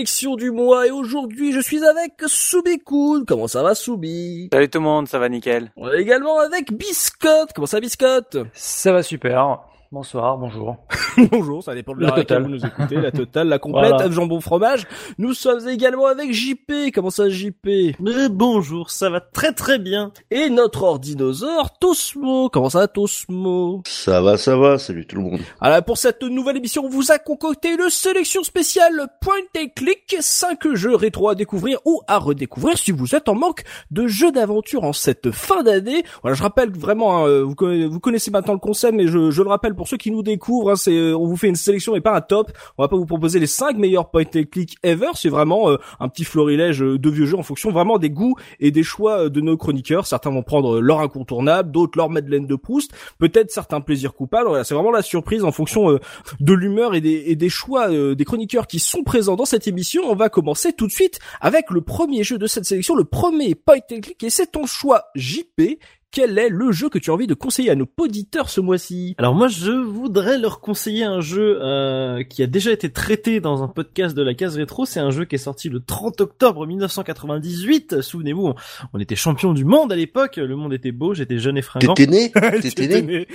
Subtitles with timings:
[0.00, 3.26] Sélection du mois et aujourd'hui je suis avec Soubi Cool.
[3.26, 4.48] Comment ça va Soubi?
[4.50, 5.72] Salut tout le monde, ça va nickel.
[5.76, 7.52] On est également avec Biscotte.
[7.54, 8.38] Comment ça Biscotte?
[8.54, 9.58] Ça va super.
[9.94, 10.76] Bonsoir, bonjour.
[11.32, 12.44] Bonjour, ça dépend de La totale.
[12.44, 14.08] vous nous écoutez, la totale, la complète, Voilà.
[14.08, 14.86] jambon fromage.
[15.18, 16.92] Nous sommes également avec JP.
[16.94, 17.66] Comment ça JP
[17.98, 20.12] Mais bonjour, ça va très très bien.
[20.30, 22.48] Et notre ordinosaure Tosmo.
[22.50, 23.82] Comment ça Tosmo?
[23.84, 25.40] Ça va, ça va, salut tout le monde.
[25.60, 30.16] Alors pour cette nouvelle émission, on vous a concocté une sélection spéciale Point and Click,
[30.20, 34.30] 5 jeux rétro à découvrir ou à redécouvrir si vous êtes en manque de jeux
[34.30, 36.04] d'aventure en cette fin d'année.
[36.22, 39.32] Voilà, je rappelle vraiment, hein, euh, vous, connaissez, vous connaissez maintenant le concept, mais je,
[39.32, 41.56] je le rappelle pour ceux qui nous découvrent, hein, c'est euh, on vous fait une
[41.56, 42.52] sélection et pas un top.
[42.76, 45.78] On va pas vous proposer les 5 meilleurs Point and Click ever, c'est vraiment euh,
[46.00, 49.30] un petit florilège euh, de vieux jeux en fonction vraiment des goûts et des choix
[49.30, 50.06] de nos chroniqueurs.
[50.06, 54.48] Certains vont prendre leur incontournable, d'autres leur Madeleine de Proust, peut-être certains plaisirs coupables.
[54.48, 55.98] Voilà, c'est vraiment la surprise en fonction
[56.40, 60.02] de l'humeur et des, choix des chroniqueurs qui sont présents dans cette émission.
[60.04, 63.54] On va commencer tout de suite avec le premier jeu de cette sélection, le premier
[63.54, 65.78] point and click, et c'est ton choix JP.
[66.12, 69.14] Quel est le jeu que tu as envie de conseiller à nos auditeurs ce mois-ci?
[69.16, 73.62] Alors moi je voudrais leur conseiller un jeu euh, qui a déjà été traité dans
[73.62, 74.86] un podcast de la case rétro.
[74.86, 78.00] C'est un jeu qui est sorti le 30 octobre 1998.
[78.00, 78.54] Souvenez-vous, on,
[78.92, 80.38] on était champion du monde à l'époque.
[80.38, 81.94] Le monde était beau, j'étais jeune et fringant.
[81.94, 83.28] T'étais né T'étais né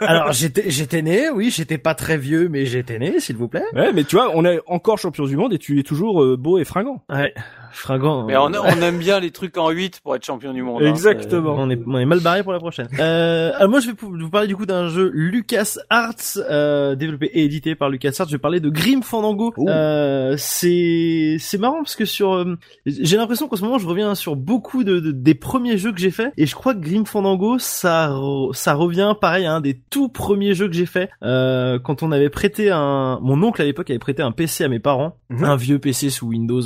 [0.00, 3.64] Alors j'étais j'étais né, oui, j'étais pas très vieux, mais j'étais né, s'il vous plaît.
[3.72, 6.36] Ouais, mais tu vois, on est encore champion du monde et tu es toujours euh,
[6.36, 7.04] beau et fringant.
[7.08, 7.32] Ouais,
[7.72, 8.24] fringant.
[8.24, 8.60] Mais on, hein.
[8.64, 10.82] on aime bien les trucs en 8 pour être champion du monde.
[10.82, 10.88] Hein.
[10.88, 11.54] Exactement.
[11.56, 12.88] On, est, on, est, mal barré pour la prochaine.
[12.98, 17.26] Euh, alors moi je vais vous parler du coup d'un jeu Lucas Arts euh, développé
[17.26, 18.26] et édité par Lucas Arts.
[18.28, 19.54] Je vais parler de Grim Fandango.
[19.58, 22.56] Euh, c'est c'est marrant parce que sur euh,
[22.86, 26.00] j'ai l'impression qu'en ce moment je reviens sur beaucoup de, de des premiers jeux que
[26.00, 29.60] j'ai fait et je crois que Grim Fandango ça re, ça revient pareil à un
[29.60, 33.62] des tout premiers jeux que j'ai fait euh, quand on avait prêté un mon oncle
[33.62, 35.44] à l'époque avait prêté un PC à mes parents, mhm.
[35.44, 36.62] un vieux PC sous Windows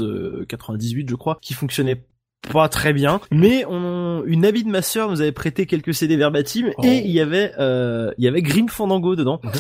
[0.48, 2.02] 90 2018 je crois, qui fonctionnait
[2.48, 6.16] pas très bien, mais on, une amie de ma sœur nous avait prêté quelques CD
[6.16, 6.82] verbatim oh.
[6.82, 9.40] et il y avait euh, il avait Grim Fandango dedans.
[9.44, 9.50] Mhm.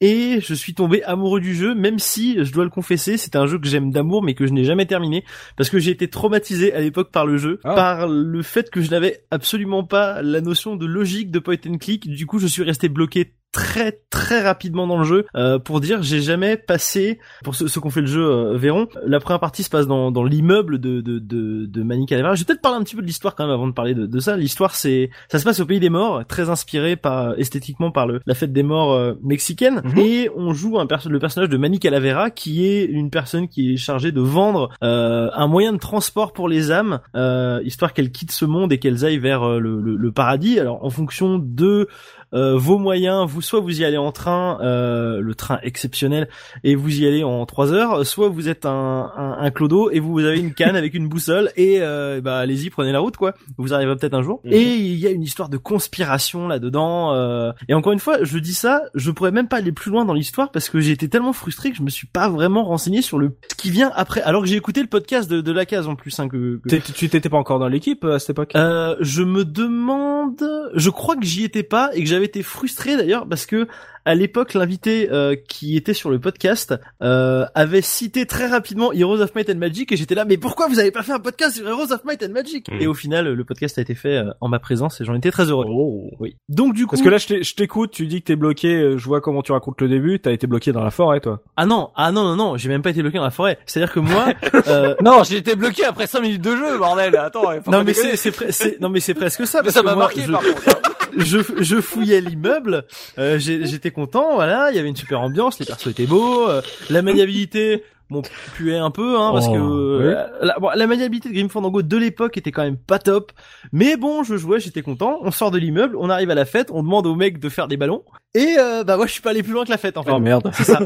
[0.00, 3.46] Et je suis tombé amoureux du jeu même si je dois le confesser c'était un
[3.46, 5.22] jeu que j'aime d'amour mais que je n'ai jamais terminé
[5.58, 7.74] parce que j'ai été traumatisé à l'époque par le jeu ah.
[7.74, 11.76] par le fait que je n'avais absolument pas la notion de logique de point and
[11.76, 12.08] click.
[12.08, 16.02] Du coup je suis resté bloqué très très rapidement dans le jeu euh, pour dire
[16.02, 19.40] j'ai jamais passé pour ceux, ceux qui ont fait le jeu euh, verront la première
[19.40, 22.60] partie se passe dans, dans l'immeuble de de de, de Manny Calavera je vais peut-être
[22.60, 24.36] parler un petit peu de l'histoire quand même avant de parler de, de ça.
[24.36, 28.20] L'histoire c'est ça se passe au pays des morts très inspiré par esthétiquement par le
[28.26, 29.82] la fête des morts euh, mexicaine.
[29.84, 29.98] Mhm.
[29.98, 33.74] et on joue un perso le personnage de Manny Calavera qui est une personne qui
[33.74, 38.12] est chargée de vendre euh, un moyen de transport pour les âmes euh, histoire qu'elles
[38.12, 40.58] quittent ce monde et qu'elles aillent vers euh, le, le, le paradis.
[40.58, 41.88] Alors en fonction de
[42.34, 46.28] euh, vos moyens, vous soit vous y allez en train, euh, le train exceptionnel,
[46.64, 50.00] et vous y allez en trois heures, soit vous êtes un, un, un clodo et
[50.00, 53.34] vous avez une canne avec une boussole et euh, bah allez-y prenez la route quoi.
[53.58, 54.40] Vous arriverez peut-être un jour.
[54.44, 54.52] Mhm.
[54.52, 57.14] Et il y a une histoire de conspiration là-dedans.
[57.14, 60.04] euh, et encore une fois, je dis ça, je pourrais même pas aller plus loin
[60.04, 63.02] dans l'histoire parce que j'ai été tellement frustré que je me suis pas vraiment renseigné
[63.02, 64.22] sur le ce qui vient après.
[64.22, 66.76] Alors que j'ai écouté le podcast de, de la case en plus hein, que, que-
[66.92, 68.52] Tu t'étais pas encore dans l'équipe euh, à cette époque?
[68.56, 70.42] Euh, je me demande,
[70.74, 73.66] je crois que j'y étais pas et que j'avais été frustré d'ailleurs parce que
[74.06, 79.20] à l'époque l'invité euh, qui était sur le podcast euh, avait cité très rapidement Heroes
[79.20, 81.56] of Might and Magic et j'étais là mais pourquoi vous avez pas fait un podcast
[81.56, 82.70] sur Heroes of Might and Magic?
[82.72, 82.80] Mhm.
[82.80, 85.30] Et au final le podcast a été fait euh, en ma présence et j'en étais
[85.30, 85.66] très heureux.
[85.68, 86.10] Oh.
[86.18, 86.36] Oui.
[86.48, 89.04] Donc du coup Parce que là, je t'écoute, tu dis que t'es bloqué, euh, je
[89.04, 91.42] vois comment tu racontes le début, t'as été bloqué dans la forêt, toi.
[91.56, 93.58] ah non ah non non non j'ai même pas été bloqué dans la forêt.
[93.66, 94.32] C'est-à-dire que moi
[94.68, 97.14] euh, Non, j'ai été bloqué après 5 minutes de jeu, bordel.
[97.16, 99.58] Attends, non mais c'est non mais c'est presque ça.
[99.58, 100.62] Mais parce ça m'a marqué je- par contre.
[101.16, 102.84] je, je fouillais l'immeuble,
[103.18, 106.62] euh, j'étais content, voilà, il y avait une super ambiance, les persos étaient beaux, euh,
[106.88, 108.22] la maniabilité, bon
[108.54, 109.58] puait un peu hein parce Oh, que
[109.98, 110.14] ouais.
[110.16, 113.30] euh, la, bon, la maniabilité de Grim Fandango de l'époque était quand même pas top
[113.70, 116.70] mais bon je jouais j'étais content on sort de l'immeuble on arrive à la fête
[116.72, 118.02] on demande au mec de faire des ballons
[118.34, 120.10] et euh, bah moi je suis pas allé plus loin que la fête en fait
[120.12, 120.50] Oh merde.
[120.54, 120.78] c'est ça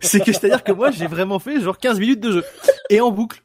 [0.00, 2.44] c'est que c'est à dire que moi j'ai vraiment fait genre 15 minutes de jeu
[2.90, 3.40] et en boucle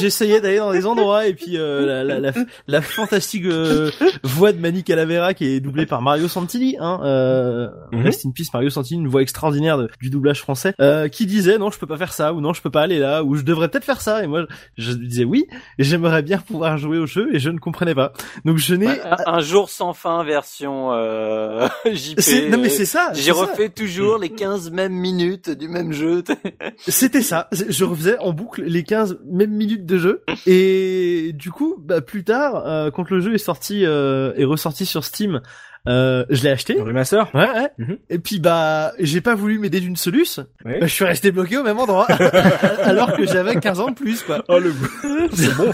[0.00, 2.32] j'essayais d'aller dans des endroits et puis euh, la, la, la,
[2.66, 3.90] la fantastique euh,
[4.22, 8.04] voix de Manny Calavera qui est doublée par Mario Santilli hein euh, Mhm.
[8.04, 11.58] Rest in peace Mario Santilli une voix extraordinaire de- du doublage français euh, qui disait
[11.58, 13.42] non je peux pas faire ça ou non je peux pas aller là ou je
[13.42, 14.46] devrais peut-être faire ça et moi
[14.78, 15.44] je, je disais oui
[15.78, 18.12] j'aimerais bien pouvoir jouer au jeu et je ne comprenais pas
[18.46, 22.18] donc je n'ai Un, un jour sans fin version euh, JP.
[22.32, 23.34] C'est non mais c'est ça J'ai c'est ça.
[23.34, 26.22] refait toujours les 15 mêmes minutes du même jeu.
[26.88, 27.48] C'était ça.
[27.52, 30.22] Je refaisais en boucle les 15 mêmes minutes de jeu.
[30.46, 34.86] Et du coup, bah, plus tard, euh, quand le jeu est sorti, euh, est ressorti
[34.86, 35.40] sur Steam,
[35.88, 36.74] euh, je l'ai acheté.
[36.74, 37.28] Le remaster.
[37.34, 37.70] Ouais, ouais.
[37.78, 37.96] Mhm.
[38.08, 40.38] Et puis bah, j'ai pas voulu m'aider d'une soluce.
[40.64, 40.78] Ouais.
[40.80, 42.06] Bah, je suis resté bloqué au même endroit,
[42.82, 44.44] alors que j'avais 15 ans de plus, quoi.
[44.48, 44.88] Oh le goût.
[45.34, 45.70] C'est bon.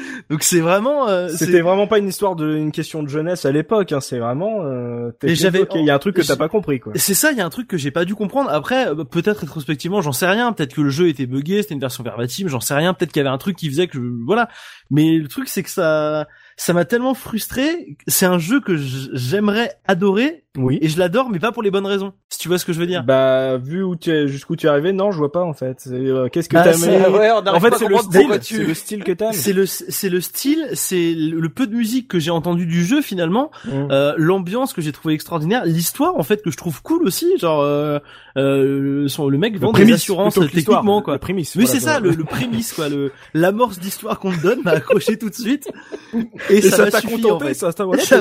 [0.30, 1.08] Donc c'est vraiment.
[1.08, 3.92] euh, C'était vraiment pas une histoire de une question de jeunesse à l'époque.
[3.92, 4.00] Hein.
[4.00, 4.62] C'est vraiment.
[4.64, 5.64] Euh, Et j'avais-.
[5.74, 6.92] Il y a un truc que t'as pas compris quoi.
[6.96, 8.50] C'est ça, il y a un truc que j'ai pas dû comprendre.
[8.50, 10.52] Après, euh, peut-être rétrospectivement, j'en sais rien.
[10.52, 12.94] Peut-être que le jeu était buggé, c'était une version verbatim, j'en sais rien.
[12.94, 14.48] Peut-être qu'il y avait un truc qui faisait que je- voilà.
[14.90, 17.96] Mais le truc, c'est que ça, ça m'a tellement frustré.
[18.06, 20.78] C'est un jeu que j'aimerais adorer Oui.
[20.82, 22.12] et je l'adore, mais pas pour les bonnes raisons.
[22.28, 23.04] Si tu vois ce que je veux dire.
[23.04, 25.84] Bah vu où tu es, jusqu'où tu es arrivé, non, je vois pas en fait.
[25.90, 28.10] Euh, Qu'est-ce que Bah, aimé ouais, En fait, c'est le style.
[28.20, 29.32] pourquoi C'est tu- le style que t'aimes.
[29.32, 32.84] C'est le c'est le style, c'est le, le peu de musique que j'ai entendu du
[32.84, 33.70] jeu finalement, Mm.
[33.90, 37.62] euh, l'ambiance que j'ai trouvé extraordinaire, l'histoire en fait que je trouve cool aussi, genre
[37.62, 37.98] euh,
[38.36, 41.14] euh, son- le mec Le vend des assurances techniquement quoi.
[41.14, 41.54] Le prémisse.
[41.56, 44.72] Oui, voilà, c'est ça, le, le prémisse, quoi, le, l'amorce d'histoire qu'on te donne m'a
[44.72, 45.70] accroché tout de suite.
[46.50, 47.54] Et, Et ça, t'a contenté, en fait.
[47.54, 48.18] ça, ça, voilà, Ça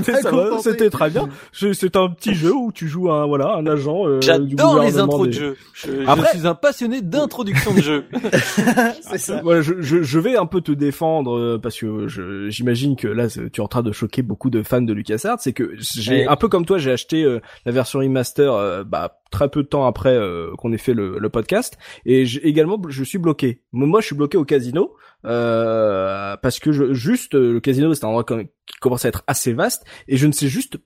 [0.61, 1.23] c'était, très bien.
[1.23, 4.07] Un petit jeu où tu joues un, voilà, un agent.
[4.07, 5.57] euh, J'adore les intros de des- jeu.
[5.73, 8.05] Je, Après- je suis un passionné d'introduction de jeu.
[9.01, 9.41] c'est ça.
[9.43, 13.07] Voilà, je, je, je vais un peu te défendre euh, parce que je, j'imagine que
[13.07, 15.39] là tu es en train de choquer beaucoup de fans de LucasArts.
[15.41, 16.27] C'est que j'ai Ouais.
[16.27, 19.67] un peu comme toi, j'ai acheté euh, la version remaster euh, bah, très peu de
[19.67, 23.61] temps après euh, qu'on ait fait le, le podcast et j'ai- également je suis bloqué.
[23.71, 24.93] Moi, je suis bloqué au casino
[25.25, 29.23] euh, parce que je, juste euh, le casino c'est un endroit qui commence à être
[29.27, 30.77] assez vaste et je ne sais juste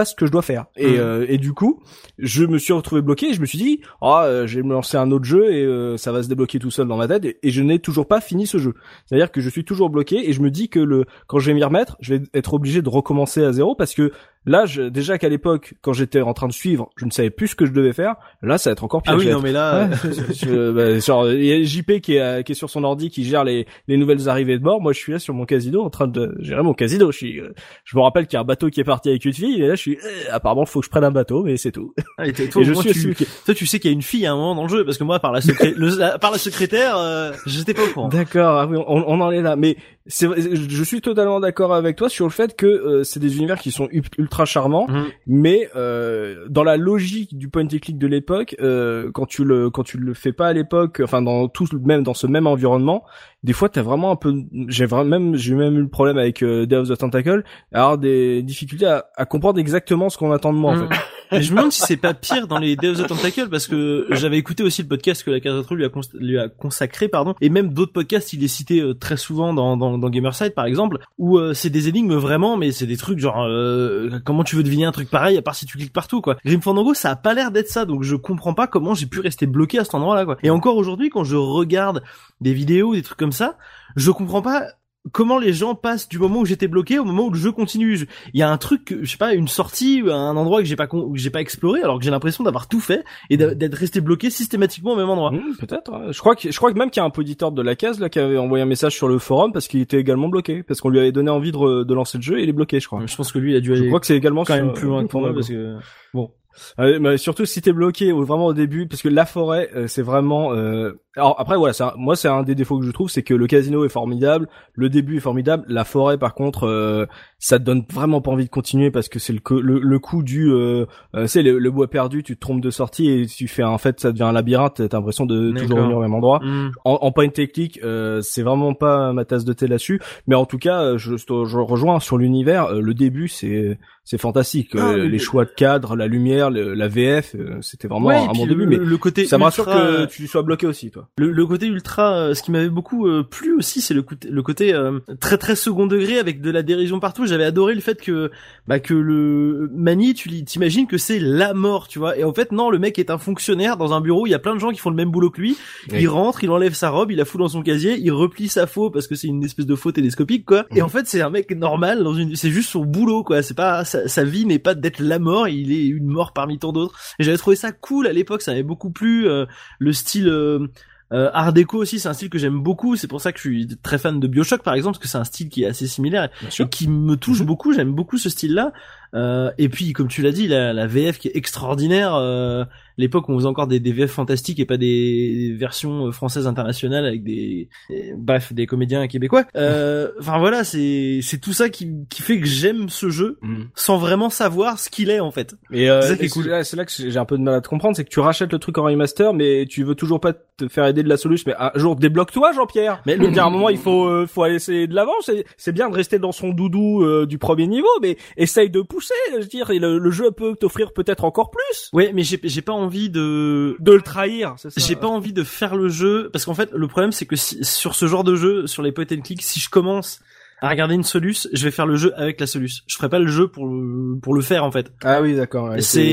[0.00, 0.96] pas ce que je dois faire et, Mhm.
[0.98, 1.72] euh, et du coup
[2.18, 4.72] je me suis retrouvé bloqué et je me suis dit ah euh, je vais me
[4.72, 7.24] lancer un autre jeu et euh, ça va se débloquer tout seul dans ma tête
[7.24, 8.72] et, et je n'ai toujours pas fini ce jeu
[9.06, 11.38] c'est à dire que je suis toujours bloqué et je me dis que le quand
[11.38, 14.10] je vais m'y remettre je vais être obligé de recommencer à zéro parce que
[14.46, 17.48] là je, déjà qu'à l'époque quand j'étais en train de suivre je ne savais plus
[17.48, 19.52] ce que je devais faire là ça va être encore pire Ah oui, non, mais
[19.52, 19.96] là, Ouais,
[20.34, 23.10] je- bah, genre, il y a JP qui est, euh, qui est sur son ordi,
[23.10, 24.80] qui gère les, les nouvelles arrivées de bord.
[24.80, 27.10] Moi, je suis là sur mon casino, en train de gérer mon casino.
[27.12, 27.52] Je suis, euh,
[27.84, 29.66] je me rappelle qu'il y a un bateau qui est parti avec une fille, et
[29.66, 31.92] là, je suis, euh, apparemment, faut que je prenne un bateau, mais c'est tout.
[32.18, 34.02] Ah, et toi, et je moi, suis tu, toi, tu sais qu'il y a une
[34.02, 36.18] fille à un moment dans le jeu, parce que moi, par la, secré- le- la-
[36.18, 38.08] par la secrétaire, euh, j'étais pas au courant.
[38.08, 39.56] D'accord, ah oui, on, on en est là.
[39.56, 39.76] Mais
[40.06, 43.70] je suis totalement d'accord avec toi sur le fait que euh, c'est des univers qui
[43.70, 45.04] sont ultra charmants, Mhm.
[45.26, 49.70] mais euh, dans la logique du point and click de l'époque, euh, quand tu le
[49.70, 53.04] quand tu le fais pas à l'époque, enfin dans tout même dans ce même environnement,
[53.44, 54.34] des fois t'as vraiment un peu,
[54.68, 57.98] j'ai vraiment même j'ai même eu le problème avec euh, Day of the Tentacle, avoir
[57.98, 60.88] des difficultés à, à comprendre exactement ce qu'on attend de moi en Mhm.
[60.88, 60.94] fait.
[61.32, 64.06] Et je me demande si c'est pas pire dans les Deus of Tentacle parce que
[64.10, 67.48] j'avais écouté aussi le podcast que la Retro lui a, lui a consacré, pardon, et
[67.48, 70.98] même d'autres podcasts, il est cité euh, très souvent dans, dans, dans Gamerside par exemple,
[71.18, 74.62] où euh, c'est des énigmes vraiment, mais c'est des trucs genre euh, comment tu veux
[74.62, 76.36] deviner un truc pareil à part si tu cliques partout quoi.
[76.44, 79.20] Grim Fandango, ça a pas l'air d'être ça, donc je comprends pas comment j'ai pu
[79.20, 80.36] rester bloqué à cet endroit-là quoi.
[80.42, 82.02] Et encore aujourd'hui, quand je regarde
[82.40, 83.56] des vidéos, des trucs comme ça,
[83.96, 84.64] je comprends pas
[85.12, 87.96] comment les gens passent du moment où j'étais bloqué au moment où le jeu continue.
[87.96, 88.04] Je-
[88.34, 90.86] Il y a un truc, je sais pas, une sortie, un endroit que j'ai pas
[90.86, 93.74] con- que j'ai pas exploré, alors que j'ai l'impression d'avoir tout fait et d'a- d'être
[93.74, 95.30] resté bloqué systématiquement au même endroit.
[95.32, 95.90] Hmm, Peut-être.
[95.92, 96.12] ouais.
[96.12, 97.98] Je crois que je crois que même qu'il y a un auditeur de la case
[97.98, 100.80] là qui avait envoyé un message sur le forum parce qu'il était également bloqué parce
[100.80, 102.78] qu'on lui avait donné envie de, re- de lancer le jeu et il est bloqué
[102.80, 103.04] je crois.
[103.06, 104.64] Je pense que lui, il a dû Je aller crois que c'est également quand sur-
[104.66, 105.76] même plus loin que moi parce que
[106.14, 106.30] bon.
[106.78, 109.86] Euh, mais surtout si t'es bloqué ou vraiment au début parce que la forêt euh,
[109.86, 110.92] c'est vraiment euh...
[111.16, 113.34] alors après voilà c'est un- moi c'est un des défauts que je trouve c'est que
[113.34, 117.06] le casino est formidable le début est formidable la forêt par contre euh,
[117.38, 119.98] ça te donne vraiment pas envie de continuer parce que c'est le, co- le le
[120.00, 123.26] coup du euh, euh, c'est le, le bois perdu tu te trompes de sortie et
[123.26, 126.14] tu fais en fait ça devient un labyrinthe t'as l'impression de toujours revenir au même
[126.14, 126.70] endroit Hmm.
[126.84, 130.00] en, en point technique, euh, c'est vraiment pas ma tasse de thé là-dessus.
[130.26, 132.66] Mais en tout cas, je, je rejoins sur l'univers.
[132.66, 134.70] euh, le début, c'est c'est fantastique.
[134.74, 138.16] Ah, Euh, les choix de cadre, la lumière, Le, la VF, euh, c'était vraiment Ouais,
[138.16, 138.64] un bon début.
[138.64, 141.08] le, Mais le côté ça me rassure ultra, que tu sois bloqué aussi, toi.
[141.18, 144.28] Le, le côté ultra, euh, ce qui m'avait beaucoup euh, plu aussi, c'est le côté,
[144.28, 147.26] le côté euh, très très second degré avec de la dérision partout.
[147.26, 148.30] J'avais adoré le fait que
[148.66, 152.16] bah que le Mani, tu t'imagines que c'est la mort, tu vois.
[152.16, 154.26] Et en fait non, le mec est un fonctionnaire dans un bureau.
[154.26, 155.56] Il y a plein de gens qui font le même boulot que lui.
[155.90, 155.98] Oui.
[156.02, 158.66] Il rentre, il enlève sa robe, il la fout dans son casier, il replie sa
[158.66, 160.66] faux parce que c'est une espèce de faux télescopique quoi.
[160.74, 163.42] Et en fait c'est un mec normal dans une, c'est juste son boulot quoi.
[163.42, 165.48] C'est pas sa, sa vie n'est pas d'être la mort.
[165.48, 166.98] Il est une mort parmi tant d'autres.
[167.18, 168.42] Et j'avais trouvé ça cool à l'époque.
[168.42, 169.28] Ça m'avait beaucoup plu.
[169.28, 169.46] euh,
[169.78, 170.68] le style euh,
[171.12, 172.96] euh, Art déco aussi, c'est un style que j'aime beaucoup.
[172.96, 175.18] C'est pour ça que je suis très fan de Bioshock, par exemple, parce que c'est
[175.18, 177.72] un style qui est assez similaire et qui me touche beaucoup.
[177.72, 178.72] J'aime beaucoup ce style-là.
[179.14, 182.14] Euh, et puis, comme tu l'as dit, la, la VF qui est extraordinaire.
[182.14, 182.64] Euh,
[182.98, 186.46] L'époque où on faisait encore des, des VF fantastiques et pas des versions euh, françaises
[186.46, 189.44] internationales avec des, des- bref, des comédiens québécois.
[189.56, 193.38] Euh, Enfin voilà, c'est c'est tout ça qui qui fait que j'aime ce jeu
[193.74, 195.54] sans vraiment savoir ce qu'il est en fait.
[195.72, 196.48] Et euh, C'est cool.
[196.48, 198.52] là, là que j'ai un peu de mal à te comprendre, c'est que tu rachètes
[198.52, 201.44] le truc en remaster, mais tu veux toujours pas te faire aider de la solution.
[201.50, 203.00] Mais un jour, débloque-toi, Jean-Pierre.
[203.06, 205.12] Mais le un moment, il faut, faut aller essayer de l'avant.
[205.22, 208.82] C'est, c'est bien de rester dans son doudou euh, du premier niveau, mais essaye de
[208.82, 208.99] pousser.
[209.32, 211.90] Je veux dire, et le, le jeu peut t'offrir peut-être encore plus.
[211.92, 214.56] Ouais, mais j'ai j'ai pas envie de De le trahir.
[214.76, 217.64] J'ai pas envie de faire le jeu parce qu'en fait le problème c'est que si,
[217.64, 220.20] sur ce genre de jeu, sur les point and click, si je commence
[220.62, 222.82] à regarder une soluce, je vais faire le jeu avec la soluce.
[222.86, 224.92] Je ferai pas le jeu pour le, pour le faire en fait.
[225.02, 225.70] Ah oui, d'accord.
[225.70, 226.04] ouais, c'est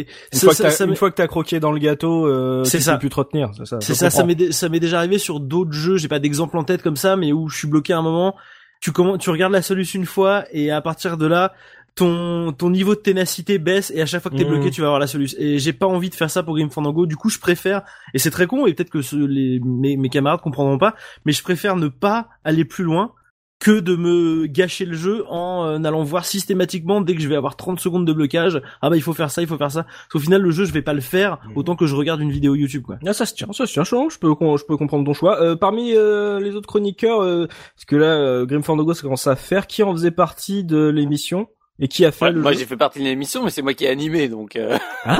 [0.00, 2.26] Une ça- fois, que ça- t'as, ça une fois que t'as croqué dans le gâteau,
[2.26, 2.94] euh, C'est tu ça.
[2.94, 3.50] peux plus te retenir.
[3.56, 3.78] C'est ça.
[3.80, 5.96] c'est je ça, ça m'est déjà arrivé sur d'autres jeux.
[5.96, 8.34] J'ai pas d'exemple en tête comme ça, mais où je suis bloqué à un moment.
[8.84, 11.54] Tu commences, tu regardes la soluce une fois et à partir de là.
[11.94, 14.50] Ton, ton niveau de ténacité baisse et à chaque fois que t'es Mhm.
[14.50, 16.68] bloqué tu vas avoir la solution et j'ai pas envie de faire ça pour Grim
[16.68, 17.82] Fandango du coup je préfère
[18.14, 21.30] et c'est très con et peut-être que ce- les, mes, mes camarades comprendront pas mais
[21.30, 23.12] je préfère ne pas aller plus loin
[23.64, 27.36] que de me gâcher le jeu en euh, allant voir systématiquement dès que je vais
[27.36, 29.84] avoir 30 secondes de blocage ah bah il faut faire ça il faut faire ça
[29.84, 31.52] parce qu'au final le jeu je vais pas le faire Mhm.
[31.56, 33.84] autant que je regarde une vidéo YouTube quoi Ah, ça se tient, ça se tient,
[33.84, 34.28] je, je peux,
[34.58, 35.40] je peux comprendre ton choix.
[35.40, 39.26] Euh, parmi euh, les autres chroniqueurs, euh, parce que là, euh, Grim Fandango, ça commence
[39.26, 42.52] à faire, qui en faisait partie de l'émission et qui a fait Ouais, le moi
[42.52, 44.56] jeu j'ai fait partie de l'émission, mais c'est moi qui ai animé, donc.
[44.56, 44.76] Euh...
[45.04, 45.16] Ah,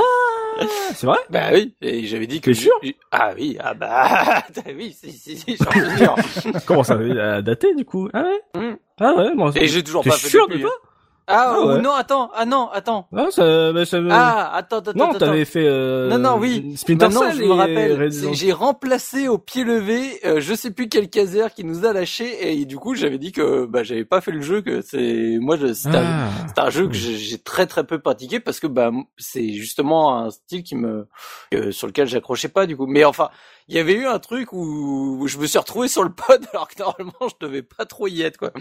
[0.95, 1.19] C'est vrai?
[1.29, 2.51] Bah oui, et j'avais dit que.
[2.51, 2.73] T'es sûr?
[3.11, 4.43] Ah oui, ah bah
[4.77, 6.15] oui, si si si, j'en suis sûr.
[6.65, 8.09] Comment ça a daté du coup?
[8.13, 8.61] Ah ouais?
[8.61, 8.77] Mm.
[8.99, 9.51] Ah ouais, moi.
[9.55, 10.71] Et j'ai toujours pas fait sûr de toi?
[10.73, 10.89] hein.
[11.27, 11.81] Ah, Ah ouais.
[11.81, 13.07] non, attends, ah non, attends.
[13.15, 15.65] Ah, ça, bah, ça Ah, attends, attends, non, t'avais fait.
[15.65, 16.75] Euh, Non, non, oui.
[16.77, 20.87] Splinter Cell je me rappelle, c'est- j'ai remplacé au pied levé, euh, je sais plus
[20.87, 24.21] quel caser qui nous a lâché et du coup j'avais dit que bah j'avais pas
[24.21, 26.61] fait le jeu, que c'est moi c'était un, Ah.
[26.65, 30.61] un jeu que j'ai très très peu pratiqué parce que bah c'est justement un style
[30.63, 31.07] qui me
[31.51, 32.85] que- sur lequel j'accrochais pas du coup.
[32.87, 33.29] Mais enfin,
[33.67, 36.45] il y avait eu un truc où, où je me suis retrouvé sur le pod
[36.53, 38.51] alors que normalement je devais pas trop y être quoi.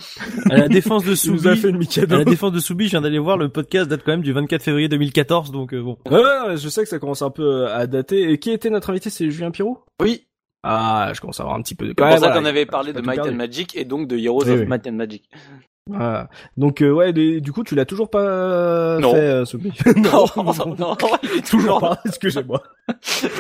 [0.50, 1.68] à la défense de Soubi fait
[2.12, 4.32] à la défense de Soubi je viens d'aller voir le podcast date quand même du
[4.32, 7.66] 24 février 2014 donc euh, bon Ouais, ouais, je sais que ça commence un peu
[7.68, 8.30] à dater.
[8.30, 9.78] Et qui était notre invité C'est Julien Pirou?
[10.00, 10.26] Oui,
[10.62, 11.90] Ah, je commence à avoir un petit peu de.
[11.90, 13.32] c'est pour Ouais, ça voilà, qu'on avait parlé de Might and.
[13.32, 14.66] Magic et donc de Heroes Oui, of oui.
[14.66, 15.28] Might and Magic.
[15.86, 16.30] Voilà.
[16.56, 19.12] Donc euh, ouais, des- du coup, tu l'as toujours pas Non.
[19.12, 21.98] fait, euh, Sophie Non, non, non, il est toujours pas.
[22.06, 22.62] Excusez-moi.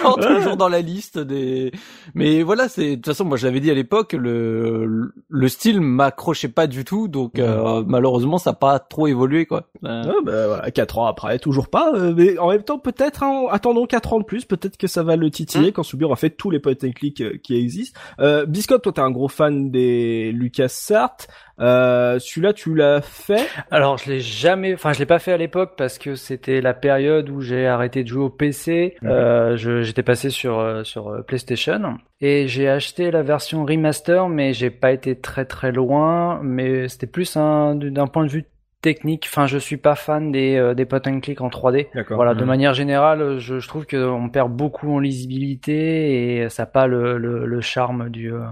[0.04, 1.72] Non, toujours dans la liste des.
[2.14, 5.80] Mais voilà, c'est de toute façon, moi je l'avais dit à l'époque, le le style
[5.80, 9.68] m'accrochait pas du tout, donc euh, malheureusement ça a pas trop évolué quoi.
[9.84, 11.92] Euh, Ah, bah, voilà, quatre ans après, toujours pas.
[11.94, 14.44] euh, mais en même temps, peut-être, hein, attendons quatre ans de plus.
[14.44, 15.72] Peut-être que ça va le titiller Hmm.
[15.72, 17.98] quand Soubi aura fait tous les point and click euh, qui existent.
[18.20, 21.26] Euh, Biscotte, toi, t'es un gros fan des Lucas Sartre.
[21.60, 23.48] Euh, celui-là, tu l'as fait?
[23.70, 26.74] Alors je l'ai jamais, enfin je l'ai pas fait à l'époque parce que c'était la
[26.74, 28.96] période où j'ai arrêté de jouer au PC.
[29.02, 29.08] Mhm.
[29.10, 34.52] Euh, j'étais passé sur euh, sur euh, PlayStation et j'ai acheté la version remaster, mais
[34.52, 36.40] j'ai pas été très très loin.
[36.42, 38.46] Mais c'était plus un d'un point de vue
[38.84, 39.26] technique.
[39.28, 41.88] Enfin, je suis pas fan des euh, des point and click en 3D.
[41.94, 42.16] D'accord.
[42.16, 46.66] Voilà, de manière générale, je, je trouve qu'on perd beaucoup en lisibilité et ça n'a
[46.66, 48.44] pas le, le, le charme du, euh,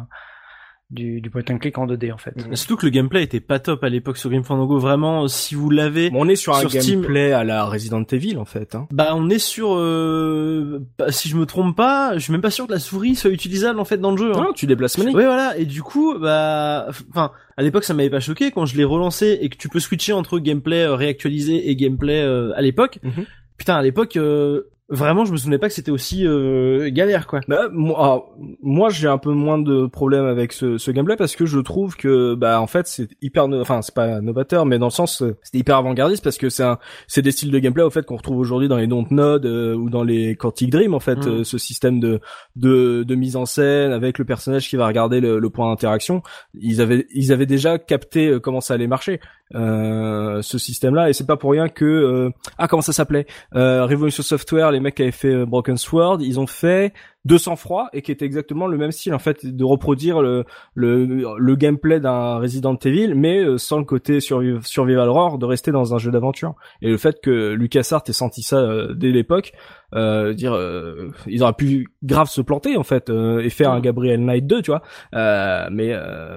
[0.93, 2.35] du, du point and click en 2D en fait.
[2.55, 5.71] surtout que le gameplay était pas top à l'époque sur Grim Fandango vraiment si vous
[5.71, 8.75] l'avez Bon, on est sur un Sur Steam- gameplay à la Resident Evil, en fait.
[8.75, 8.87] Hein.
[8.93, 12.51] Bah on est sur euh, bah, si je me trompe pas, je suis même pas
[12.51, 14.33] sûr que la souris soit utilisable en fait dans le jeu.
[14.37, 14.45] Hein.
[14.49, 15.15] Non, tu déplaces Manic.
[15.17, 18.77] Ouais voilà et du coup bah enfin à l'époque ça m'avait pas choqué quand je
[18.77, 22.63] l'ai relancé et que tu peux switcher entre gameplay euh, réactualisé et gameplay euh, à
[22.63, 22.99] l'époque.
[23.03, 23.25] Mhm.
[23.57, 27.41] Putain à l'époque euh, vraiment je me souvenais pas que c'était aussi euh, galère quoi.
[27.49, 31.35] Bah, moi, alors, moi, j'ai un peu moins de problèmes avec ce, ce gameplay parce
[31.35, 34.79] que je trouve que, bah, en fait, c'est hyper, no- enfin, c'est pas novateur, mais
[34.79, 37.59] dans le sens, euh, c'est hyper avant-gardiste parce que c'est un, c'est des styles de
[37.59, 40.95] gameplay, au fait, qu'on retrouve aujourd'hui dans les Dontnod euh, ou dans les Quantic Dream,
[40.95, 41.29] en fait, Mm.
[41.29, 42.21] euh, ce système de,
[42.57, 46.23] de, de mise en scène avec le personnage qui va regarder le, le point d'interaction.
[46.61, 49.21] Ils avaient, ils avaient déjà capté euh, comment ça allait marcher.
[49.55, 51.11] Euh, ce système-là.
[51.11, 53.27] Et c'est pas pour rien que euh, ah comment ça s'appelait?
[53.55, 56.93] Euh, Revolution Software, les mecs qui avaient fait Broken Sword, ils ont fait
[57.25, 61.37] de sang-froid et qui était exactement le même style en fait de reproduire le le,
[61.39, 65.99] le gameplay d'un Resident Evil mais sans le côté survival horror de rester dans un
[65.99, 66.55] jeu d'aventure.
[66.81, 69.53] Et le fait que LucasArts ait senti ça dès l'époque
[69.95, 73.81] euh, dire euh, ils auraient pu grave se planter en fait euh, et faire un
[73.81, 74.83] Gabriel Knight 2 tu vois.
[75.15, 75.93] Euh, mais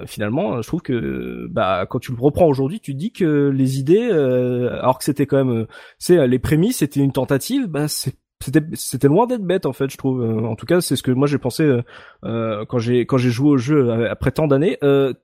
[0.06, 4.10] finalement je trouve que bah quand tu le reprends aujourd'hui tu dis que les idées
[4.10, 5.66] alors que c'était quand même
[5.98, 7.86] c'est les prémices c'était une tentative bah
[8.44, 10.22] c'était c'était loin d'être bête en fait je trouve.
[10.22, 11.80] En tout cas c'est ce que moi j'ai pensé
[12.22, 14.78] quand j'ai quand j'ai joué au jeu après tant d'années.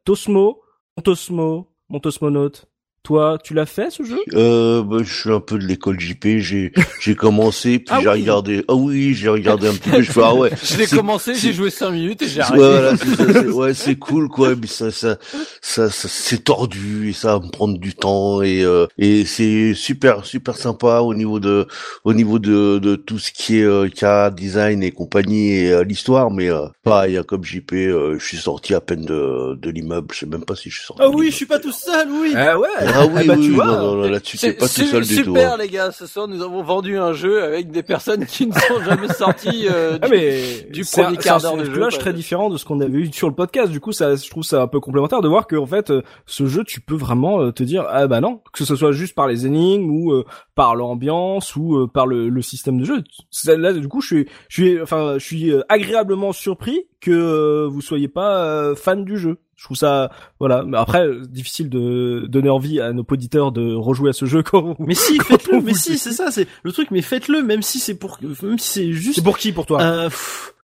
[0.05, 0.63] Tosmo
[1.05, 2.67] Tosmo mon Tosmonaute
[3.03, 4.21] toi, tu l'as fait ce jeu?
[4.33, 6.39] Euh, bah, je suis un peu de l'école JP.
[6.39, 8.65] J'ai j'ai commencé puis ah j'ai regardé.
[8.69, 10.03] Ah oui, j'ai regardé un petit peu.
[10.03, 10.51] Je fais ah ouais.
[10.63, 12.63] je l'ai commencé, j'ai joué cinq minutes et j'ai arrêté.
[12.63, 14.55] Ouais, c'est, ouais, c'est cool quoi.
[14.55, 15.19] Mais ça ça
[15.61, 19.75] ça, ça c'est tordu et ça va me prendre du temps et euh, et c'est
[19.75, 21.67] super super sympa au niveau de
[22.05, 25.83] au niveau de de tout ce qui est euh, cas design et compagnie et euh,
[25.83, 26.31] l'histoire.
[26.31, 30.09] Mais euh, pareil, hein, comme JP, euh, je suis sorti à peine de de l'immeuble.
[30.13, 31.03] Je sais même pas si je suis sorti.
[31.05, 32.09] Ah oui, je suis pas tout seul.
[32.11, 32.33] Oui.
[32.37, 32.69] Ah ouais.
[32.95, 35.25] Ah oui, bah, tu vois, non, non, là-dessus, c'est pas tout seul du tout.
[35.25, 35.57] Super, hein.
[35.59, 35.93] les gars.
[35.93, 39.67] Ce soir, nous avons vendu un jeu avec des personnes qui ne sont jamais sorties
[39.71, 41.89] euh, ah, mais du premier quart d'heure de jeu.
[41.91, 43.71] C'est très différent de ce qu'on avait eu sur le podcast.
[43.71, 46.03] Du coup, ça, je trouve ça un peu complémentaire de voir que, en fait, euh,
[46.27, 49.15] ce jeu, tu peux vraiment euh, te dire, ah bah non, que ce soit juste
[49.15, 53.03] par les énigmes ou euh, par l'ambiance ou par le, le, système de jeu.
[53.47, 58.09] Là, du coup, je suis, je suis, enfin, je suis agréablement surpris que vous soyez
[58.09, 60.65] pas fan du jeu je trouve ça voilà.
[60.67, 64.75] Mais après difficile de donner envie à nos auditeurs de rejouer à ce jeu quand
[64.81, 67.95] mais si faites-le mais si c'est ça c'est le truc mais faites-le même si c'est
[67.95, 69.81] pour même si c'est juste c'est pour qui pour toi?
[69.81, 70.11] Euh,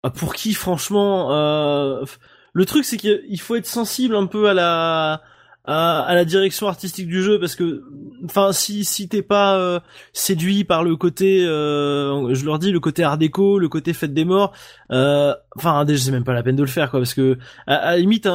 [0.02, 2.04] ah, pour qui franchement euh,
[2.52, 5.22] le truc c'est qu'il faut être sensible un peu à la
[5.64, 7.84] à, à, la direction artistique du jeu parce que
[8.24, 9.78] enfin si si t'es pas euh,
[10.12, 14.12] séduit par le côté euh, je leur dis le côté art déco le côté fête
[14.12, 14.52] des morts
[14.90, 17.76] euh, enfin déjà c'est même pas la peine de le faire quoi parce que à,
[17.76, 18.28] à limite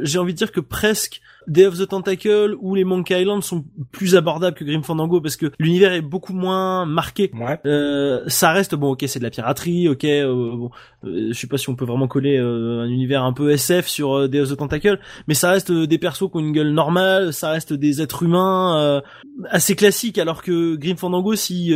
[0.00, 3.64] j'ai envie de dire que presque Day of the Tentacle ou les Monkey Island sont
[3.92, 7.30] plus abordables que Grim Fandango parce que l'univers est beaucoup moins marqué.
[7.66, 10.04] Euh, ça reste bon, ok, c'est de la piraterie, ok.
[10.04, 10.70] Euh, bon,
[11.04, 13.86] euh, je sais pas si on peut vraiment coller euh, un univers un peu SF
[13.86, 16.72] sur euh, Day of the Tentacle, mais ça reste des persos qui ont une gueule
[16.72, 19.02] normale, ça reste des êtres humains
[19.48, 21.74] assez classiques, alors que Grim Fandango, si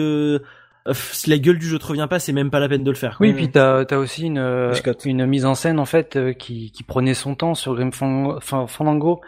[0.92, 2.96] si la gueule du jeu te revient pas, c'est même pas la peine de le
[2.96, 3.16] faire.
[3.20, 4.72] Oui, puis t'as as aussi une
[5.04, 9.20] une mise en scène en fait qui qui prenait son temps sur Grim Fandango.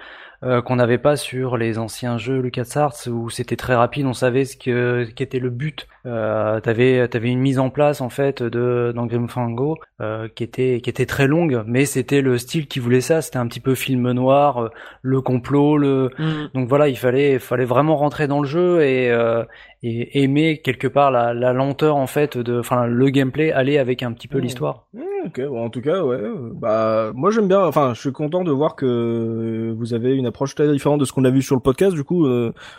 [0.42, 4.44] Euh, qu'on n'avait pas sur les anciens jeux LucasArts où c'était très rapide, on savait
[4.44, 5.86] ce que qu'était le but.
[6.04, 10.44] Euh, t'avais t'avais une mise en place en fait de dans Grim Fango euh, qui
[10.44, 13.22] était qui était très longue, mais c'était le style qui voulait ça.
[13.22, 14.68] C'était un petit peu film noir, euh,
[15.00, 16.50] le complot, le mm.
[16.52, 19.42] donc voilà, il fallait fallait vraiment rentrer dans le jeu et euh,
[19.86, 24.02] et aimer quelque part la, la lenteur en fait de enfin le gameplay aller avec
[24.02, 24.86] un petit peu l'histoire.
[25.26, 26.20] Ok, bon, en tout cas ouais,
[26.54, 27.60] bah moi j'aime bien.
[27.60, 31.12] Enfin, je suis content de voir que vous avez une approche très différente de ce
[31.12, 31.94] qu'on a vu sur le podcast.
[31.94, 32.28] Du coup,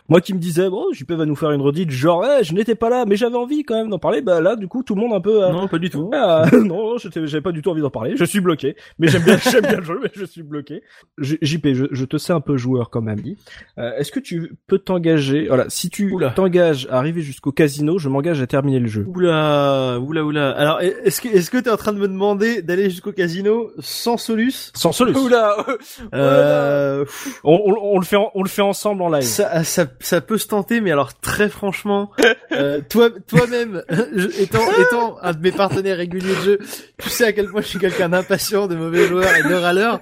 [0.08, 2.76] moi qui me disais bon, JP va nous faire une redite genre hey, je n'étais
[2.76, 4.22] pas là, mais j'avais envie quand même d'en parler.
[4.22, 5.40] Bah là, du coup, tout le monde un peu.
[5.52, 6.10] non, pas du tout.
[6.64, 8.16] non, j'avais pas du tout envie d'en parler.
[8.16, 8.76] Je suis bloqué.
[9.00, 10.82] Mais j'aime bien, j'aime bien le jeu, mais je suis bloqué.
[11.20, 13.38] JP, je, je, te sais un peu joueur comme ami.
[13.78, 18.10] Euh, Est-ce que tu peux t'engager Voilà, si tu t'engages à arriver jusqu'au casino, je
[18.10, 19.06] m'engage à terminer le jeu.
[19.08, 20.52] Oula, oula, oula.
[20.52, 24.18] Alors, est-ce que est-ce que t'es en train de me demander d'aller jusqu'au casino sans
[24.18, 24.72] Solus?
[24.76, 25.18] Sans Solus.
[25.18, 25.56] Oula.
[26.14, 27.06] euh,
[27.44, 29.24] on, on, on, le fait, on le fait ensemble en live.
[29.24, 32.12] Ça, ça, ça peut se tenter, mais alors très franchement,
[32.52, 33.84] euh, toi, toi-même,
[34.40, 36.60] étant, étant un de mes partenaires réguliers de jeu,
[36.98, 40.00] tu sais à quel point je suis quelqu'un d'impatient, de mauvais joueur et de râleur.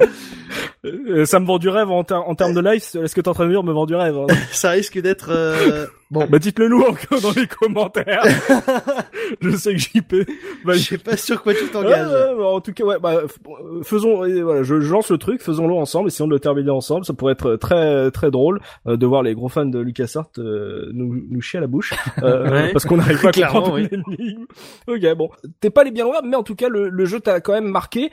[0.86, 2.82] Euh, ça me vend du rêve en, en termes de live.
[3.04, 4.28] Est-ce que t'es en train de dire me vend du rêve hein?
[4.52, 6.28] Ça risque d'être euh, bon.
[6.30, 8.24] Bah dites-le encore dans les commentaires.
[9.42, 10.26] je sais que j'y peux.
[10.64, 12.08] Bah, je sais pas sur quoi tu t'engages.
[12.40, 13.00] en tout cas, ouais.
[13.00, 13.22] Bah,
[13.84, 14.18] faisons.
[14.44, 15.42] Voilà, je lance le truc.
[15.42, 16.08] Faisons-le ensemble.
[16.08, 17.06] Essayons de le terminer ensemble.
[17.06, 20.90] Ça pourrait être très très drôle euh, de voir les gros fans de LucasArts euh,
[20.94, 22.72] nous nous chier à la bouche ouais.
[22.72, 24.38] parce qu'on n'arrive pas à comprendre oui.
[24.88, 25.30] Ok, bon.
[25.60, 27.70] T'es pas les bien loin, mais en tout cas le, le jeu t'a quand même
[27.70, 28.12] marqué.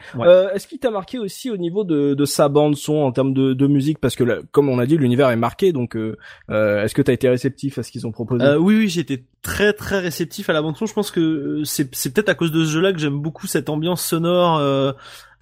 [0.54, 3.54] Est-ce qu'il t'a marqué aussi au niveau de de sa bande son en termes de,
[3.54, 3.98] de musique?
[3.98, 6.16] Parce que là, comme on a dit l'univers est marqué donc euh,
[6.50, 8.44] euh, est-ce que tu as été réceptif à ce qu'ils ont proposé?
[8.52, 11.94] Euh, Oui oui j'étais très très réceptif à la bande son je pense que c'est
[11.94, 14.92] c'est peut-être à cause de ce jeu-là que j'aime beaucoup cette ambiance sonore euh,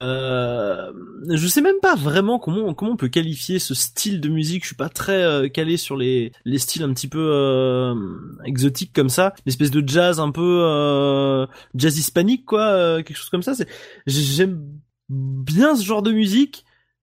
[0.02, 0.92] euh,
[1.28, 4.62] je sais même pas vraiment comment comment on peut qualifier ce style de musique.
[4.62, 7.94] Je suis pas très calé sur les les styles un petit peu euh,
[8.44, 13.42] exotiques comme ça, l'espèce de jazz un peu euh, jazz hispanique quoi, quelque chose comme
[13.42, 13.52] ça.
[14.06, 14.62] J'aime
[15.10, 16.64] bien ce genre de musique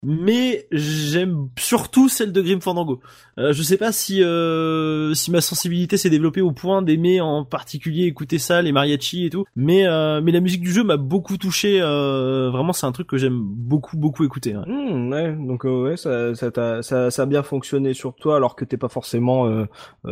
[0.09, 3.01] mais j'aime surtout celle de Grim Fandango.
[3.37, 7.43] Euh, je sais pas si euh, si ma sensibilité s'est développée au point d'aimer en
[7.43, 10.95] particulier écouter ça, les mariachis et tout, mais euh, mais la musique du jeu m'a
[10.97, 11.79] beaucoup touché.
[11.81, 14.55] Euh, vraiment, c'est un truc que j'aime beaucoup beaucoup écouter.
[14.55, 14.63] Ouais.
[14.65, 18.37] Hmm, ouais, donc euh, ouais, ça, ça, t'a- ça, ça a bien fonctionné sur toi,
[18.37, 19.65] alors que t'es pas forcément euh,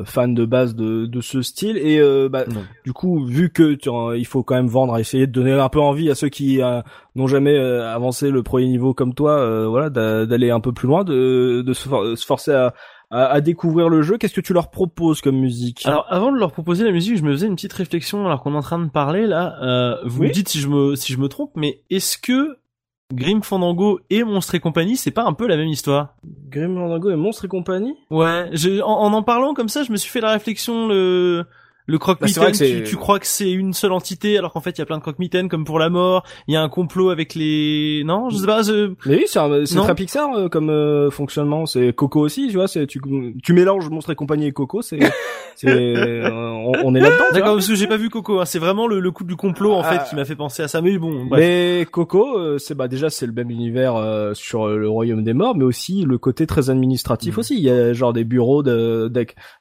[0.03, 1.77] fan de base de, de ce style.
[1.77, 2.43] Et euh, bah,
[2.84, 5.79] du coup, vu que tu, il faut quand même vendre, essayer de donner un peu
[5.79, 6.81] envie à ceux qui euh,
[7.15, 10.87] n'ont jamais euh, avancé le premier niveau comme toi, euh, voilà, d'aller un peu plus
[10.87, 12.73] loin, de, de se, for- se forcer à,
[13.11, 14.17] à, à découvrir le jeu.
[14.17, 15.83] Qu'est-ce que tu leur proposes comme musique?
[15.85, 18.53] Alors avant de leur proposer la musique, je me faisais une petite réflexion alors qu'on
[18.53, 19.57] est en train de parler là.
[19.61, 20.27] Euh, vous Oui.
[20.27, 22.57] me dites si je me si je me trompe, mais est-ce que
[23.13, 26.15] Grim Fandango et Monstre et compagnie, c'est pas un peu la même histoire?
[26.49, 27.93] Grim Fandango et Monstres et compagnie?
[28.09, 31.45] Ouais, je, en, en en parlant comme ça, je me suis fait la réflexion le
[31.87, 34.71] le Bah, croque-mitaine, que tu, tu crois que c'est une seule entité alors qu'en fait
[34.71, 37.09] il y a plein de croque-mitaines comme pour la mort, il y a un complot
[37.11, 38.61] avec les non, je sais pas.
[39.05, 41.65] Mais oui, c'est très Pixar euh, comme euh, fonctionnement.
[41.65, 42.67] C'est Coco aussi, tu vois.
[42.67, 42.99] C'est tu,
[43.43, 44.81] tu mélanges Monstres et compagnie et Coco.
[44.81, 44.99] C'est
[45.65, 47.23] euh, on, on est là-dedans.
[47.33, 48.45] D'accord, parce que j'ai pas vu Coco, hein.
[48.45, 49.91] c'est vraiment le, le coup du complot en Ah.
[49.99, 50.81] fait qui m'a fait penser à ça.
[50.81, 51.39] Mais bon, bref.
[51.39, 55.33] Mais Coco, euh, c'est bah déjà c'est le même univers euh, sur le royaume des
[55.33, 57.39] morts, mais aussi le côté très administratif Mhm.
[57.39, 57.55] aussi.
[57.55, 59.11] Il y a genre des bureaux de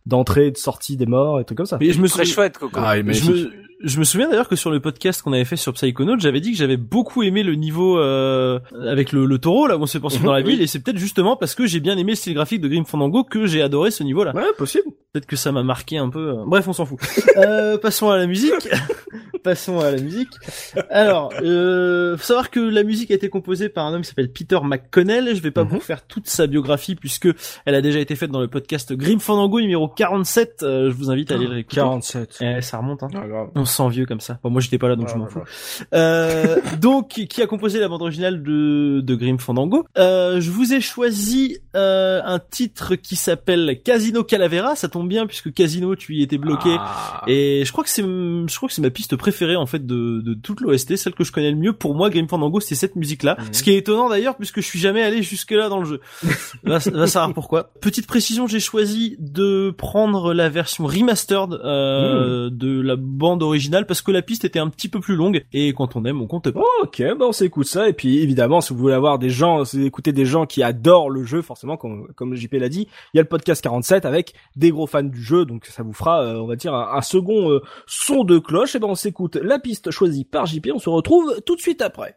[0.06, 1.78] d'entrée et de sortie des morts et trucs comme ça.
[1.80, 2.81] Mais je me Très suis chouette, Coco.
[2.83, 5.72] Ah, je me, je me souviens d'ailleurs que sur le podcast qu'on avait fait sur
[5.72, 8.58] Psychonaut, j'avais dit que j'avais beaucoup aimé le niveau euh,
[8.88, 10.78] avec le, le taureau là où on se poursuit Mhm, dans la ville et c'est
[10.80, 13.62] peut-être justement parce que j'ai bien aimé le style graphique de Grim Fandango que j'ai
[13.62, 14.34] adoré ce niveau là.
[14.34, 14.84] Ouais, possible.
[15.12, 16.30] Peut-être que ça m'a marqué un peu.
[16.30, 16.98] euh, Bref, on s'en fout.
[17.37, 18.52] euh, passons à la musique.
[19.44, 20.30] passons à la musique.
[20.90, 24.32] Alors, euh, faut savoir que la musique a été composée par un homme qui s'appelle
[24.32, 25.34] Peter McConnell.
[25.37, 25.70] Je vais pas Mhm.
[25.70, 27.28] vous faire toute sa biographie puisque
[27.66, 30.62] elle a déjà été faite dans le podcast Grim Fandango numéro 47.
[30.62, 31.76] Euh, je vous invite à aller le réécouter.
[31.76, 32.38] 47.
[32.40, 33.08] Eh, ça remonte, hein.
[33.14, 33.48] Ah, grave.
[33.64, 34.38] On se sent vieux comme ça.
[34.42, 35.40] Bon, moi j'étais pas là donc je m'en fous.
[35.94, 39.87] Euh, donc qui a composé la bande originale de, de Grim Fandango.
[39.96, 44.77] Euh, je vous ai choisi euh, un titre qui s'appelle Casino Calavera.
[44.77, 46.77] Ça tombe bien puisque Casino tu y étais bloqué.
[46.79, 47.22] Ah.
[47.27, 50.20] Et je crois que c'est je crois que c'est ma piste préférée en fait de,
[50.20, 51.72] de toute l'OST, celle que je connais le mieux.
[51.72, 53.38] Pour moi, Grim Fandango, c'est cette musique-là.
[53.38, 53.46] Mhm.
[53.53, 56.00] Ce qui est étonnant d'ailleurs puisque je suis jamais allé jusque là dans le jeu.
[56.64, 57.70] va, va savoir pourquoi.
[57.81, 63.54] Petite précision, j'ai choisi de prendre la version remastered euh, de la bande originale
[63.87, 66.27] parce que la piste était un petit peu plus longue et quand on aime, on
[66.27, 66.49] compte.
[66.83, 69.88] Ok, bah on s'écoute ça et puis évidemment si vous voulez avoir des gens, si
[69.88, 73.21] vous des gens qui adorent le jeu, forcément comme comme JP l'a dit, il y
[73.21, 76.37] a le podcast 47 avec des gros fans du jeu, donc ça vous fera, euh,
[76.37, 78.75] on va dire un, un second euh, son de cloche.
[78.75, 81.83] Et ben on s'écoute la piste choisie par JP, on se retrouve tout de suite
[81.83, 82.17] après.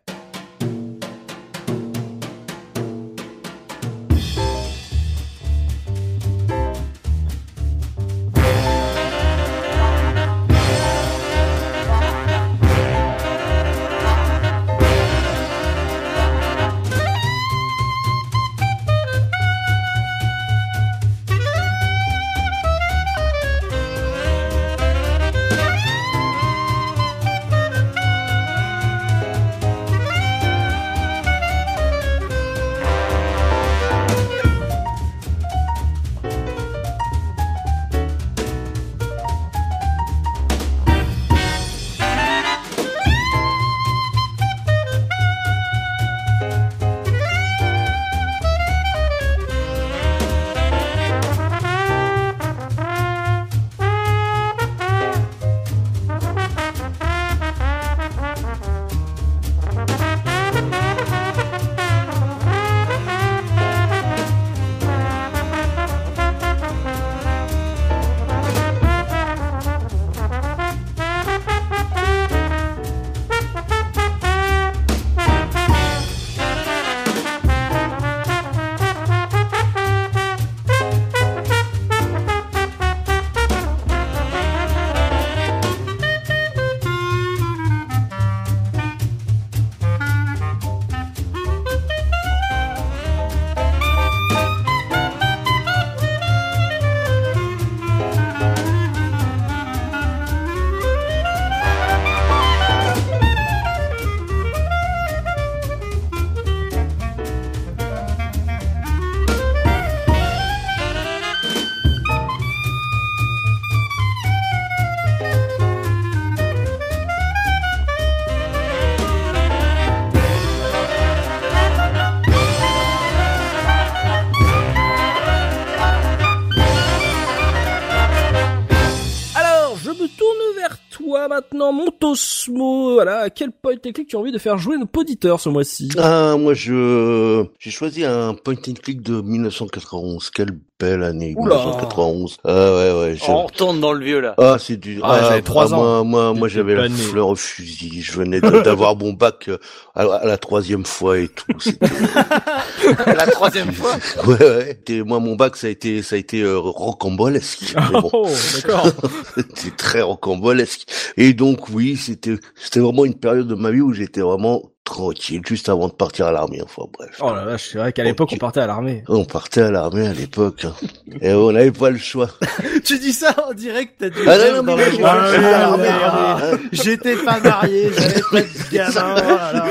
[133.27, 133.51] À quel
[133.93, 135.89] click tu as envie de faire jouer nos auditeurs ce mois-ci?
[135.97, 140.29] Ah, moi je j'ai choisi un point and click de 1991.
[140.29, 141.55] Quelle belle année, Oula.
[141.55, 142.37] 1991.
[142.43, 143.15] Ah ouais ouais.
[143.15, 144.35] je- On retourne dans le vieux là.
[144.37, 144.99] Ah, c'est du.
[145.03, 146.03] Ah, j'avais trois ah, ans.
[146.03, 148.01] Moi, moi, moi, j'avais la fleur au fusil.
[148.01, 149.57] Je venais d'avoir mon bac euh,
[149.95, 151.45] à, à la troisième fois et tout.
[151.59, 151.87] C'était-
[153.07, 153.93] la troisième fois.
[154.27, 154.79] ouais, ouais.
[154.87, 157.75] Et moi, mon bac, ça a été, ça a été euh, rocambolesque.
[157.91, 158.87] Bon, Oh, d'accord.
[159.35, 160.83] c'était très rocambolesque.
[161.17, 165.41] Et donc, oui, c'était, c'était vraiment une période de ma vie où j'étais vraiment tranquille,
[165.45, 166.62] juste avant de partir à l'armée.
[166.63, 167.10] Enfin, bref.
[167.19, 169.04] Oh la vache, c'est vrai qu'à l'époque, on partait à l'armée.
[169.10, 170.73] On partait à l'armée à l'époque, hein.
[171.21, 172.30] et on n'avait pas le choix.
[172.86, 174.19] tu dis ça en direct, t'as dit.
[174.26, 176.58] Ah non, mais Ah, ouais.
[176.71, 179.15] J'étais pas marié, j'avais pas de gamin.
[179.23, 179.65] voilà.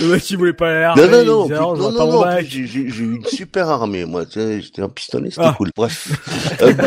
[0.00, 1.24] Le mec, il voulait pas aller à Non, l'armée.
[1.24, 4.24] non, non, disait, Ah, non, pas non, mon non, j'ai eu une super armée, moi,
[4.26, 5.54] tu sais, j'étais un pistonné, c'était Ah.
[5.56, 5.70] cool.
[5.76, 6.08] Bref.
[6.62, 6.82] Euh, oh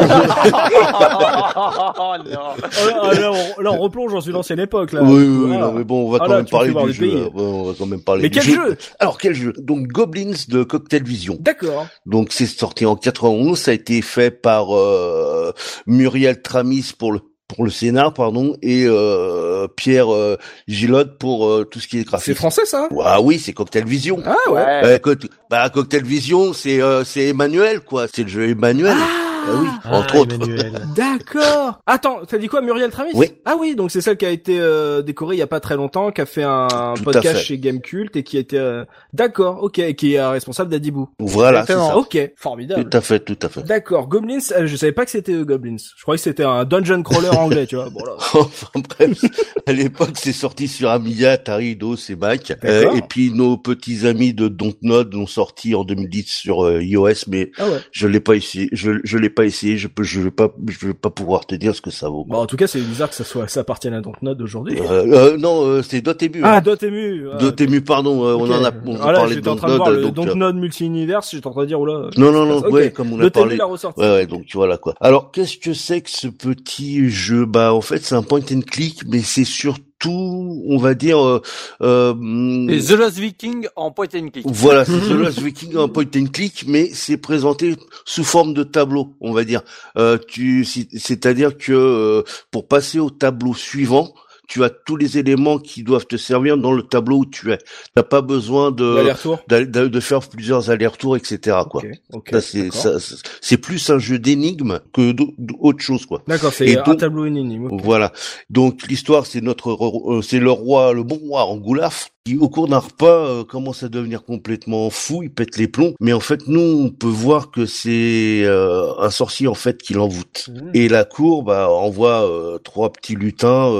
[2.26, 2.40] non.
[2.62, 5.02] Ah, là, là, on, là, on replonge dans une ancienne époque, là.
[5.04, 5.60] oui, oui, oui, Ah.
[5.62, 7.06] non, mais bon, on va Ah, quand même parler du jeu.
[7.06, 7.15] pays.
[7.15, 9.54] Ouais, on va quand même parler Mais quel jeu Alors, quel jeu?
[9.58, 11.38] Donc, Goblins de Cocktail Vision.
[11.39, 11.88] D'accord.
[12.06, 15.52] Donc, c'est sorti en 91, ça a été fait par euh,
[15.88, 21.63] Muriel Tramis pour le pour le scénar, pardon, et euh, Pierre euh, Gilotte pour euh,
[21.65, 22.36] tout ce qui est C'est graphique.
[22.36, 22.88] français, ça?
[23.04, 24.21] Ah oui, c'est Cocktail Vision.
[24.23, 24.99] Ah ouais.
[25.02, 25.15] Co-
[25.49, 28.06] bah, Cocktail Vision, c'est euh, c'est Emmanuel, quoi.
[28.13, 28.93] C'est le jeu Emmanuel.
[28.95, 29.29] Ah
[29.62, 30.36] oui, entre Ah, autres.
[30.36, 30.71] Emmanuel.
[30.95, 31.80] D'accord.
[31.86, 33.28] Attends, t'as dit quoi, Muriel Tramis Oui.
[33.45, 35.75] Ah oui, donc c'est celle qui a été euh, décorée il y a pas très
[35.75, 37.43] longtemps, qui a fait un Tout podcast fait.
[37.43, 41.10] chez Gamecult et qui a été euh, d'accord, ok, et qui est euh, responsable d'Adibou.
[41.19, 41.97] Voilà, c'est ça.
[41.97, 42.88] Ok, formidable.
[42.89, 43.63] Tout à fait, tout à fait.
[43.63, 45.78] D'accord, Goblins, euh, je savais pas que c'était euh, Goblins.
[45.95, 47.89] Je croyais que c'était un dungeon crawler anglais, tu vois.
[47.89, 48.13] Bon là.
[48.34, 49.19] enfin bref,
[49.65, 52.52] à l'époque c'est sorti sur Amiga, Atari, DOS et Mac.
[52.63, 52.97] Euh, D'accord.
[52.97, 57.52] et puis nos petits amis de Dontnod l'ont sorti en 2010 sur euh, iOS, mais
[57.58, 57.78] Ah ouais.
[57.91, 58.69] je l'ai pas essayé.
[58.71, 59.78] Je, je l'ai pas essayé.
[59.78, 62.25] Je peux, je vais pas, je vais pas pouvoir te dire ce que ça vaut.
[62.25, 64.78] Bon, en tout cas, c'est bizarre que ça soit, ça appartienne à Dontnod aujourd'hui.
[64.80, 66.41] Euh, euh, non, euh, c'est Dotemu.
[66.43, 67.28] Ah, Dotemu.
[67.34, 68.23] ah, Dotemu, pardon.
[68.25, 68.41] euh, ok.
[68.41, 69.78] On en a, on a Ah là, parlé de Dontnod.
[69.78, 72.10] donc, euh, Dontnod multi-univers, j'étais en train de dire, oula.
[72.17, 72.58] non, non, non.
[72.58, 72.71] Ok.
[72.73, 73.56] Ouais, comme on a parlé.
[73.58, 73.67] l'a.
[73.67, 74.95] Ouais, ouais, donc voilà quoi.
[74.99, 77.45] Alors, qu'est-ce que c'est que ce petit jeu?
[77.45, 81.42] Bah, en fait, c'est un point and click, mais c'est surtout, on va dire, euh,
[81.82, 84.46] euh, Et The Lost Viking en point and click.
[84.48, 88.64] Voilà, c'est The Lost Viking en point and click, mais c'est présenté sous forme de
[88.64, 89.62] tableau, on va dire.
[89.98, 94.14] Euh, tu, c'est-à-dire que euh, pour passer au tableau suivant,
[94.50, 97.60] tu as tous les éléments qui doivent te servir dans le tableau où tu es.
[97.96, 99.08] T'as pas besoin de
[99.48, 101.58] d'a- de faire plusieurs allers-retours, etc.
[101.70, 101.84] Quoi.
[102.12, 102.42] Ok, ok.
[102.74, 102.98] Ça,
[103.42, 106.24] c'est plus un jeu d'énigmes que d'au- d'autre chose, quoi.
[106.28, 107.70] D'accord, c'est Et un donc- tableau énigme.
[107.82, 108.12] Voilà.
[108.50, 112.68] Donc l'histoire, c'est notre, euh, c'est le roi, le bon roi Angoulaf, qui au cours
[112.68, 115.94] d'un repas euh, commence à devenir complètement fou, il pète les plombs.
[116.00, 119.94] Mais en fait, nous, on peut voir que c'est euh, un sorcier en fait qui
[119.94, 120.50] l'envoûte.
[120.50, 120.72] Mhm.
[120.74, 123.72] Et la cour bah, envoie euh, trois petits lutins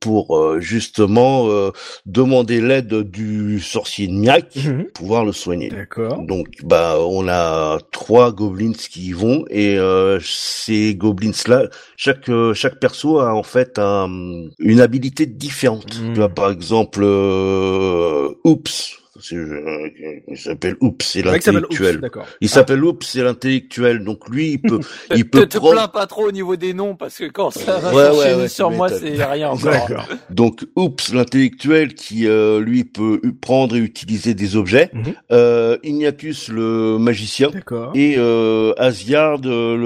[0.00, 1.48] pour justement
[2.06, 4.84] demander l'aide du sorcier Niak Mhm.
[4.84, 5.68] pour pouvoir le soigner.
[5.68, 6.22] D'accord.
[6.22, 9.76] Donc bah on a trois goblins qui y vont et
[10.20, 14.08] ces goblins là chaque chaque perso a en fait un,
[14.58, 15.86] une habilité différente.
[15.90, 17.02] Tu vois par exemple
[18.44, 19.88] Oups c'est, euh,
[20.26, 22.00] il s'appelle Oups c'est l'intellectuel.
[22.40, 24.80] Il s'appelle Oups c'est l'intellectuel donc lui il peut
[25.14, 27.50] il te peut te prendre plains pas trop au niveau des noms parce que quand
[27.50, 30.08] ça va Ouais, ouais, s'enchaîner ouais, sur moi, c'est rien encore.
[30.30, 34.90] Donc Oups l'intellectuel qui euh, lui peut prendre et utiliser des objets.
[34.92, 35.14] Mhm.
[35.30, 37.50] Euh, Ignatius le magicien.
[37.50, 37.92] D'accord.
[37.94, 39.76] Et euh, Asgard, euh,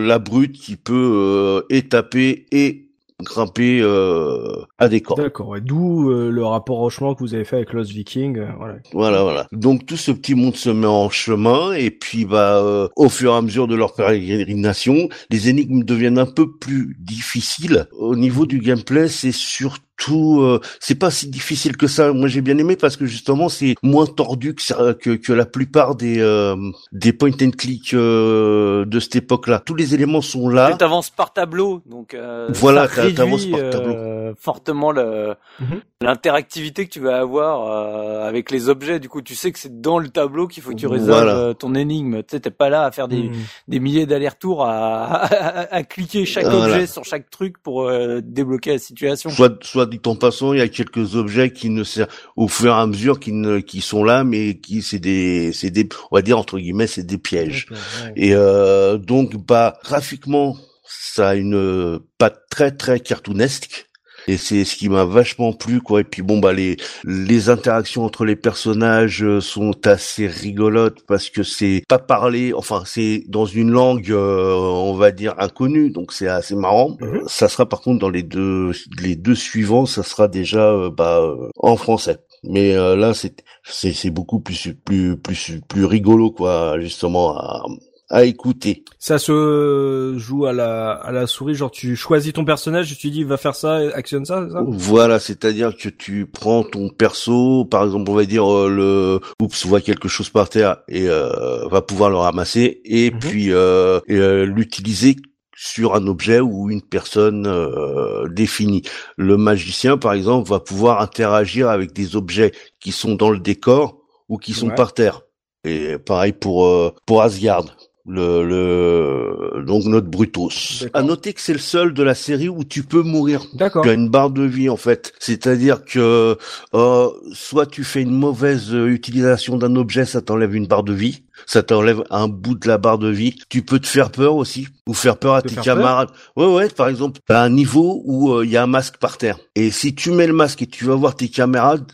[0.00, 2.87] le la brute qui peut euh, étaper et
[3.22, 5.20] grimper euh, à des cordes.
[5.20, 5.60] D'accord, ouais.
[5.60, 8.38] D'où euh, le rapprochement que vous avez fait avec Lost Viking.
[8.38, 8.74] euh, voilà.
[8.92, 9.46] Voilà, voilà.
[9.52, 13.32] Donc tout ce petit monde se met en chemin et puis bah euh, au fur
[13.32, 17.86] et à mesure de leur pérégrination, les énigmes deviennent un peu plus difficiles.
[17.98, 22.12] Au niveau du gameplay, c'est surtout euh, c'est pas si difficile que ça.
[22.12, 25.94] Moi j'ai bien aimé parce que justement c'est moins tordu que que, que la plupart
[25.94, 26.56] des euh,
[26.92, 29.62] des point and click euh, de cette époque-là.
[29.64, 30.74] Tous les éléments sont là.
[30.78, 33.94] Tu avances par tableau, donc euh, Voilà, t'avances par tableau.
[34.28, 35.80] Euh, fortement le Mhm.
[36.00, 39.00] l'interactivité que tu vas avoir euh, avec les objets.
[39.00, 41.36] Du coup, tu sais que c'est dans le tableau qu'il faut que tu résolves Voilà.
[41.36, 42.18] euh, ton énigme.
[42.22, 43.34] Tu sais, t'es pas là à faire des, Mhm.
[43.68, 46.66] des milliers d'allers-retours à, à, à cliquer chaque Voilà.
[46.74, 49.30] objet sur chaque truc pour euh, débloquer la situation.
[49.30, 52.72] Soit, soit dit en passant, il y a quelques objets qui ne servent au fur
[52.72, 56.16] et à mesure qui ne, qui sont là, mais qui c'est des, c'est des, on
[56.16, 57.66] va dire entre guillemets, c'est des pièges.
[57.70, 58.12] Ouais.
[58.16, 63.87] Et euh, donc, bah, graphiquement, ça a une patte très très cartoonesque.
[64.28, 66.00] Et c'est ce qui m'a vachement plu quoi.
[66.02, 71.30] Et puis bon bah les les interactions entre les personnages euh, sont assez rigolotes parce
[71.30, 76.12] que c'est pas parlé, enfin c'est dans une langue euh, on va dire inconnue, donc
[76.12, 76.96] c'est assez marrant.
[77.00, 77.22] Mhm.
[77.26, 81.20] Ça sera par contre dans les deux les deux suivants, ça sera déjà euh, bah
[81.22, 82.18] euh, en français.
[82.44, 87.64] Mais euh, là c'est c'est c'est beaucoup plus plus plus plus rigolo quoi justement à
[88.10, 88.84] à écouter.
[88.98, 93.10] Ça se joue à la à la souris, genre tu choisis ton personnage, et tu
[93.10, 94.62] dis va faire ça, actionne ça, ça?
[94.66, 99.66] Voilà, c'est-à-dire que tu prends ton perso, par exemple, on va dire euh, le oups
[99.66, 103.18] voit quelque chose par terre et euh, va pouvoir le ramasser et Mhm.
[103.18, 105.16] puis euh, euh, l'utiliser
[105.60, 108.82] sur un objet ou une personne euh, définie.
[109.16, 113.98] Le magicien, par exemple, va pouvoir interagir avec des objets qui sont dans le décor
[114.28, 114.74] ou qui sont Ouais.
[114.76, 115.22] par terre.
[115.64, 117.64] Et pareil pour euh, pour Asgard.
[118.08, 120.86] Le, le donc notre Brutus.
[120.94, 123.44] À noter que c'est le seul de la série où tu peux mourir.
[123.54, 123.82] D'accord.
[123.82, 126.38] Tu as une barre de vie en fait, c'est-à-dire que
[126.74, 130.94] euh, soit tu fais une mauvaise euh, utilisation d'un objet, ça t'enlève une barre de
[130.94, 133.36] vie, ça t'enlève un bout de la barre de vie.
[133.48, 136.10] Tu peux te faire peur aussi, ou faire peur à Te tes camarades.
[136.36, 139.18] Ouais ouais, par exemple, t'as un niveau où euh, il y a un masque par
[139.18, 141.90] terre, et si tu mets le masque et tu vas voir tes camarades,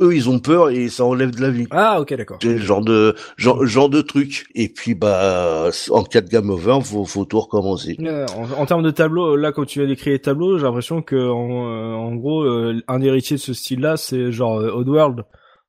[0.00, 1.66] eux ils ont peur et ça enlève de la vie.
[1.70, 2.38] Ah ok d'accord.
[2.42, 4.46] C'est le genre de genre, genre de truc.
[4.54, 7.96] Et puis bah en cas de game over, faut, faut tout recommencer.
[8.00, 11.02] Euh, En, en termes de tableau, là, quand tu as décrit les tableaux, j'ai l'impression
[11.02, 15.22] que, en, euh, en gros, euh, un héritier de ce style-là, c'est genre euh, Oddworld,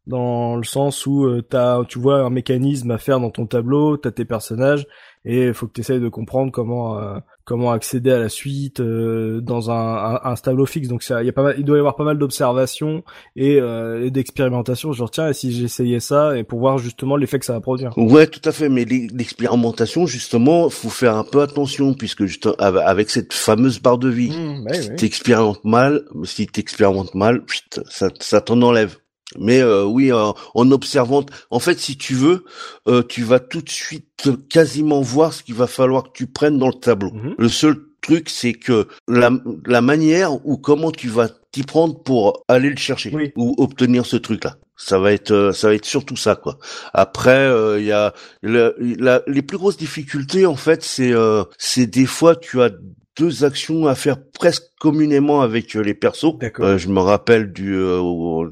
[0.07, 3.97] dans le sens où euh, t'as, tu vois un mécanisme à faire dans ton tableau,
[3.97, 4.87] t'as tes personnages,
[5.25, 8.79] et il faut que tu essayes de comprendre comment euh, comment accéder à la suite
[8.81, 10.87] euh, dans un, un, un tableau fixe.
[10.89, 13.03] Donc ça, il y a pas mal, il doit y avoir pas mal d'observations
[13.37, 14.91] et, euh, et d'expérimentation.
[14.93, 17.97] Genre tiens, et si j'essayais ça, et pour voir justement l'effet que ça va produire.
[17.97, 18.67] Ouais, tout à fait.
[18.69, 23.79] Mais l'e- l'expérimentation, justement, faut faire un peu attention puisque juste av- avec cette fameuse
[23.81, 24.95] barre de vie, Mmh, ouais, si ouais.
[24.95, 27.43] t'expérimentes mal, si t'expérimentes mal,
[27.89, 28.97] ça, ça t'en enlève.
[29.37, 32.45] Mais euh, oui, euh, en observant, en fait, si tu veux,
[32.87, 36.57] euh, tu vas tout de suite quasiment voir ce qu'il va falloir que tu prennes
[36.57, 37.11] dans le tableau.
[37.11, 37.35] Mhm.
[37.37, 39.29] Le seul truc, c'est que la,
[39.65, 43.31] la manière ou comment tu vas t'y prendre pour aller le chercher Oui.
[43.35, 44.55] ou obtenir ce truc-là.
[44.79, 46.57] Ça va être, euh, ça va être surtout ça, quoi.
[46.93, 51.43] Après, euh, il y a le- la- les plus grosses difficultés, en fait, c'est, euh,
[51.57, 52.69] c'est des fois tu as
[53.17, 56.36] deux actions à faire presque communément avec euh, les persos.
[56.60, 58.49] Euh, je me rappelle du euh,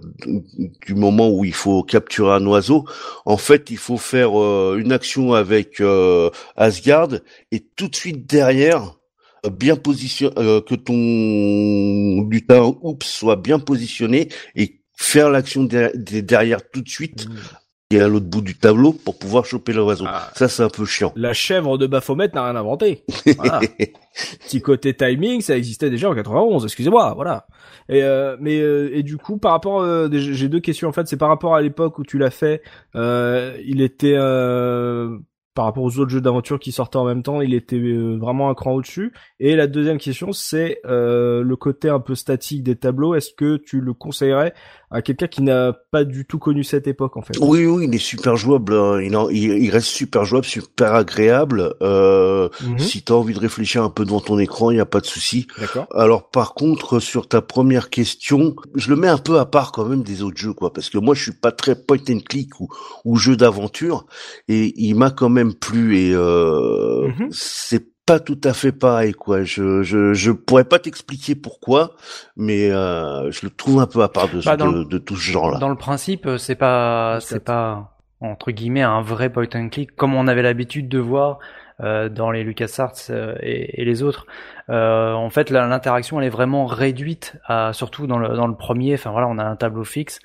[0.86, 2.86] du moment où il faut capturer un oiseau.
[3.26, 7.10] En fait, il faut faire euh, une action avec euh, Asgard
[7.52, 8.96] et tout de suite derrière
[9.52, 16.68] bien positionné que ton lutin oups soit bien positionné et faire l'action der- der- derrière
[16.68, 17.28] tout de suite
[17.92, 20.06] et à l'autre bout du tableau pour pouvoir choper l'oiseau.
[20.08, 20.32] Ah.
[20.36, 21.14] Ça c'est un peu chiant.
[21.16, 23.04] La chèvre de Baphomet n'a rien inventé.
[23.38, 23.60] Voilà.
[24.40, 26.64] Petit côté timing, ça existait déjà en 91.
[26.64, 27.46] Excusez-moi, voilà.
[27.90, 31.08] Et euh, mais euh, et du coup, par rapport, euh, j'ai deux questions en fait.
[31.08, 32.64] C'est par rapport à l'époque où tu l'as fait.
[32.96, 35.20] Euh, il était euh,
[35.56, 38.50] par rapport aux autres jeux d'aventure qui sortaient en même temps, il était euh, vraiment
[38.50, 39.14] un cran au-dessus.
[39.40, 43.16] Et la deuxième question, c'est euh, le côté un peu statique des tableaux.
[43.16, 44.54] Est-ce que tu le conseillerais
[44.96, 47.94] à quelqu'un qui n'a pas du tout connu cette époque en fait Oui, oui, il
[47.96, 48.74] est super jouable.
[48.74, 49.02] hein.
[49.02, 51.74] Il, en- il, il reste super jouable, super agréable.
[51.82, 52.80] Euh, Mhm.
[52.80, 55.06] Si t'as envie de réfléchir un peu devant ton écran, il n'y a pas de
[55.06, 55.48] souci.
[55.60, 55.88] D'accord.
[55.94, 59.86] Alors par contre, sur ta première question, je le mets un peu à part quand
[59.86, 62.60] même des autres jeux, quoi, parce que moi je suis pas très point and click
[62.60, 62.68] ou,
[63.04, 64.06] ou jeu d'aventure,
[64.48, 67.28] et il m'a quand même plu et euh, Mhm.
[67.32, 69.44] c'est pas tout à fait pareil, quoi.
[69.44, 71.96] Je je je pourrais pas t'expliquer pourquoi,
[72.38, 74.98] mais euh, je le trouve un peu à part de, Bah, dans de, le- de
[74.98, 75.58] tout ce genre-là.
[75.60, 77.92] Dans le principe, euh, c'est pas, c'est pas
[78.22, 81.40] entre guillemets un vrai point and click comme on avait l'habitude de voir
[81.82, 84.26] euh, dans les LucasArts euh, et, et les autres.
[84.70, 88.94] Euh, en fait, l'interaction elle est vraiment réduite, à, surtout dans le dans le premier.
[88.94, 90.20] Enfin voilà, on a un tableau fixe.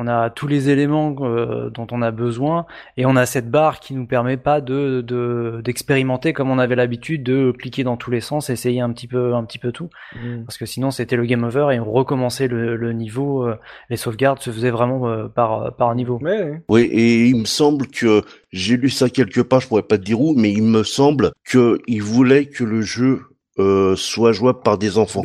[0.00, 3.80] On a tous les éléments euh, dont on a besoin et on a cette barre
[3.80, 8.10] qui nous permet pas de de- d'expérimenter comme on avait l'habitude de cliquer dans tous
[8.12, 10.44] les sens, essayer un petit peu un petit peu tout Mhm.
[10.44, 13.46] parce que sinon c'était le game over et on recommençait le, le niveau.
[13.46, 13.56] euh,
[13.90, 16.18] les sauvegardes se faisaient vraiment euh, par par niveau.
[16.22, 16.62] Ouais.
[16.68, 20.04] Oui, et il me semble que j'ai lu ça quelque part, je pourrais pas te
[20.04, 23.22] dire où, mais il me semble que il voulait que le jeu
[23.58, 25.22] euh, soit jouable par des enfants.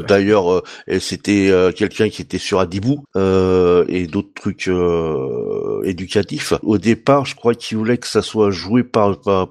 [0.00, 0.62] D'ailleurs euh,
[1.00, 6.52] c'était euh, quelqu'un qui était sur Adibou euh, et d'autres trucs euh, éducatifs.
[6.62, 9.48] Au départ, je crois qu'il voulait que ça soit joué par par,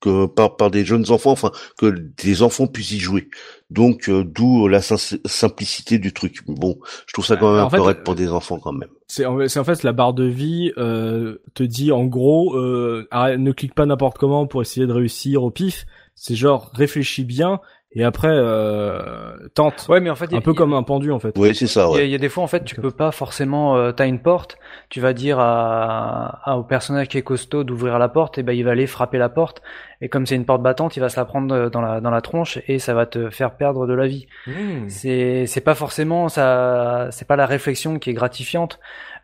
[0.00, 1.86] que, par par des jeunes enfants, enfin que
[2.22, 3.28] des enfants puissent y jouer.
[3.70, 6.40] Donc d'où la sim- simplicité du truc.
[6.46, 8.88] Bon, je trouve ça quand même un peu raide pour des enfants quand même.
[9.08, 13.38] C'est en, en fait la barre de vie euh, te dit en gros euh, arrête-
[13.40, 15.84] ne clique pas n'importe comment pour essayer de réussir au pif.
[16.16, 17.60] C'est genre réfléchis bien
[17.92, 19.86] et après euh, tente.
[19.88, 21.32] Ouais, mais en fait, un peu comme un pendu en fait.
[21.38, 22.08] Oui, c'est ça, Il y, a, ouais.
[22.08, 24.58] il y a des fois en fait tu peux pas forcément euh, t'as une porte
[24.90, 28.52] tu vas dire à, à- au personnage qui est costaud d'ouvrir la porte et ben
[28.52, 29.62] il va aller frapper la porte
[30.00, 32.10] et comme c'est une porte battante il va se la prendre euh, dans la dans
[32.10, 34.88] la tronche et ça va te faire perdre de la vie Mmh.
[34.88, 38.78] c'est c'est pas forcément ça c'est pas la réflexion qui est gratifiante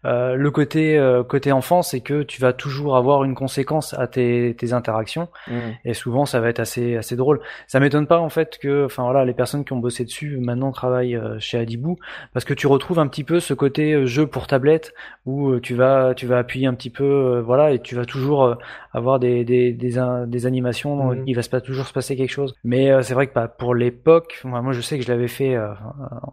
[0.05, 4.07] Euh, le côté euh, côté enfant c'est que tu vas toujours avoir une conséquence à
[4.09, 5.55] tes tes interactions Mmh.
[5.85, 7.41] et souvent ça va être assez assez drôle.
[7.69, 10.73] Ça m'étonne pas en fait que enfin voilà les personnes qui ont bossé dessus maintenant
[10.73, 11.99] travaillent euh, chez Adibou
[12.33, 14.93] parce que tu retrouves un petit peu ce côté euh, jeu pour tablette
[15.25, 18.57] où tu vas tu vas appuyer un petit peu voilà et tu vas toujours
[18.93, 21.25] avoir des des des, animations Mhm.
[21.27, 22.55] il va se pas toujours se passer quelque chose.
[22.65, 25.29] Mais euh, c'est vrai que bah, pour l'époque moi, moi je sais que je l'avais
[25.29, 25.73] fait euh,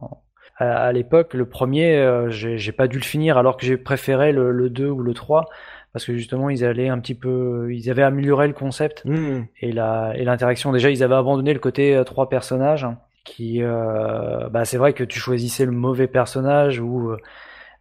[0.02, 0.22] en-
[0.60, 3.78] à, à l'époque le premier euh, j'ai j'ai pas dû le finir alors que j'ai
[3.78, 5.50] préféré le, le 2 ou le 3
[5.94, 9.46] parce que justement ils allaient un petit peu ils avaient amélioré le concept Mmh.
[9.62, 13.64] et la et l'interaction déjà ils avaient abandonné le côté euh, trois personnages hein, qui
[13.64, 17.12] euh, bah c'est vrai que tu choisissais le mauvais personnage ou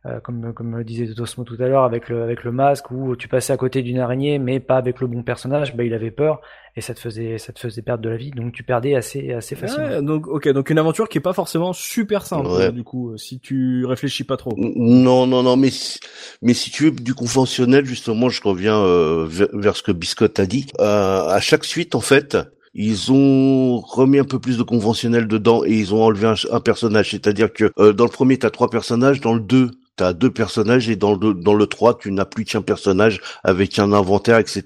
[0.09, 3.15] euh, comme comme le disait Tosmo tout à l'heure avec le avec le masque ou
[3.17, 6.11] tu passais à côté d'une araignée mais pas avec le bon personnage bah il avait
[6.11, 6.41] peur
[6.77, 9.33] et ça te faisait ça te faisait perdre de la vie donc tu perdais assez
[9.33, 12.73] assez facilement Ouais, donc ok, donc une aventure qui est pas forcément super simple Ouais.
[12.73, 14.53] du coup, si tu réfléchis pas trop.
[14.57, 15.99] Non, non, non, mais si,
[16.43, 20.39] mais si tu veux du conventionnel, justement, je reviens euh, vers, vers ce que Biscotte
[20.41, 20.67] a dit.
[20.81, 22.37] Euh, à chaque suite, en fait,
[22.75, 26.61] ils ont remis un peu plus de conventionnel dedans et ils ont enlevé un, un
[26.61, 27.11] personnage.
[27.11, 30.89] C'est-à-dire que euh, dans le premier, t'as trois personnages, dans le deux, t'as deux personnages
[30.89, 34.63] et dans le dans le 3, tu n'as plus qu'un personnage avec un inventaire, etc.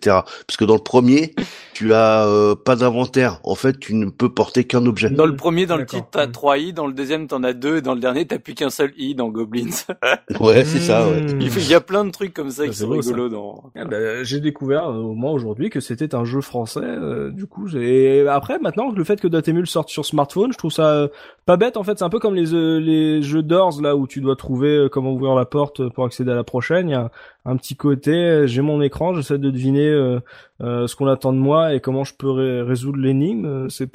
[0.47, 1.35] Parce que dans le premier,
[1.75, 3.41] tu as euh, pas d'inventaire.
[3.45, 5.11] En fait, tu ne peux porter qu'un objet.
[5.11, 7.79] Dans le premier, dans le titre, t'as trois i, dans le deuxième, t'en as deux,
[7.79, 9.71] et dans le dernier, t'as plus qu'un seul i dans Goblins.
[10.41, 11.07] Ouais, c'est ça.
[11.09, 11.21] Ouais.
[11.21, 11.41] Mmh.
[11.41, 13.71] Il y a plein de trucs comme ça Ça, qui sont rigolos dans.
[13.77, 16.81] Ah bah, j'ai découvert euh, au moins aujourd'hui que c'était un jeu français.
[16.83, 20.59] euh, du coup, j'ai et après maintenant le fait que Dotemu sorte sur smartphone, je
[20.59, 21.09] trouve ça euh,
[21.47, 21.77] pas bête.
[21.77, 24.37] En fait, c'est un peu comme les euh, les jeux Doors là où tu dois
[24.37, 26.89] trouver comment ouvrir la porte pour accéder à la prochaine.
[26.89, 27.11] Il y a
[27.45, 28.11] un, petit côté.
[28.13, 30.21] euh, J'ai mon écran, j'essaie de deviner euh,
[30.61, 33.69] euh, ce qu'on attend de moi et comment je peux ré- résoudre l'énigme.
[33.69, 33.91] C'est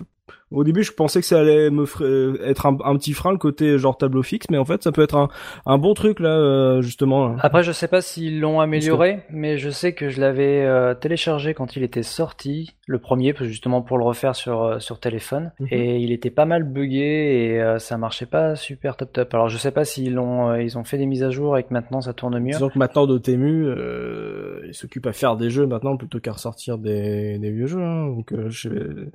[0.51, 3.37] au début, je pensais que ça allait me euh, être un, un petit frein le
[3.37, 5.27] côté genre tableau fixe, mais en fait, ça peut être un,
[5.65, 7.27] un bon truc là, euh, justement.
[7.29, 7.35] là.
[7.41, 11.53] Après, je sais pas s'ils l'ont amélioré, mais je sais que je l'avais euh, téléchargé
[11.53, 15.67] quand il était sorti, le premier, justement pour le refaire sur euh, sur téléphone, Mhm.
[15.71, 19.33] et il était pas mal buggé et euh, ça marchait pas super top top.
[19.33, 21.63] Alors je sais pas s'ils l'ont euh, ils ont fait des mises à jour et
[21.63, 22.51] que maintenant ça tourne mieux.
[22.53, 26.77] Disons que maintenant Dotemu, euh, il s'occupe à faire des jeux maintenant plutôt qu'à ressortir
[26.77, 27.81] des, des vieux jeux.
[27.81, 28.07] hein.
[28.07, 28.69] Donc euh, je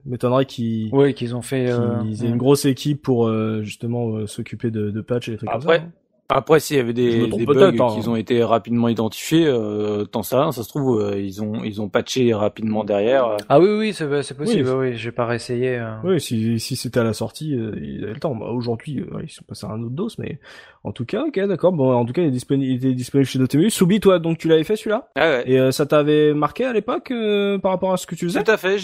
[0.05, 0.91] m'étonnerais qu'ils
[1.23, 1.71] qu'ils ont fait.
[1.71, 5.33] euh, qu'ils aient une grosse équipe pour euh, justement euh, s'occuper de, de patchs et
[5.33, 5.89] des trucs Après, comme ça.
[5.89, 5.93] hein.
[6.35, 8.01] Après, s'il y avait des, des bugs hein.
[8.01, 11.63] qui ont été rapidement identifiés, euh, t'en sais rien, ça se trouve, euh, ils ont,
[11.63, 13.27] ils ont patché rapidement derrière.
[13.27, 13.37] euh.
[13.51, 14.67] Ah oui oui, c'est c'est possible.
[14.71, 14.91] Oui.
[14.93, 15.77] Oui, j'ai pas réessayé.
[15.79, 15.93] euh.
[16.05, 18.35] Oui, si, si c'était à la sortie, euh, il avait le temps.
[18.35, 20.39] Bah, Aujourd'hui, euh, ils sont passés à un autre dos, mais
[20.85, 21.73] en tout cas, ok, d'accord.
[21.73, 23.71] Bon, en tout cas, il est disponible, il était disponible chez Dotemu.
[23.71, 25.09] Soubi, toi, donc tu l'avais fait celui-là?
[25.17, 25.45] Ah ouais.
[25.47, 28.43] Et euh, ça t'avait marqué à l'époque euh, par rapport à ce que tu faisais?
[28.43, 28.77] Tout à fait.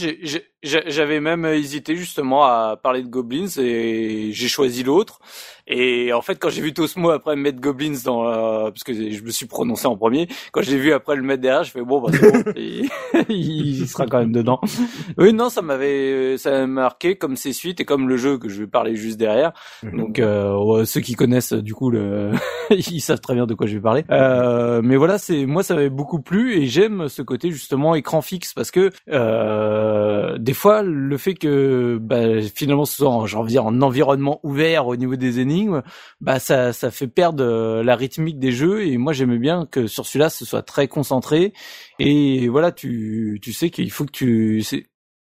[0.63, 5.21] J'avais même hésité justement à parler de Goblins et j'ai choisi l'autre.
[5.71, 9.23] Et en fait, quand j'ai vu Tosmo après mettre Goblins dans, la- parce que je
[9.23, 12.01] me suis prononcé en premier, quand j'ai vu après le mettre derrière, je fais bon,
[12.01, 12.89] bah bon, il,
[13.29, 14.61] il sera quand même dedans.
[15.19, 18.49] Oui, non, ça m'avait, ça m'a marqué comme ses suites et comme le jeu que
[18.49, 19.53] je vais parler juste derrière.
[19.93, 22.33] Donc euh, ceux qui connaissent du coup le,
[22.71, 24.05] ils savent très bien de quoi je vais parler.
[24.11, 28.23] Euh, mais voilà, c'est moi ça m'avait beaucoup plu et j'aime ce côté justement écran
[28.23, 33.47] fixe parce que euh, des fois le fait que bah, finalement ce soit j'ai envie
[33.47, 35.83] de dire, en environnement ouvert au niveau des énigmes,
[36.21, 39.87] bah ça ça fait perdre euh, la rythmique des jeux et moi j'aimais bien que
[39.87, 41.53] sur celui-là ce soit très concentré
[41.99, 44.63] et voilà tu tu sais qu'il faut que tu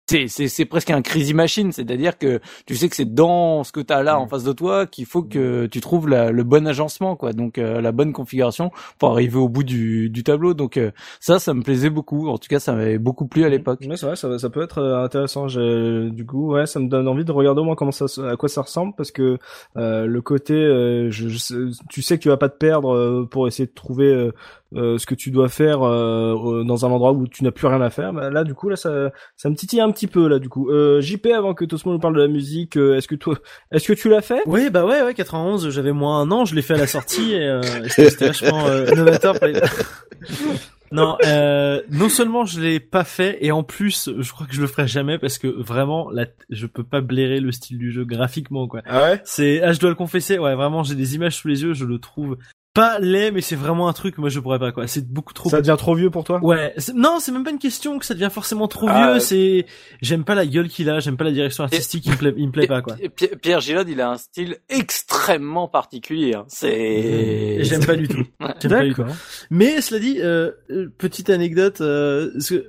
[0.08, 3.62] c'est c'est, c'est, c'est presque un crazy machine, c'est-à-dire que tu sais que c'est dans
[3.64, 6.30] ce que tu as là en face de toi qu'il faut que tu trouves la-
[6.30, 7.32] le bon agencement, quoi.
[7.32, 10.54] Donc euh, la bonne configuration pour arriver au bout du, du tableau.
[10.54, 10.90] Donc euh,
[11.20, 12.28] ça, ça me plaisait beaucoup.
[12.28, 13.80] En tout cas, ça m'avait beaucoup plu à l'époque.
[13.82, 15.46] Ouais, c'est vrai, ça, ça peut être euh, intéressant.
[15.46, 18.48] Du coup, ouais, ça me donne envie de regarder au moins comment ça, à quoi
[18.48, 19.38] ça ressemble, parce que
[19.76, 21.54] euh, le côté, euh, je, je sais-
[21.90, 24.30] tu sais que tu vas pas te perdre euh, pour essayer de trouver
[24.74, 27.90] ce que tu dois faire euh, dans un endroit où tu n'as plus rien à
[27.90, 28.12] faire.
[28.12, 30.70] Bah, là, du coup, là, ça, ça me titille un petit peu là, du coup.
[30.70, 33.36] Euh, JP, avant que Tosmo nous parle de la musique, euh, est-ce que toi,
[33.72, 34.42] est-ce que tu l'as fait?
[34.46, 37.32] Oui, bah ouais, ouais, 91, j'avais moins un an, je l'ai fait à la sortie
[37.32, 39.38] et euh, c'était c'était vachement euh, novateur.
[39.38, 39.60] pour les-
[40.92, 44.60] non, euh, non seulement je l'ai pas fait et en plus, je crois que je
[44.60, 48.04] le ferai jamais parce que vraiment, là, je peux pas blairer le style du jeu
[48.04, 48.80] graphiquement, quoi.
[48.86, 49.20] Ah ouais?
[49.24, 51.84] C'est, ah, je dois le confesser, ouais, vraiment, j'ai des images sous les yeux, je
[51.84, 52.38] le trouve
[52.78, 54.86] pas laid, mais c'est vraiment un truc, moi je pourrais pas quoi.
[54.86, 55.50] C'est beaucoup trop.
[55.50, 56.38] Ça devient trop vieux pour toi?
[56.42, 59.08] Ouais, non, c'est même pas une question que ça devient forcément trop Ah, vieux.
[59.16, 59.66] euh, C'est,
[60.00, 62.46] j'aime pas la gueule qu'il a, j'aime pas la direction artistique, il me plaît, il
[62.46, 62.94] me plaît pas quoi.
[62.96, 66.34] Pi- Pi- Pierre Gillard, il a un style extrêmement particulier.
[66.34, 66.44] hein.
[66.48, 67.58] C'est.
[67.64, 68.24] J'aime pas du tout.
[68.60, 69.02] J'aime pas du tout.
[69.02, 69.16] D'accord.
[69.50, 70.52] Mais cela dit, euh,
[70.98, 72.66] petite anecdote, euh, parce que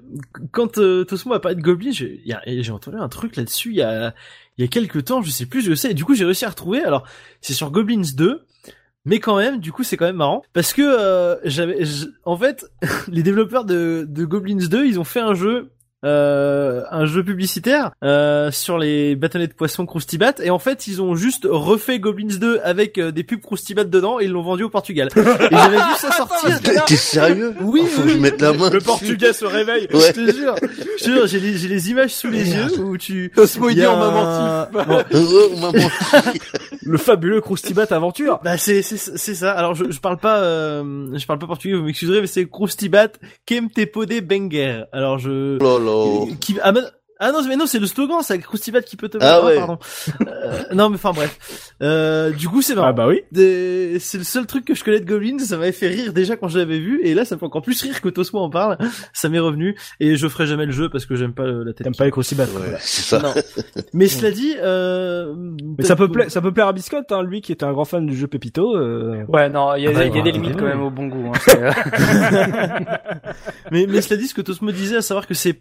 [0.51, 4.14] quand euh, Tosmo a parlé de Goblin, j'ai entendu un truc là-dessus il y a
[4.57, 5.91] il y a quelques temps, je sais plus, je sais.
[5.91, 6.82] Et du coup, j'ai réussi à retrouver.
[6.84, 7.05] Alors,
[7.39, 8.41] c'est sur Goblins 2.
[9.10, 10.43] Mais quand même, du coup, c'est quand même marrant.
[10.53, 11.80] Parce que euh, j'avais,
[12.26, 12.66] en fait,
[13.07, 15.72] les développeurs de, de Goblins 2, ils ont fait un jeu,
[16.06, 21.02] euh, un jeu publicitaire euh, sur les bâtonnets de poisson Croustibat et en fait, ils
[21.02, 24.64] ont juste refait Goblins 2 avec euh, des pubs Croustibat dedans et ils l'ont vendu
[24.64, 25.10] au Portugal.
[25.16, 25.22] Et
[25.52, 26.62] j'avais vu ça sortir.
[26.62, 27.54] T'es t'es sérieux?
[27.62, 28.70] Oui, Faut oui, que je mette la main.
[28.70, 29.88] Le portugais se réveille.
[29.93, 30.00] Ouais.
[30.08, 30.56] Je te jure,
[31.00, 33.32] je te jure, j'ai les, j'ai les images sous les yeux où tu.
[33.70, 35.10] Dit a on m'a menti.
[35.12, 35.80] Bon.
[36.82, 38.39] Le fabuleux Croustibat Aventure.
[38.43, 39.52] Bah c'est c'est c'est ça.
[39.52, 43.10] Alors je je parle pas euh, je parle pas portugais, vous m'excuserez, mais c'est Croustibat
[43.45, 44.84] Kem te pode banger.
[44.91, 46.36] Alors je Oh là.
[46.40, 46.82] qui ah, mais-
[47.20, 49.55] ah non mais non c'est le slogan, c'est Croustibat qui peut te Ah ouais.
[49.55, 49.78] pardon.
[50.22, 51.38] Euh, non mais enfin bref.
[51.82, 52.88] Euh, du coup c'est marrant.
[52.88, 53.22] Ah bah oui.
[53.32, 56.38] Des- C'est le seul truc que je connais de Goblins, ça m'avait fait rire déjà
[56.38, 58.49] quand je l'avais vu, et là ça me fait encore plus rire que Tosmo en
[58.49, 58.78] parle,
[59.13, 61.74] ça m'est revenu, et je ferai jamais le jeu parce que j'aime pas euh, la
[61.74, 61.84] tête.
[61.84, 62.45] T'aimes pas les Croustibat.
[62.45, 63.20] Ouais, c'est ça.
[63.20, 63.34] Non.
[63.93, 65.34] Mais cela dit, euh...
[65.78, 67.86] Mais ça peut plaire, ça peut plaire à Biscotte, hein, lui qui était un grand
[67.86, 68.76] fan du jeu Pépito.
[68.78, 69.24] Euh...
[69.28, 70.32] Ouais, non, il y a, Ah bah, il y a des ouais.
[70.32, 71.32] limites quand même au bon goût.
[71.34, 71.74] Hein,
[73.72, 75.59] mais, mais cela dit, ce que Tosmo disait, à savoir que c'est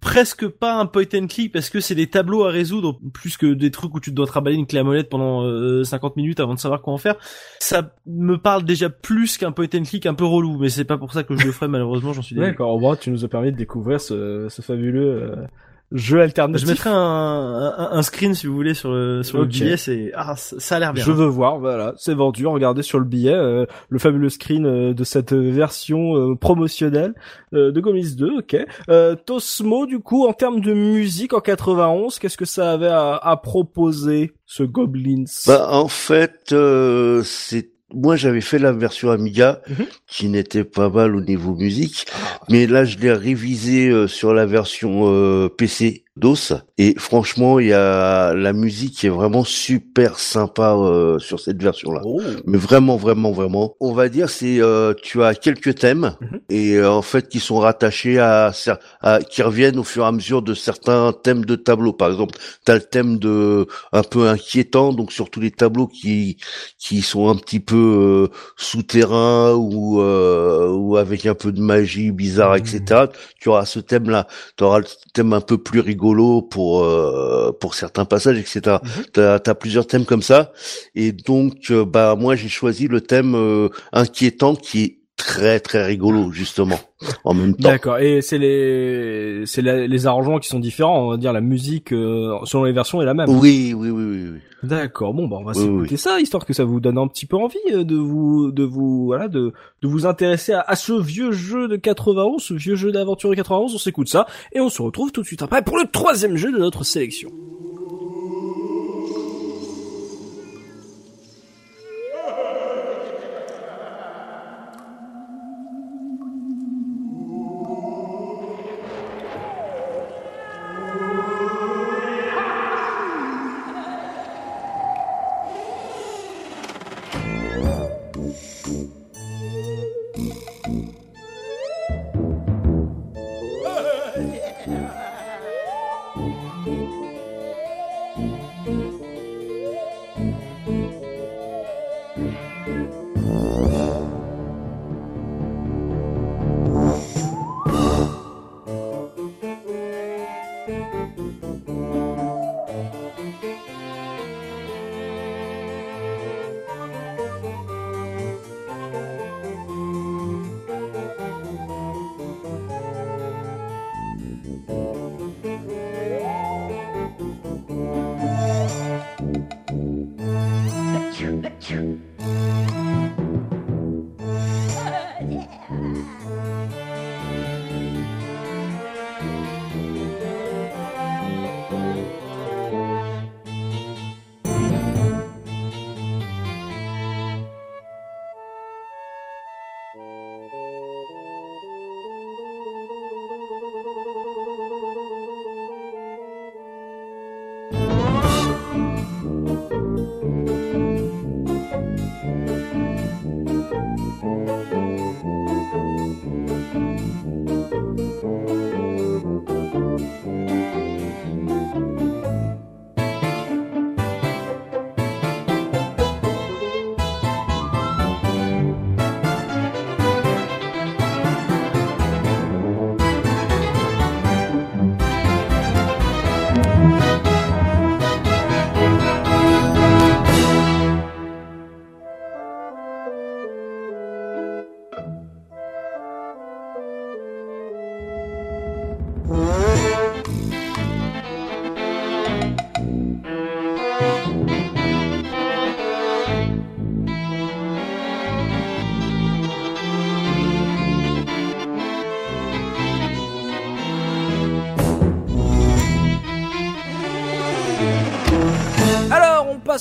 [0.00, 3.46] presque pas un point and click parce que c'est des tableaux à résoudre plus que
[3.46, 6.54] des trucs où tu dois travailler une clé à molette pendant euh, 50 minutes avant
[6.54, 7.16] de savoir quoi en faire.
[7.58, 10.98] Ça me parle déjà plus qu'un point and click un peu relou, mais c'est pas
[10.98, 12.52] pour ça que je le ferai malheureusement, j'en suis désolé.
[12.52, 15.46] D'accord, au moins tu nous as permis de découvrir ce, ce fabuleux euh,
[15.92, 16.66] jeu alternatif.
[16.66, 20.12] Je mettrai un, un, un screen si vous voulez sur le sur le billet, c'est
[20.14, 21.02] ah ça ça a l'air bien.
[21.04, 22.46] Je veux voir, voilà, c'est vendu.
[22.46, 27.14] Regardez sur le billet euh, le fabuleux screen euh, de cette version euh, promotionnelle
[27.54, 28.38] euh, de Gomis 2.
[28.38, 28.56] Ok.
[28.90, 33.14] Euh, Tosmo, du coup, en termes de musique en 91, qu'est-ce que ça avait à,
[33.16, 35.24] à proposer ce Goblins?
[35.46, 39.86] Bah en fait, euh, c'est moi j'avais fait la version Amiga Mhm.
[40.06, 42.06] qui n'était pas mal au niveau musique,
[42.50, 47.68] mais là je l'ai révisé euh, sur la version euh, PC DOS et franchement il
[47.68, 52.00] y a la musique qui est vraiment super sympa euh, sur cette version là.
[52.04, 52.20] Oh.
[52.46, 53.74] Mais vraiment, vraiment, vraiment.
[53.80, 56.40] On va dire, c'est euh, tu as quelques thèmes Mhm.
[56.50, 58.52] et euh, en fait qui sont rattachés à,
[59.00, 61.92] à qui reviennent au fur et à mesure de certains thèmes de tableau.
[61.92, 65.86] Par exemple, tu as le thème de un peu inquiétant, donc sur tous les tableaux
[65.86, 66.36] qui
[66.78, 72.10] qui sont un petit peu euh, souterrains ou euh, ou avec un peu de magie
[72.10, 72.58] bizarre, Mhm.
[72.58, 73.04] etc.
[73.40, 74.26] Tu auras ce thème-là.
[74.56, 76.07] Tu auras le thème un peu plus rigolo
[76.50, 78.78] pour euh, pour certains passages, etc.
[78.82, 79.04] Mhm.
[79.12, 80.52] T'as as plusieurs thèmes comme ça.
[80.94, 85.84] Et donc, euh, bah moi j'ai choisi le thème euh, inquiétant qui est très très
[85.84, 86.78] rigolo justement
[87.24, 87.68] en même temps.
[87.68, 87.98] D'accord.
[87.98, 91.06] Et c'est les c'est les arrangements qui sont différents.
[91.06, 93.28] On va dire la musique euh, selon les versions est la même.
[93.28, 94.28] Oui, oui, oui, oui.
[94.32, 94.38] oui.
[94.62, 95.14] D'accord.
[95.14, 97.36] Bon, bah on va Oui, s'écouter ça, histoire que ça vous donne un petit peu
[97.36, 99.52] envie euh, de vous, de vous, voilà, de,
[99.82, 103.34] de vous intéresser à, à ce vieux jeu de 91, ce vieux jeu d'aventure de
[103.34, 103.74] 91.
[103.74, 106.50] On s'écoute ça et on se retrouve tout de suite après pour le troisième jeu
[106.50, 107.30] de notre sélection.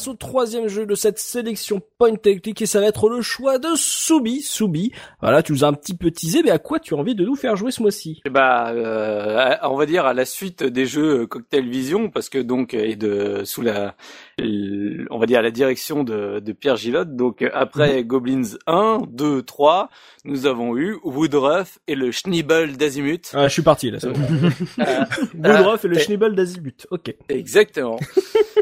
[0.07, 3.69] Au troisième jeu de cette sélection point technique et ça va être le choix de
[3.75, 4.41] Soubi.
[4.41, 4.91] Soubi,
[5.21, 7.25] voilà, tu nous as un petit peu teasé, mais à quoi tu as envie de
[7.25, 8.21] nous faire jouer ce mois-ci?
[8.25, 12.39] Eh bah, euh, on va dire à la suite des jeux Cocktail Vision, parce que
[12.39, 13.95] donc et de sous la,
[14.39, 17.15] on va dire à la direction de, de Pierre Gilotte.
[17.15, 18.07] Donc après Mhm.
[18.07, 19.89] Goblins 1, 2, 3,
[20.25, 23.31] nous avons eu Woodruff et le Schnibbel d'Azimut.
[23.33, 23.97] Ah, je suis parti là.
[24.07, 25.03] Euh,
[25.35, 26.87] Woodruff et le Schnibbel d'Azimut.
[26.91, 27.15] Ok.
[27.29, 27.99] Exactement.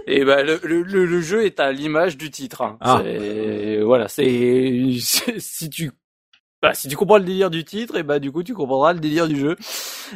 [0.08, 2.62] Et ben le, le, le- le jeu est à l'image du titre.
[2.62, 2.78] hein.
[2.80, 3.02] Ah.
[3.84, 4.84] Voilà, c'est-
[5.40, 5.90] si tu
[6.66, 9.00] bah, si tu comprends le délire du titre, et bah du coup tu comprendras le
[9.00, 9.56] délire du jeu.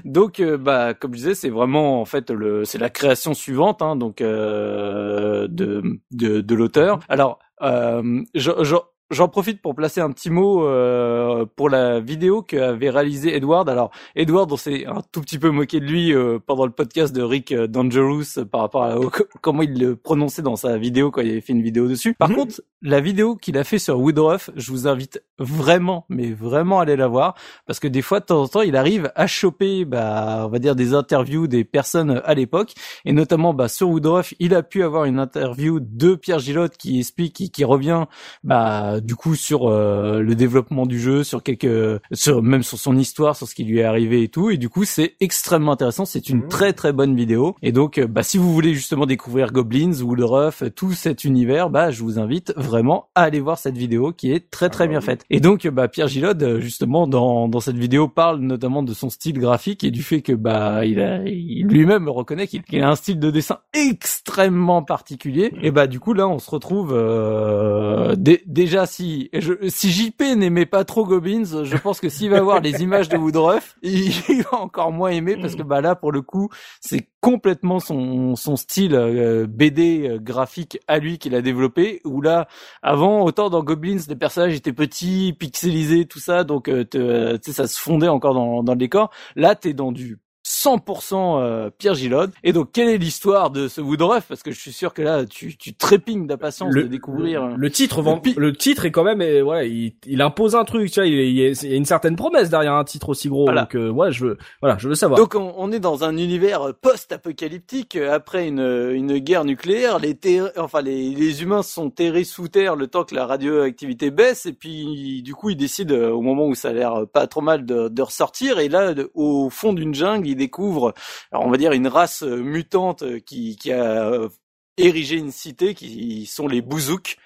[0.06, 3.82] Donc euh, bah comme je disais, c'est vraiment en fait le c'est la création suivante
[3.82, 7.00] hein, donc euh, de de, de l'auteur.
[7.10, 8.76] Alors euh, je- je-
[9.12, 13.68] J'en profite pour placer un petit mot euh, pour la vidéo qu'avait réalisé Edward.
[13.68, 17.14] Alors Edward, on s'est un tout petit peu moqué de lui euh, pendant le podcast
[17.16, 18.96] de Rick euh, Dangerous euh, par rapport à
[19.42, 22.14] comment il le prononçait dans sa vidéo quand il avait fait une vidéo dessus.
[22.14, 22.36] Par Mhm.
[22.36, 26.84] contre, la vidéo qu'il a fait sur Woodruff, je vous invite vraiment, mais vraiment à
[26.84, 27.34] aller la voir
[27.66, 30.60] parce que des fois de temps en temps, il arrive à choper, bah, on va
[30.60, 32.74] dire des interviews des personnes à l'époque
[33.06, 37.00] et notamment bah, sur Woodruff, il a pu avoir une interview de Pierre Gilotte qui
[37.00, 38.06] explique, qui, qui revient
[38.44, 42.98] bah du coup sur euh, le développement du jeu, sur quelques, sur même sur son
[42.98, 44.50] histoire, sur ce qui lui est arrivé et tout.
[44.50, 46.06] Et du coup, c'est extrêmement intéressant.
[46.06, 46.48] C'est une Mhm.
[46.48, 47.56] très très bonne vidéo.
[47.62, 51.92] Et donc, euh, bah si vous voulez justement découvrir Goblins, Woodruff, tout cet univers, bah
[51.92, 55.24] je vous invite vraiment à aller voir cette vidéo qui est très très bien faite.
[55.30, 59.10] Et donc, bah Pierre Gillode, euh, justement dans dans cette vidéo parle notamment de son
[59.10, 62.90] style graphique et du fait que bah il a il lui-même reconnaît qu'il qu'il a
[62.90, 65.52] un style de dessin extrêmement particulier.
[65.62, 70.22] Et bah du coup là, on se retrouve euh, dé- déjà si je, si JP
[70.36, 74.12] n'aimait pas trop Goblins, je pense que s'il va voir les images de Woodruff, il,
[74.28, 76.50] il va encore moins aimer parce que bah là pour le coup,
[76.82, 82.22] c'est complètement son son style euh, BD euh, graphique à lui qu'il a développé où
[82.22, 82.48] là
[82.82, 87.68] avant autant dans Goblins les personnages étaient petits, pixelisés tout ça donc euh, sais ça
[87.68, 89.12] se fondait encore dans dans le décor.
[89.36, 90.18] Là t'es dans du
[90.64, 92.32] 100% euh, Pierre Gillode.
[92.44, 94.26] Et donc, quelle est l'histoire de ce Woodruff?
[94.28, 97.48] Parce que je suis sûr que là, tu, tu trépignes d'impatience de découvrir.
[97.48, 100.64] Le, le titre, vend- Le titre est quand même, et voilà, il, il impose un
[100.66, 102.84] truc, tu vois, il, il y a il y a une certaine promesse derrière un
[102.84, 103.46] titre aussi gros.
[103.46, 103.62] Voilà.
[103.62, 105.20] Donc, euh, ouais, je veux, voilà, je veux savoir.
[105.20, 108.60] Donc on, on est dans un univers post-apocalyptique euh, après une,
[108.94, 110.00] une guerre nucléaire.
[110.00, 110.18] Les
[110.58, 114.54] enfin les, les humains sont terrés sous terre le temps que la radioactivité baisse et
[114.54, 117.66] puis du coup ils décident euh, au moment où ça a l'air pas trop mal
[117.66, 120.94] de, de ressortir et là au fond d'une jungle ils découvrent
[121.32, 124.30] alors on va dire une race euh, mutante euh, qui, a euh,
[124.78, 127.18] érigé une cité qui sont les Bouzouks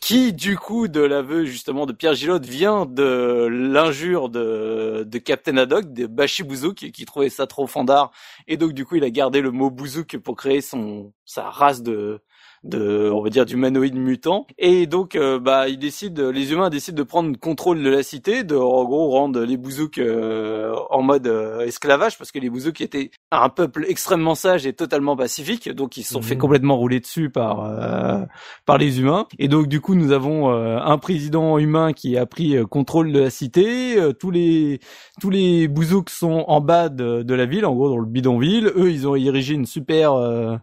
[0.00, 5.56] qui du coup de l'aveu justement de Pierre Gillot vient de l'injure de, de Captain
[5.56, 8.10] Haddock, de Bashi Bouzouk, qui trouvait ça trop fandard,
[8.46, 11.82] et donc du coup il a gardé le mot Bouzouk pour créer son sa race
[11.82, 12.20] de
[12.64, 14.46] de on va dire d'humanoïdes mutants.
[14.58, 18.02] Et donc euh, bah ils décident les humains décident de prendre le contrôle de la
[18.02, 22.50] cité de en gros rendre les bouzouks euh, en mode euh, esclavage parce que les
[22.50, 25.68] bouzouks étaient un peuple extrêmement sage et totalement pacifique.
[25.70, 26.40] Donc ils se sont fait Mhm.
[26.40, 28.24] complètement rouler dessus par euh,
[28.66, 29.26] par les humains.
[29.38, 33.20] Et donc du coup nous avons euh, un président humain qui a pris contrôle de
[33.20, 33.98] la cité.
[33.98, 34.80] Euh, tous les
[35.20, 38.72] tous les bouzouks sont en bas de, de la ville en gros dans le bidonville.
[38.76, 40.56] Eux ils ont érigé une super euh,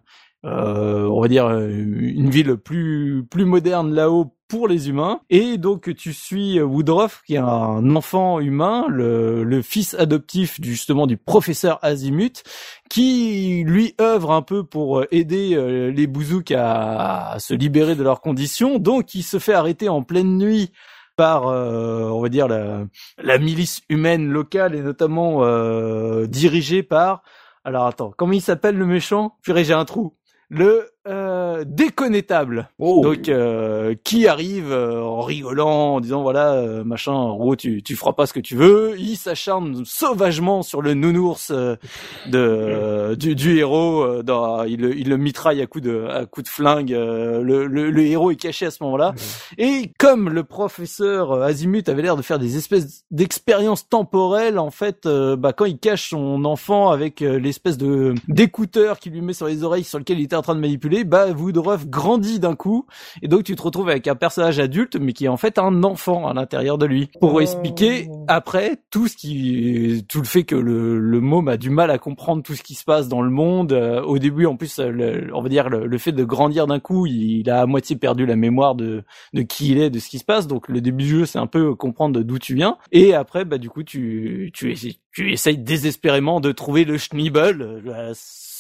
[0.45, 5.21] euh, on va dire euh, une ville plus plus moderne là-haut pour les humains.
[5.29, 10.71] Et donc tu suis Woodruff qui est un enfant humain le, le fils adoptif du,
[10.71, 12.43] justement du professeur Azimut
[12.89, 18.03] qui lui œuvre un peu pour aider euh, les bouzouks à, à se libérer de
[18.03, 18.77] leurs conditions.
[18.77, 20.71] Donc il se fait arrêter en pleine nuit
[21.15, 22.85] par euh, on va dire la,
[23.23, 27.21] la milice humaine locale et notamment euh, dirigée par
[27.63, 29.37] alors attends comment il s'appelle le méchant?
[29.43, 30.17] Purée j'ai un trou
[30.51, 31.63] le euh.
[32.79, 33.01] Oh.
[33.03, 37.81] Donc euh, qui arrive euh, en rigolant, en disant voilà euh, machin, en gros tu
[37.83, 38.95] tu feras pas ce que tu veux.
[38.99, 41.75] Il s'acharne sauvagement sur le nounours euh,
[42.27, 44.01] de du, du héros.
[44.01, 46.93] euh, dans, il le il le mitraille à coup de à coup de flingue.
[46.93, 49.13] euh, le, le le héros est caché à ce moment-là.
[49.57, 55.07] Et comme le professeur Azimut avait l'air de faire des espèces d'expériences temporelles, en fait,
[55.07, 59.63] bah, quand il cache son enfant avec l'espèce de d'écouteur qu'il lui met sur les
[59.63, 62.85] oreilles sur lequel il était en train de manipuler, bah Woodruff grandit d'un coup,
[63.21, 65.83] et donc tu te retrouves avec un personnage adulte, mais qui est en fait un
[65.83, 67.09] enfant à l'intérieur de lui.
[67.19, 71.69] Pour expliquer après tout ce qui, tout le fait que le, le môme a du
[71.69, 73.71] mal à comprendre tout ce qui se passe dans le monde.
[73.73, 76.79] Euh, au début, en plus, le- on va dire le, le fait de grandir d'un
[76.79, 79.99] coup, il, il a à moitié perdu la mémoire de de qui il est, de
[79.99, 80.47] ce qui se passe.
[80.47, 82.77] Donc le début du jeu, c'est un peu comprendre d'où tu viens.
[82.91, 84.75] Et après, bah du coup, tu tu
[85.13, 87.81] tu essayes désespérément de trouver le Schniebel,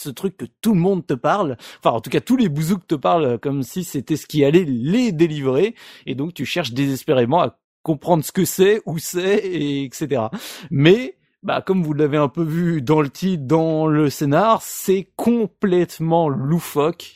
[0.01, 1.57] ce truc que tout le monde te parle.
[1.79, 4.65] Enfin, en tout cas, tous les bouzouks te parlent comme si c'était ce qui allait
[4.65, 5.75] les délivrer.
[6.05, 10.23] Et donc, tu cherches désespérément à comprendre ce que c'est, où c'est, et etc.
[10.69, 15.09] Mais bah comme vous l'avez un peu vu dans le titre, dans le scénar, c'est
[15.15, 17.15] complètement loufoque.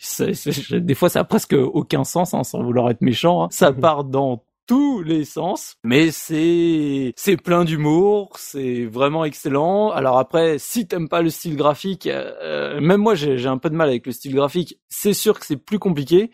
[0.71, 3.43] des fois, ça a presque aucun sens, hein, sans vouloir être méchant.
[3.43, 3.47] Hein.
[3.51, 9.91] Ça part dans tous les sens, mais c'est c'est plein d'humour, c'est vraiment excellent.
[9.91, 13.75] Alors après, si t'aimes pas le style graphique, euh, même moi j'ai un peu de
[13.75, 14.79] mal avec le style graphique.
[14.89, 16.31] C'est sûr que c'est plus compliqué,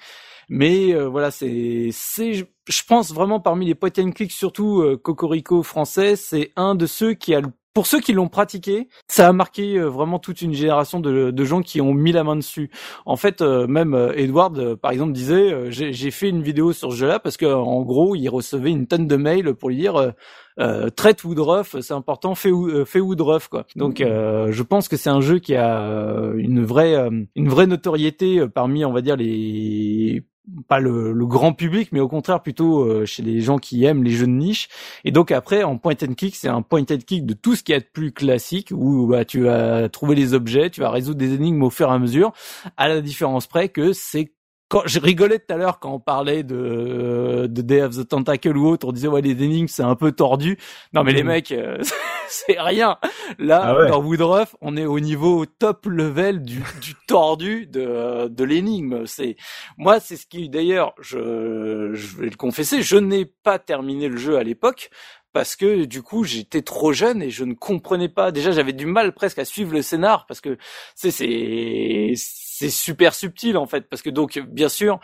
[0.49, 5.63] mais euh, voilà, c'est c'est je pense vraiment parmi les point and surtout euh, Cocorico
[5.63, 9.34] français, c'est un de ceux qui a le pour ceux qui l'ont pratiqué, ça a
[9.34, 12.69] marqué euh, vraiment toute une génération de, de, gens qui ont mis la main dessus.
[13.05, 16.97] En fait, euh, même euh, Edward, par exemple, disait j'ai fait une vidéo sur ce
[16.97, 20.13] jeu-là parce que en gros, il recevait une tonne de mails pour lui dire
[20.59, 22.51] euh, traite Woodruff, c'est important, fais,
[22.86, 23.65] fais Woodruff quoi.
[23.76, 26.95] Donc je pense que c'est un jeu qui a une vraie
[27.36, 30.24] une vraie notoriété parmi on va dire les
[30.67, 34.03] pas le, le, grand public, mais au contraire plutôt euh, chez les gens qui aiment
[34.03, 34.69] les jeux de niche.
[35.03, 37.63] Et donc après, en point and click, c'est un point and click de tout ce
[37.63, 41.33] qui est plus classique, où bah, tu vas trouver les objets, tu vas résoudre des
[41.33, 42.33] énigmes au fur et à mesure,
[42.77, 44.33] à la différence près que c'est
[44.72, 48.55] quand je rigolais tout à l'heure quand on parlait de de Day of the Tentacle
[48.55, 50.57] ou autre, on disait ouais les énigmes c'est un peu tordu.
[50.93, 51.28] Non mais les mm.
[51.28, 51.78] mecs, euh,
[52.30, 52.97] c'est rien.
[53.38, 58.43] Là ah dans Woodruff, on est au niveau top level du, du tordu de de
[58.45, 59.05] l'énigme.
[59.07, 59.36] C'est
[59.78, 64.15] moi c'est ce qui d'ailleurs je je vais le confesser, je n'ai pas terminé le
[64.15, 64.89] jeu à l'époque
[65.34, 68.32] parce que du coup j'étais trop jeune et je ne comprenais pas.
[68.32, 70.57] Déjà j'avais du mal presque à suivre le scénar parce que
[70.95, 72.13] c'est c'est
[72.62, 74.99] c'est super subtil en fait parce que donc bien sûr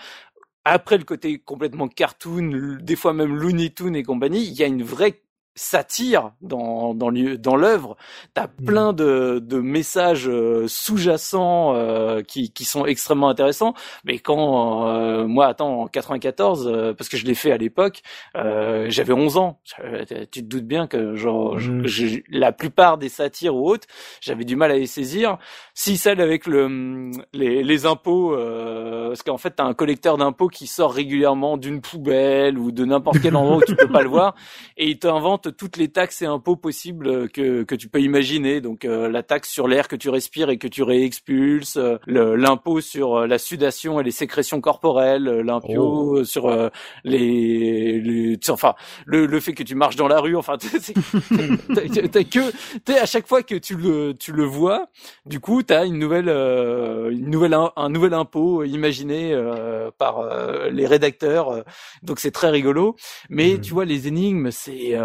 [0.63, 4.67] après le côté complètement cartoon, des fois même Looney Tunes et compagnie, il y a
[4.67, 5.21] une vraie
[5.57, 7.97] satire dans dans dans l'œuvre
[8.35, 8.65] t'as mmh.
[8.65, 13.73] plein de de messages euh, sous-jacents euh, qui qui sont extrêmement intéressants
[14.05, 18.01] mais quand euh, moi attends en 94 parce que je l'ai fait à l'époque
[18.35, 19.59] j'avais 11 ans
[20.31, 21.85] tu te doutes bien que genre mmh.
[22.29, 23.87] la plupart des satires ou autres
[24.21, 25.39] j'avais du mal à les saisir
[25.73, 28.37] si celle avec le les les impôts
[29.07, 33.17] parce qu'en fait t'as un collecteur d'impôts qui sort régulièrement d'une poubelle ou de n'importe
[33.21, 34.35] quel endroit où tu peux pas le voir
[34.77, 38.61] et il t'invente toutes les taxes et impôts possibles que, que tu peux imaginer.
[38.61, 42.81] Donc euh, la taxe sur l'air que tu respires et que tu réexpulses, euh, l'impôt
[42.81, 46.23] sur euh, la sudation et les sécrétions corporelles, l'impôt oh.
[46.23, 46.49] sur
[47.03, 48.75] les, les, enfin
[49.05, 50.35] le, le fait que tu marches dans la rue.
[50.35, 50.57] Enfin,
[52.11, 54.87] t'as que t'es à chaque fois que tu le tu le vois,
[55.25, 59.35] du coup t'as une nouvelle une nouvelle un, nouvel impôt imaginé
[59.97, 60.23] par
[60.71, 61.63] les rédacteurs.
[62.03, 62.95] donc c'est très rigolo.
[63.29, 63.61] Mais mmh.
[63.61, 64.97] tu vois les énigmes, c'est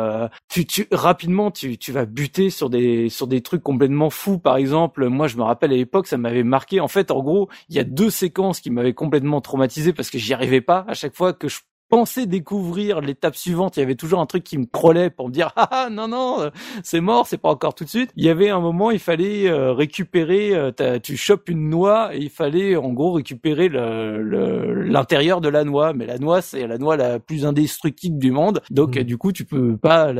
[0.48, 4.38] tu, tu rapidement tu, tu vas buter sur des sur des trucs complètement fous.
[4.38, 6.80] Par exemple, moi je me rappelle à l'époque, ça m'avait marqué.
[6.80, 10.18] En fait, en gros, il y a deux séquences qui m'avaient complètement traumatisé parce que
[10.18, 10.84] j'y arrivais pas.
[10.88, 11.60] À chaque fois que je
[11.92, 15.32] pensais découvrir l'étape suivante, il y avait toujours un truc qui me crollait pour me
[15.32, 16.48] dire ah, ah non non euh,
[16.82, 18.10] c'est mort, c'est pas encore tout de suite.
[18.16, 22.20] Il y avait un moment, il fallait euh, récupérer, euh, tu chopes une noix et
[22.20, 26.78] il fallait en gros récupérer l'intérieur le, de la noix, mais la noix c'est la
[26.78, 29.02] noix la plus indestructible du monde, donc mmh.
[29.02, 30.14] du coup tu peux pas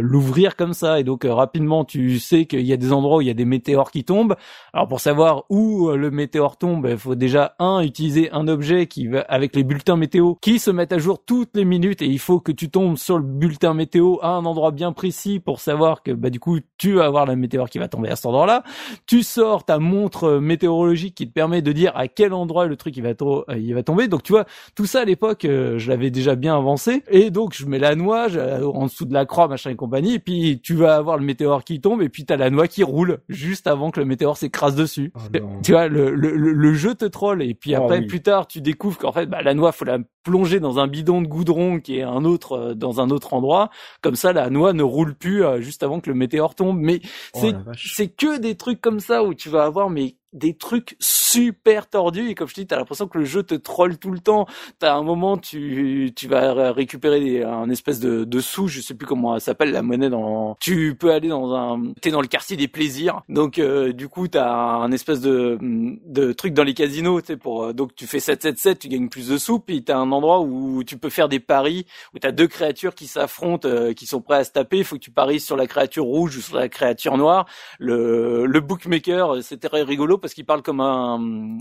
[0.00, 3.26] l'ouvrir comme ça et donc rapidement tu sais qu'il y a des endroits où il
[3.26, 4.36] y a des météores qui tombent.
[4.72, 9.08] Alors pour savoir où le météore tombe, il faut déjà un utiliser un objet qui
[9.08, 12.18] va avec les bulletins météo qui se mettent à jour toutes les minutes et il
[12.18, 16.02] faut que tu tombes sur le bulletin météo à un endroit bien précis pour savoir
[16.02, 18.64] que bah du coup tu vas avoir la météore qui va tomber à cet endroit-là.
[19.06, 22.98] Tu sors ta montre météorologique qui te permet de dire à quel endroit le truc
[22.98, 24.08] il va, euh, il va tomber.
[24.08, 27.02] Donc tu vois, tout ça à l'époque, euh, je l'avais déjà bien avancé.
[27.08, 28.26] Et donc je mets la noix
[28.62, 30.14] en dessous de la croix, machin et compagnie.
[30.14, 32.82] Et puis tu vas avoir le météore qui tombe et puis t'as la noix qui
[32.82, 35.12] roule juste avant que le météore s'écrase dessus.
[35.36, 37.42] Oh tu vois, le, le, le, jeu te troll.
[37.42, 39.98] Et puis oh après, plus tard, tu découvres qu'en fait, bah, la noix, faut la
[40.24, 43.70] plonger dans un bidon de goudron qui est un autre euh, dans un autre endroit.
[44.00, 46.78] Comme ça, la noix ne roule plus euh, juste avant que le météore tombe.
[46.78, 47.00] Mais
[47.34, 50.96] oh c'est c'est que des trucs comme ça où tu vas avoir mais des trucs
[50.98, 52.28] super tordus.
[52.28, 54.46] Et comme je dis t'as l'impression que le jeu te troll tout le temps.
[54.78, 59.06] T'as un moment tu tu vas récupérer un espèce de, de sou je sais plus
[59.06, 62.56] comment ça s'appelle la monnaie dans tu peux aller dans un t'es dans le quartier
[62.56, 63.22] des plaisirs.
[63.28, 67.72] Donc euh, du coup t'as un espèce de de truc dans les casinos tu pour
[67.72, 69.60] donc tu fais 7 tu gagnes plus de sous.
[69.60, 73.06] Puis t'as un endroit où tu peux faire des paris où t'as deux créatures qui
[73.06, 74.78] s'affrontent euh, qui sont prêts à se taper.
[74.78, 77.46] Il faut que tu paries sur la créature rouge ou sur la créature noire.
[77.78, 81.58] Le le bookmaker c'était rigolo parce qu'il parle comme un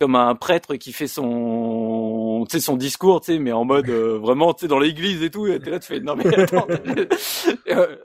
[0.00, 3.90] comme un prêtre qui fait son tu sais son discours tu sais mais en mode
[3.90, 5.46] euh, vraiment tu sais dans l'église et tout
[7.68, 7.96] euh,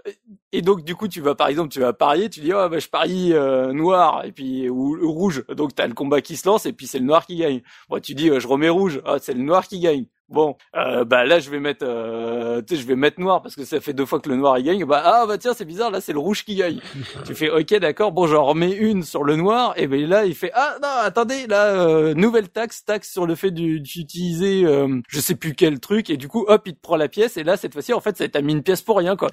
[0.52, 2.80] Et donc du coup tu vas par exemple tu vas parier, tu dis oh bah
[2.80, 5.46] je parie euh, noir et puis ou, rouge.
[5.56, 7.62] Donc t'as le combat qui se lance et puis c'est le noir qui gagne.
[7.90, 10.06] Moi tu dis je remets rouge, ah c'est le noir qui gagne.
[10.34, 13.56] Bon, euh, bah là je vais mettre, euh, tu sais, je vais mettre noir parce
[13.56, 14.84] que ça fait deux fois que le noir il gagne.
[14.84, 16.80] Bah ah bah tiens c'est bizarre, là c'est le rouge qui gagne.
[17.28, 20.34] tu fais ok d'accord, bon j'en remets une sur le noir et ben là il
[20.34, 25.20] fait ah non attendez là euh, nouvelle taxe, taxe sur le fait d'utiliser euh, je
[25.20, 27.56] sais plus quel truc et du coup hop il te prend la pièce et là
[27.56, 29.30] cette fois-ci en fait ça t'a mis une pièce pour rien quoi.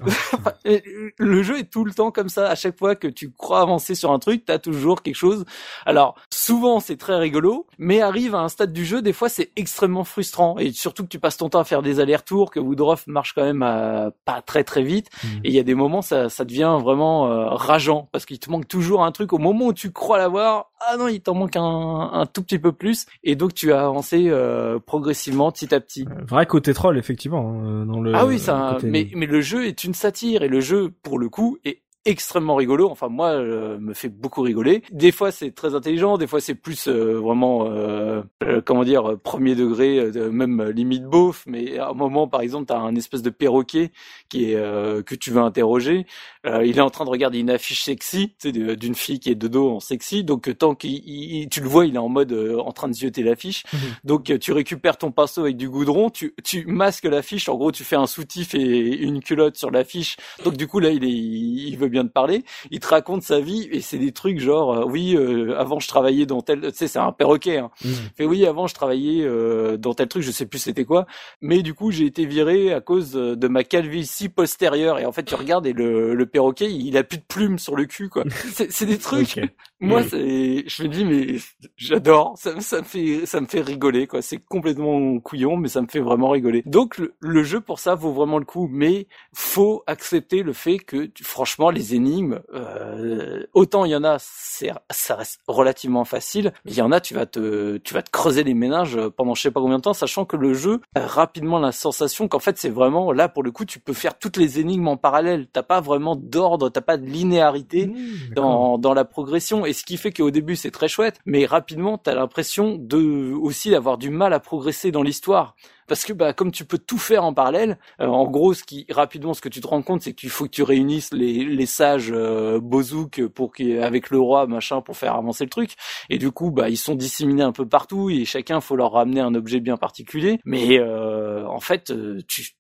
[0.67, 2.51] le jeu est tout le temps comme ça.
[2.51, 5.47] À chaque fois que tu crois avancer sur un truc, t'as toujours quelque chose.
[5.87, 9.51] Alors souvent c'est très rigolo, mais arrive à un stade du jeu des fois c'est
[9.57, 13.07] extrêmement frustrant et surtout que tu passes ton temps à faire des allers-retours, que Woodruff
[13.07, 15.09] marche quand même à, pas très très vite.
[15.23, 15.27] Mm.
[15.45, 18.51] Et il y a des moments, ça, ça devient vraiment euh, rageant parce qu'il te
[18.51, 20.71] manque toujours un truc au moment où tu crois l'avoir.
[20.81, 23.07] Ah non, il t'en manque un, un tout petit peu plus.
[23.23, 26.07] Et donc tu as avancé euh, progressivement, petit à petit.
[26.27, 27.55] Vrai côté troll, effectivement.
[27.55, 28.79] Hein, dans le, ah oui, ça.
[28.83, 32.55] Mais mais le jeu est une satire et le jeu, pour le coup, est extrêmement
[32.55, 32.89] rigolo.
[32.91, 34.83] Enfin, moi, euh, me fait beaucoup rigoler.
[34.91, 36.17] Des fois, c'est très intelligent.
[36.17, 38.23] Des fois, c'est plus euh, vraiment, euh,
[38.65, 41.45] comment dire, premier degré, même limite beauf.
[41.47, 43.91] Mais à un moment, par exemple, t'as un espèce de perroquet
[44.29, 44.61] qui est
[45.05, 46.07] que tu veux interroger.
[46.45, 49.71] il est en train de regarder une affiche sexy, d'une fille qui est de dos
[49.71, 50.25] en sexy.
[50.25, 53.65] Donc, tant qu'il, tu le vois, il est en mode en train de zioter l'affiche.
[53.73, 53.81] Mhm.
[54.05, 57.49] Donc, tu récupères ton pinceau avec du goudron, tu, tu masques l'affiche.
[57.49, 60.17] En gros, tu fais un soutif et une culotte sur l'affiche.
[60.45, 63.41] Donc, du coup, là, il est, il veut bien de parler, il te raconte sa
[63.41, 66.71] vie et c'est des trucs genre euh, oui euh, avant je travaillais dans tel tu
[66.75, 67.71] sais c'est un perroquet hein.
[67.85, 67.89] Mmh.
[68.17, 71.07] Fait oui avant je travaillais euh, dans tel truc je sais plus c'était quoi.
[71.41, 74.99] Mais du coup j'ai été viré à cause de ma calvitie postérieure.
[74.99, 77.77] Et en fait tu regardes et le, le perroquet il a plus de plumes sur
[77.77, 78.25] le cul quoi.
[78.71, 79.41] C'est des trucs.
[79.81, 81.37] Moi c'est je me dis mais
[81.77, 82.35] j'adore.
[82.37, 84.23] Ça, ça me fait ça me fait rigoler quoi.
[84.23, 86.63] C'est complètement couillon mais ça me fait vraiment rigoler.
[86.67, 88.69] Donc le, le, jeu pour ça vaut vraiment le coup.
[88.71, 94.17] Mais faut accepter le fait que franchement les énigmes, euh, autant il y en a,
[94.21, 98.03] c'est, ça reste relativement facile, mais il y en a, tu vas te, tu vas
[98.03, 100.81] te creuser les ménages pendant je sais pas combien de temps, sachant que le jeu
[100.95, 104.19] a rapidement la sensation qu'en fait c'est vraiment là pour le coup, tu peux faire
[104.19, 105.49] toutes les énigmes en parallèle.
[105.53, 109.85] T'as pas vraiment d'ordre, t'as pas de linéarité mmh, dans, dans la progression, et ce
[109.85, 114.11] qui fait qu'au début c'est très chouette, mais rapidement t'as l'impression de aussi d'avoir du
[114.11, 115.55] mal à progresser dans l'histoire
[115.91, 118.87] parce que bah comme tu peux tout faire en parallèle, euh, en gros ce qui
[118.91, 121.67] rapidement ce que tu te rends compte c'est qu'il faut que tu réunisses les, les
[121.67, 123.51] sages euh, Bozouk pour
[123.83, 125.75] avec le roi machin pour faire avancer le truc
[126.09, 129.21] et du coup bah ils sont disséminés un peu partout et chacun faut leur ramener
[129.21, 132.53] un objet bien particulier mais euh, en fait euh, tu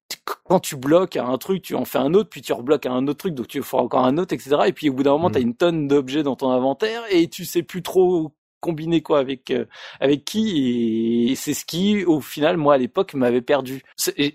[0.44, 2.90] quand tu bloques à un truc, tu en fais un autre, puis tu rebloques à
[2.90, 4.56] un autre truc, donc tu feras encore un autre, etc.
[4.66, 5.32] Et puis au bout d'un moment, mmh.
[5.32, 9.18] tu as une tonne d'objets dans ton inventaire et tu sais plus trop combiner quoi
[9.18, 9.64] avec euh,
[10.00, 13.82] avec qui et c'est ce qui au final moi à l'époque m'avait perdu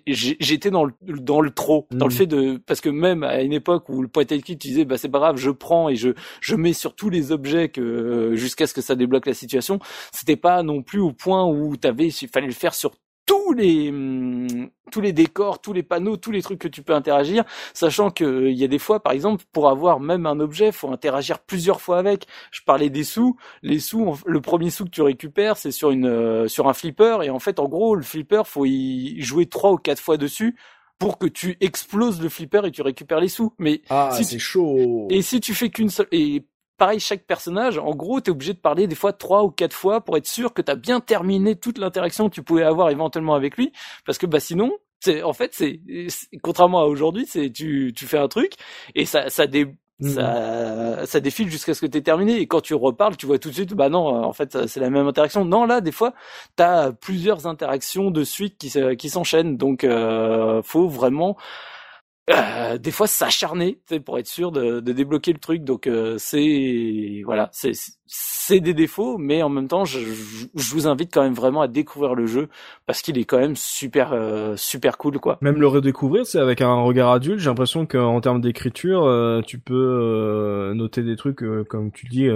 [0.08, 2.18] j'étais dans le dans le trop dans le mmh.
[2.18, 4.86] fait de parce que même à une époque où le point and click tu disais
[4.86, 6.10] bah c'est pas grave je prends et je
[6.42, 9.80] je mets sur tous les objets que jusqu'à ce que ça débloque la situation
[10.12, 12.92] c'était pas non plus au point où t'avais il fallait le faire sur
[13.46, 16.94] tous les hum, tous les décors, tous les panneaux, tous les trucs que tu peux
[16.94, 17.44] interagir,
[17.74, 20.72] sachant que euh, il y a des fois, par exemple, pour avoir même un objet,
[20.72, 22.28] faut interagir plusieurs fois avec.
[22.52, 26.08] Je parlais des sous, les sous, le premier sou que tu récupères, c'est sur une
[26.08, 29.72] euh, sur un flipper, et en fait, en gros, le flipper, faut y jouer trois
[29.72, 30.56] ou quatre fois dessus
[30.98, 33.54] pour que tu exploses le flipper et tu récupères les sous.
[33.60, 35.08] Mais ah, c'est chaud.
[35.10, 36.46] Et si tu fais qu'une seule et
[36.78, 40.02] pareil, chaque personnage, en gros, t'es obligé de parler des fois trois ou quatre fois
[40.02, 43.58] pour être sûr que t'as bien terminé toute l'interaction que tu pouvais avoir éventuellement avec
[43.58, 43.72] lui,
[44.06, 44.72] parce que bah sinon,
[45.02, 45.80] c'est en fait c'est
[46.42, 48.54] contrairement à aujourd'hui, c'est tu tu fais un truc
[48.96, 49.66] et ça ça dé,
[50.00, 50.08] mmh.
[50.10, 52.40] ça, ça défile jusqu'à ce que tu terminé.
[52.40, 54.90] Et quand tu reparles tu vois tout de suite bah non en fait c'est la
[54.90, 55.46] même interaction.
[55.46, 56.14] Non là des fois
[56.56, 59.58] t'as plusieurs interactions de suite qui qui s'enchaînent.
[59.58, 61.38] Donc euh, faut vraiment
[62.30, 67.22] euh, des fois s'acharner pour être sûr de, de, débloquer le truc donc euh, c'est
[67.24, 67.74] voilà c'est
[68.08, 71.68] c'est des défauts, mais en même temps, je, je, vous invite quand même vraiment à
[71.68, 72.50] découvrir le jeu
[72.86, 75.40] parce qu'il est quand même super euh, super cool quoi.
[75.42, 77.40] Même le redécouvrir, c'est avec un regard adulte.
[77.40, 82.30] J'ai l'impression qu'en termes d'écriture, euh, tu peux euh, noter des trucs comme tu dis.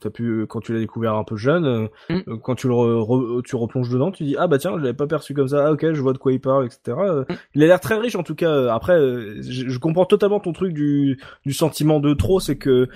[0.00, 2.38] t'as pu quand tu l'as découvert un peu jeune, mm.
[2.42, 5.32] quand tu le tu replonges dedans, tu dis ah bah tiens, je l'avais pas perçu
[5.32, 5.64] comme ça.
[5.66, 6.98] Ah ok, je vois de quoi il parle, etc.
[7.28, 7.34] Mm.
[7.54, 8.74] Il a l'air très riche en tout cas.
[8.74, 8.98] Après,
[9.40, 12.88] je, je, comprends totalement ton truc du du sentiment de trop, c'est que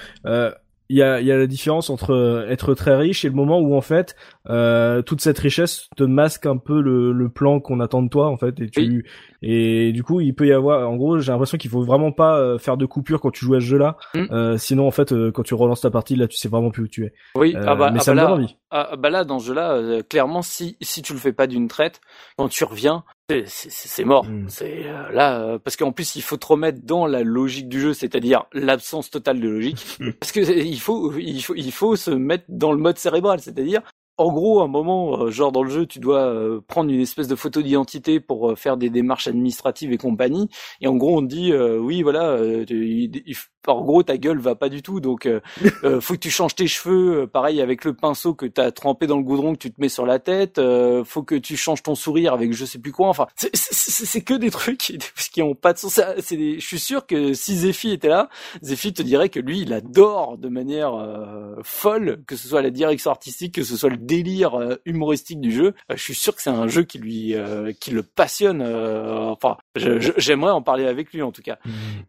[0.90, 3.60] il y a, y a la différence entre euh, être très riche et le moment
[3.60, 4.16] où en fait
[4.48, 8.28] euh, toute cette richesse te masque un peu le, le plan qu'on attend de toi
[8.28, 9.04] en fait et tu
[9.42, 12.38] et du coup il peut y avoir en gros j'ai l'impression qu'il faut vraiment pas
[12.38, 14.24] euh, faire de coupure quand tu joues à ce jeu là mm.
[14.30, 16.88] euh, sinon en fait quand tu relances ta partie là tu sais vraiment plus où
[16.88, 17.12] tu es.
[17.34, 17.54] Oui.
[17.56, 18.56] Ah bah, mais ah ça bah me donne envie.
[18.70, 21.68] ah bah là dans ce jeu là clairement si si tu le fais pas d'une
[21.68, 22.00] traite
[22.36, 23.04] quand tu reviens
[23.46, 24.24] c'est- mort.
[24.24, 24.46] Mm.
[24.48, 27.80] C'est euh, là euh, parce qu'en plus il faut te remettre dans la logique du
[27.80, 29.98] jeu, c'est-à-dire l'absence totale de logique.
[30.20, 33.40] parce que c'est- il faut il faut il faut se mettre dans le mode cérébral,
[33.40, 33.82] c'est-à-dire
[34.18, 37.00] en gros, à un moment, euh, genre dans le jeu, tu dois euh, prendre une
[37.00, 40.48] espèce de photo d'identité pour euh, faire des démarches administratives et compagnie.
[40.80, 44.02] Et en gros, on te dit, euh, oui, voilà, euh, tu- il- il- en gros,
[44.02, 45.40] ta gueule va pas du tout, donc euh,
[46.00, 47.26] faut que tu changes tes cheveux.
[47.26, 50.06] pareil avec le pinceau que t'as trempé dans le goudron que tu te mets sur
[50.06, 50.58] la tête.
[50.58, 53.08] euh, faut que tu changes ton sourire avec je sais plus quoi.
[53.08, 54.98] Enfin, c'est- que des trucs qui,
[55.32, 56.00] qui ont pas de sens.
[56.30, 58.28] Des- je suis sûr que si Zephy était là,
[58.62, 62.70] Zephy te dirait que lui, il adore de manière euh, folle, que ce soit la
[62.70, 65.74] direction artistique, que ce soit le délire euh, humoristique du jeu.
[65.90, 68.62] Euh, je suis sûr que c'est un jeu qui lui, euh, qui le passionne.
[68.62, 71.58] euh, enfin, j'aimerais en parler avec lui en tout cas.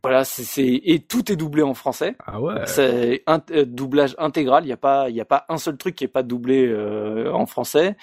[0.01, 2.15] Voilà, c'est et tout est doublé en français.
[2.25, 2.55] Ah ouais.
[2.65, 4.63] C'est un doublage intégral.
[4.63, 6.65] Il n'y a pas, il y a pas un seul truc qui est pas doublé
[6.65, 7.97] euh, en français.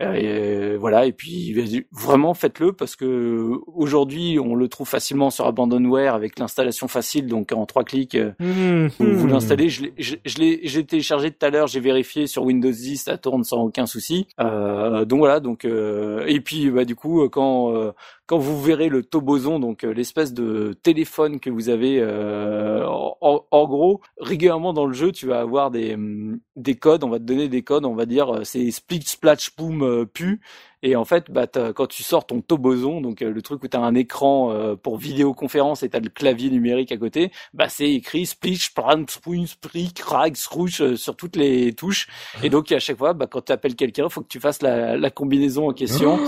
[0.00, 1.06] Euh, et voilà.
[1.06, 1.54] Et puis
[1.92, 7.52] vraiment faites-le parce que aujourd'hui on le trouve facilement sur Abandonware avec l'installation facile, donc
[7.52, 8.14] en trois clics.
[8.14, 9.68] euh, vous, l'installez.
[9.68, 11.66] Je l'ai, je, je l'ai, j'ai téléchargé tout à l'heure.
[11.66, 14.26] J'ai vérifié sur Windows 10, ça tourne sans aucun souci.
[14.40, 15.40] Euh, donc voilà.
[15.40, 17.92] Donc euh, et puis bah du coup quand euh,
[18.30, 23.44] quand vous verrez le toboson, donc euh, l'espèce de téléphone que vous avez, euh, en,
[23.50, 27.02] en- gros, régulièrement dans le jeu, tu vas avoir des hum, des codes.
[27.02, 27.84] On va te donner des codes.
[27.84, 30.40] On va dire euh, c'est split splash boom pu.
[30.84, 33.80] Et en fait, bah, quand tu sors ton toboson, donc le truc où tu as
[33.80, 37.90] un écran euh, pour vidéoconférence et tu as le clavier numérique à côté, bah, c'est
[37.92, 42.06] écrit splish, plan, spoon, split, crack, scrooge euh, sur toutes les touches.
[42.44, 44.96] Et donc à chaque fois, bah, quand tu appelles quelqu'un, faut que tu fasses la,
[44.96, 46.18] la combinaison en question.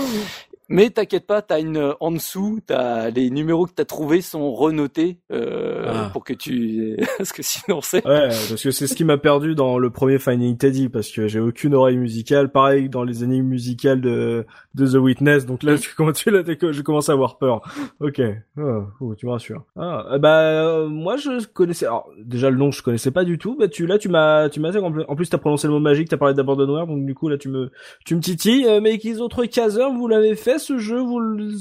[0.69, 5.19] Mais t'inquiète pas, t'as une en dessous, t'as les numéros que t'as trouvés sont renotés
[5.31, 6.09] euh, Ah.
[6.13, 8.05] pour que tu, parce que sinon c'est.
[8.07, 11.27] Ouais, parce que c'est ce qui m'a perdu dans le premier Finding Teddy, parce que
[11.27, 12.49] j'ai aucune oreille musicale.
[12.51, 14.45] Pareil dans les énigmes musicales de,
[14.75, 15.45] de The Witness.
[15.45, 17.61] Donc là, tu commences, là, t'es- je commence à avoir peur.
[17.99, 18.21] Ok,
[18.57, 18.61] Ah,
[19.01, 19.63] oh, tu me rassures.
[19.75, 21.85] Ah, bah euh, moi je connaissais.
[21.85, 23.55] Alors déjà le nom je connaissais pas du tout.
[23.59, 26.17] Bah tu là tu m'as tu m'as en plus t'as prononcé le mot magique, t'as
[26.17, 27.71] parlé d'Abandonware, donc du coup là tu me
[28.05, 28.65] tu me titilles.
[28.67, 31.53] Euh, mais qu'ils autres caseurs, vous l'avez fait ce jeu, vous le,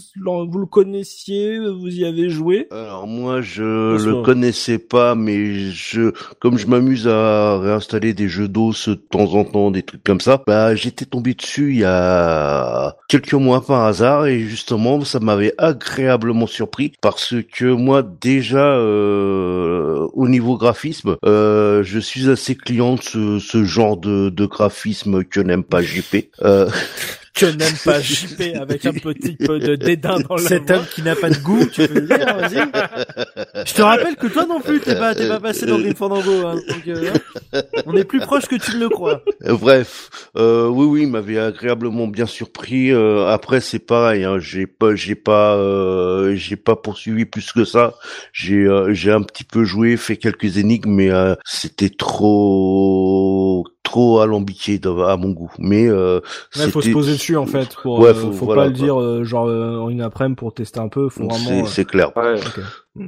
[0.49, 2.67] vous le connaissiez, vous y avez joué?
[2.71, 4.19] Alors moi je Doucement.
[4.19, 9.35] le connaissais pas, mais je comme je m'amuse à réinstaller des jeux d'os de temps
[9.35, 13.65] en temps, des trucs comme ça, bah j'étais tombé dessus il y a quelques mois
[13.65, 20.57] par hasard et justement ça m'avait agréablement surpris parce que moi déjà euh, au niveau
[20.57, 25.65] graphisme, euh, je suis assez client de ce, ce genre de, de graphisme que n'aime
[25.65, 26.17] pas JP.
[26.43, 26.69] Euh,
[27.35, 31.01] Que n'aime pas JP avec un petit peu de dédain dans la Cet homme qui
[31.03, 33.67] n'a pas de goût, tu peux le dire, vas-y.
[33.67, 36.47] Je te rappelle que toi non plus, t'es pas, t'es pas passé dans Grim Fandango,
[36.47, 36.57] hein.
[36.69, 37.11] Donc, euh,
[37.55, 39.23] hein, on est plus proche que tu ne le crois.
[39.45, 42.91] Euh, Bref, euh, oui, oui, il m'avait agréablement bien surpris.
[42.91, 47.65] Euh, après, c'est pareil, hein, j'ai pas, j'ai pas, euh, j'ai pas poursuivi plus que
[47.65, 47.95] ça.
[48.35, 53.32] J'ai, euh, j'ai un petit peu joué, fait quelques énigmes, mais euh, c'était trop,
[53.83, 55.53] trop alambiqué à mon goût.
[55.59, 56.21] Mais euh,
[56.57, 57.77] Ouais, faut se poser dessus en fait.
[57.83, 60.37] Pour, Ouais, euh, faut- faut, voilà, pas le dire euh, genre euh, en une après-midi
[60.37, 61.09] pour tester un peu.
[61.09, 61.67] Faut C'est, vraiment.
[61.67, 62.37] c'est clair, Ouais.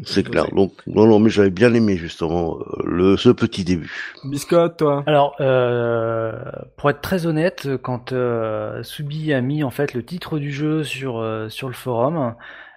[0.04, 0.46] c'est clair.
[0.54, 4.12] Donc, non, non, mais j'avais bien aimé justement le ce petit début.
[4.24, 5.02] Biscotte, toi.
[5.06, 6.32] Alors, euh,
[6.76, 10.84] pour être très honnête, quand euh, Subi a mis en fait le titre du jeu
[10.84, 12.34] sur euh, sur le forum,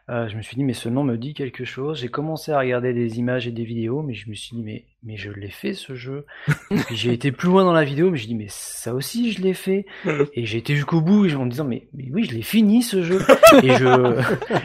[0.09, 1.99] euh, je me suis dit mais ce nom me dit quelque chose.
[1.99, 4.86] J'ai commencé à regarder des images et des vidéos, mais je me suis dit mais
[5.04, 6.26] mais je l'ai fait ce jeu.
[6.91, 9.54] J'ai été plus loin dans la vidéo, mais je dis mais ça aussi je l'ai
[9.54, 9.86] fait.
[10.34, 13.04] Et j'ai été jusqu'au bout en me disant mais mais oui je l'ai fini ce
[13.04, 13.22] jeu.
[13.64, 14.22] Et je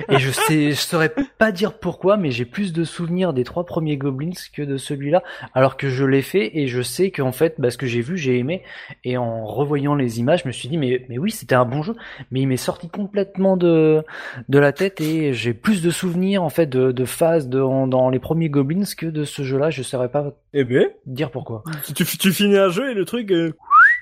[0.09, 3.65] et je sais je saurais pas dire pourquoi, mais j'ai plus de souvenirs des trois
[3.65, 5.23] premiers Goblins que de celui-là
[5.55, 8.17] alors que je l'ai fait et je sais qu'en fait, bah, ce que j'ai vu,
[8.17, 8.63] j'ai aimé.
[9.05, 11.83] Et en revoyant les images, je me suis dit, mais, mais oui, c'était un bon
[11.83, 11.95] jeu,
[12.31, 14.03] mais il m'est sorti complètement de,
[14.49, 18.11] de la tête et j'ai plus de souvenirs, en fait, de, de phases de, dans
[18.11, 19.71] les premiers Goblins que de ce jeu-là.
[19.71, 21.63] Je saurais pas Eh ben, dire pourquoi.
[21.95, 23.53] tu, tu, finis un jeu et le truc, euh,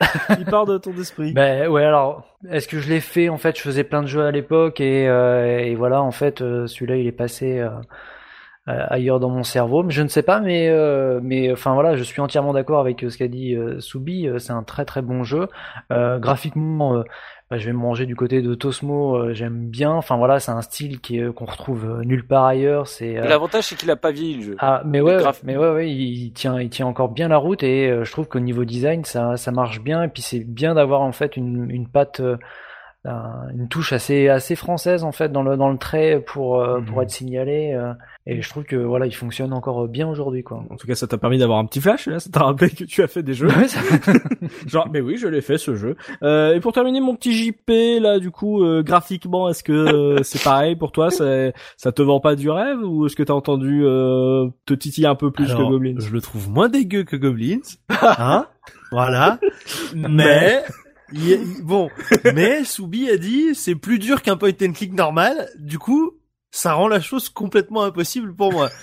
[0.39, 1.33] il part de ton esprit.
[1.33, 4.25] Ben ouais, alors, est-ce que je l'ai fait En fait, je faisais plein de jeux
[4.25, 7.65] à l'époque et, euh, et voilà, en fait, euh, celui-là, il est passé
[8.67, 9.83] ailleurs dans mon cerveau.
[9.83, 13.05] Mais je ne sais pas, mais euh, mais enfin voilà, je suis entièrement d'accord avec
[13.09, 14.29] ce qu'a dit euh, Soubi.
[14.39, 15.49] c'est un très très bon jeu.
[15.93, 17.03] Euh, graphiquement,
[17.59, 19.17] je vais me manger du côté de Tosmo.
[19.17, 19.91] euh, J'aime bien.
[19.93, 22.87] Enfin voilà, c'est un style qui est- qu'on retrouve euh, nulle part ailleurs.
[22.87, 24.57] C'est euh, L'avantage c'est qu'il a pas vieilli le jeu.
[24.61, 27.91] ah, mais ouais, mais ouais, ouais, il tient, il tient encore bien la route et
[27.91, 31.01] euh, je trouve qu'au niveau design, ça, ça marche bien et puis c'est bien d'avoir
[31.01, 32.37] en fait une, une patte euh,
[33.05, 36.81] un- une touche assez assez française en fait dans le dans le trait pour euh,
[36.81, 37.03] pour Mhm.
[37.03, 37.81] être signalé.
[38.31, 40.63] Euh, et je trouve que voilà, il fonctionne encore bien aujourd'hui quoi.
[40.71, 42.85] En tout cas, ça t'a permis d'avoir un petit flash, là, ça t'a rappelé que
[42.85, 43.49] tu as fait des jeux.
[43.49, 43.81] Ouais, ça-
[44.67, 45.97] Genre, mais oui, je l'ai fait ce jeu.
[46.23, 50.23] Euh, et pour terminer mon petit JP, là, du coup, euh, graphiquement, est-ce que euh,
[50.23, 51.11] c'est pareil pour toi?
[51.11, 52.79] Ça, ça te vend pas du rêve?
[52.83, 55.95] Ou est-ce que t'as entendu euh, te titiller un peu plus Alors, que Goblins?
[55.99, 57.59] Je le trouve moins dégueu que Goblins.
[58.01, 58.47] Hein?
[58.93, 59.39] Voilà.
[59.95, 60.63] Mais
[61.13, 61.89] il- bon,
[62.35, 65.49] mais Soubi a dit c'est plus dur qu'un point and click normal.
[65.59, 66.13] Du coup,
[66.51, 68.71] ça rend la chose complètement impossible pour moi.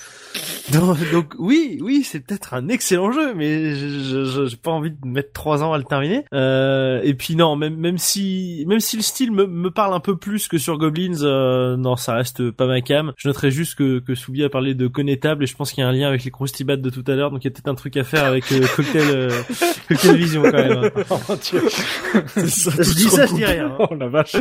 [0.73, 4.71] Donc, donc oui, oui, c'est peut-être un excellent jeu, mais je je- je- j'ai pas
[4.71, 6.25] envie de mettre trois ans à le terminer.
[6.34, 10.01] Euh, et puis non, même même si même si le style me, me parle un
[10.01, 13.13] peu plus que sur Goblins, euh, non, ça reste pas ma cam.
[13.17, 15.86] Je noterai juste que que Soubi a parlé de connétable et je pense qu'il y
[15.86, 17.69] a un lien avec les croustibats de tout à l'heure, donc il y a peut-être
[17.69, 19.30] un truc à faire avec euh, cocktail euh,
[19.88, 20.78] cocktail vision quand même.
[20.84, 20.91] hein.
[22.36, 23.67] je dis ça, je dis rien.
[23.80, 23.88] hein.
[23.89, 24.36] Oh la vache.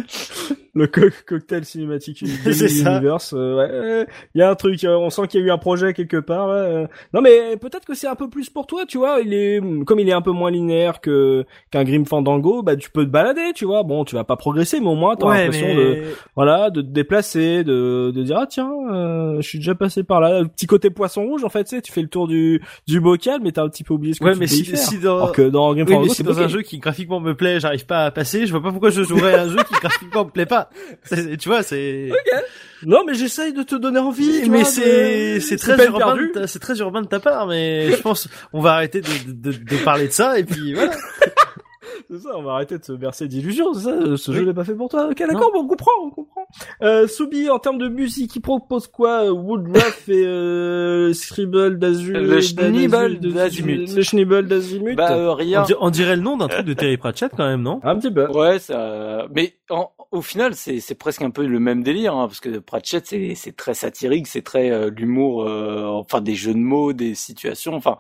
[0.75, 2.23] Le co- cocktail cinématique.
[2.45, 3.33] Universe.
[3.35, 4.83] euh, ouais, euh, il y a un truc.
[4.85, 6.49] euh, on sent qu'il y a eu un projet quelque part.
[6.49, 6.87] euh.
[7.13, 9.21] Non mais peut-être que c'est un peu plus pour toi, tu vois.
[9.21, 12.91] Il est comme il est un peu moins linéaire que qu'un Grim Fandango, bah tu
[12.91, 13.83] peux te balader, tu vois.
[13.83, 16.03] Bon, tu vas pas progresser, mais au moins t'as Ouais, l'impression mais de
[16.35, 20.21] voilà de te déplacer, de de dire ah tiens, euh, je suis déjà passé par
[20.21, 20.41] là.
[20.41, 23.01] Le petit côté poisson rouge, en fait, tu sais, tu fais le tour du du
[23.01, 24.79] bocal, mais t'as un petit peu oublié ce que ouais, tu mais y si, faire.
[24.79, 27.35] si dans Alors que dans Grim oui, Fandango, si dans un jeu qui graphiquement me
[27.35, 29.75] plaît, j'arrive pas à passer, je vois pas pourquoi je jouerais à un jeu qui
[29.81, 30.71] graphiquement me plaît pas.
[31.39, 32.11] Tu vois, c'est
[32.85, 34.49] Non, mais j'essaye de te donner envie.
[34.51, 36.29] mais c'est c'est très urbain perdue.
[36.29, 39.33] de ta- c'est très urbain de ta part mais je pense on va arrêter de,
[39.33, 40.93] de, de, de parler de ça et puis voilà
[42.11, 44.37] C'est ça, on va arrêter de se bercer d'illusions, c'est ça, ce Oui.
[44.39, 45.09] jeu n'est pas fait pour toi.
[45.11, 46.47] Ok, d'accord, bon, on comprend, on comprend.
[46.83, 52.17] Euh, Soubi, en termes de musique, il propose quoi euh, Woodruff et euh, Scribble d'Azur
[52.21, 53.93] Le Schneebel d'Azimut.
[53.97, 55.63] Le Schneebel d'Azimut Bah euh, on, rien.
[55.63, 57.81] di- on dirait le nom d'un truc de Terry Pratchett quand même non?
[57.83, 58.29] Un petit peu.
[58.31, 59.27] Ouais, ça.
[59.35, 62.59] Mais en- au final, c'est c'est presque un peu le même délire, hein, parce que
[62.59, 66.93] Pratchett, c'est c'est très satirique, c'est très euh, l'humour, euh, enfin des jeux de mots,
[66.93, 67.97] des situations, enfin.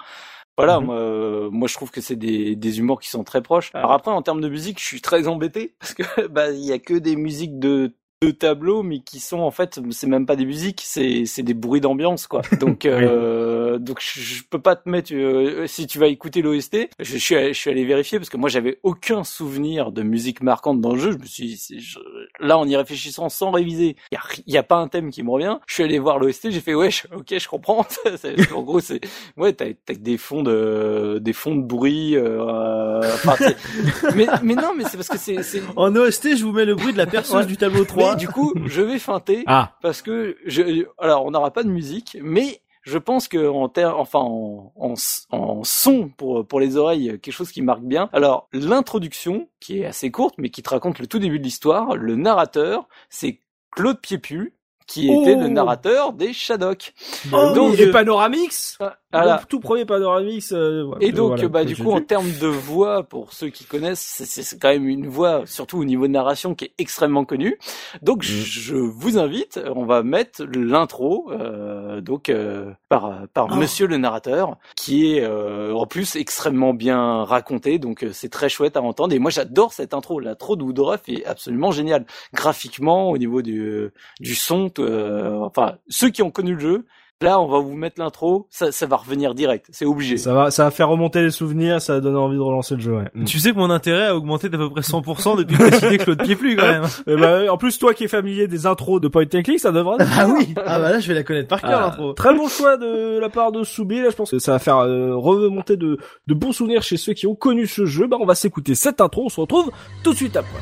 [0.58, 0.86] Voilà, Mhm.
[0.86, 3.70] moi, euh, moi je trouve que c'est des, des humours qui sont très proches.
[3.74, 6.72] Alors après, en termes de musique, je suis très embêté parce que bah il y
[6.72, 7.94] a que des musiques de
[8.26, 11.54] de tableaux, mais qui sont en fait, c'est même pas des musiques, c'est c'est des
[11.54, 12.42] bruits d'ambiance quoi.
[12.60, 16.88] Donc euh, donc je, je peux pas te mettre euh, si tu vas écouter l'OST.
[16.98, 20.02] Je, je suis allé, je suis allé vérifier parce que moi j'avais aucun souvenir de
[20.02, 21.12] musique marquante dans le jeu.
[21.12, 21.98] Je me suis dit, c'est- je-
[22.40, 24.20] là en y réfléchissant sans réviser, il y a,
[24.54, 25.58] y a pas un thème qui me revient.
[25.66, 27.86] Je suis allé voir l'OST, j'ai fait ouais, je- ok, je comprends.
[28.16, 29.00] C'est- en gros c'est
[29.36, 32.16] ouais, t'as t'as des fonds de des fonds de bruit.
[32.16, 33.56] Euh, enfin, c'est-
[34.16, 36.74] mais mais non, mais c'est parce que c'est c'est en OST je vous mets le
[36.74, 37.46] bruit de la Ouais.
[37.46, 41.52] du tableau 3 du coup, je vais feinter Ah, parce que je, alors on n'aura
[41.52, 44.94] pas de musique, mais je pense que en ter, enfin en, en,
[45.30, 48.08] en son pour pour les oreilles, quelque chose qui marque bien.
[48.12, 51.96] Alors l'introduction qui est assez courte, mais qui te raconte le tout début de l'histoire.
[51.96, 53.40] Le narrateur, c'est
[53.72, 54.54] Claude Piépu
[54.86, 56.92] qui était Oh le narrateur des Shadok.
[57.32, 58.78] oh, donc, et Panoramix
[59.12, 59.40] Voilà.
[59.42, 60.52] Le tout premier Panoramix.
[60.52, 63.64] euh, ouais, Et donc, voilà, bah, du coup, en termes de voix, pour ceux qui
[63.64, 67.58] connaissent, c'est- quand même une voix, surtout au niveau de narration, qui est extrêmement connue.
[68.02, 68.26] Donc, Mm.
[68.26, 73.54] je vous invite, on va mettre l'intro, euh, donc euh, par par Oh.
[73.56, 77.78] Monsieur le narrateur, qui est euh, en plus extrêmement bien raconté.
[77.78, 79.14] Donc, euh, c'est très chouette à entendre.
[79.14, 80.20] Et moi, j'adore cette intro.
[80.20, 84.68] L'intro de Woodruff est absolument géniale, graphiquement, au niveau du du son.
[84.78, 86.84] Euh, enfin, ceux qui ont connu le jeu.
[87.22, 90.18] Là, on va vous mettre l'intro, ça, ça va revenir direct, c'est obligé.
[90.18, 92.82] Ça va, ça va faire remonter les souvenirs, ça va donner envie de relancer le
[92.82, 93.08] jeu, ouais.
[93.14, 93.24] Mm.
[93.24, 96.22] tu sais que mon intérêt a augmenté d'à peu près 100% depuis que cité Claude
[96.22, 99.24] Pieplu quand même Eh ben, en plus, toi qui es familier des intros de Point
[99.34, 99.96] and Click, ça devrait.
[100.00, 102.48] ah oui ah bah là je vais la connaître par cœur Ah, l'intro très bon
[102.48, 104.02] choix de la part de Soubi.
[104.02, 105.96] Là, je pense que ça va faire euh, remonter de,
[106.26, 108.06] de bons souvenirs chez ceux qui ont connu ce jeu.
[108.06, 109.22] Bah, on va s'écouter cette intro.
[109.24, 109.70] On se retrouve
[110.02, 110.60] tout de suite après.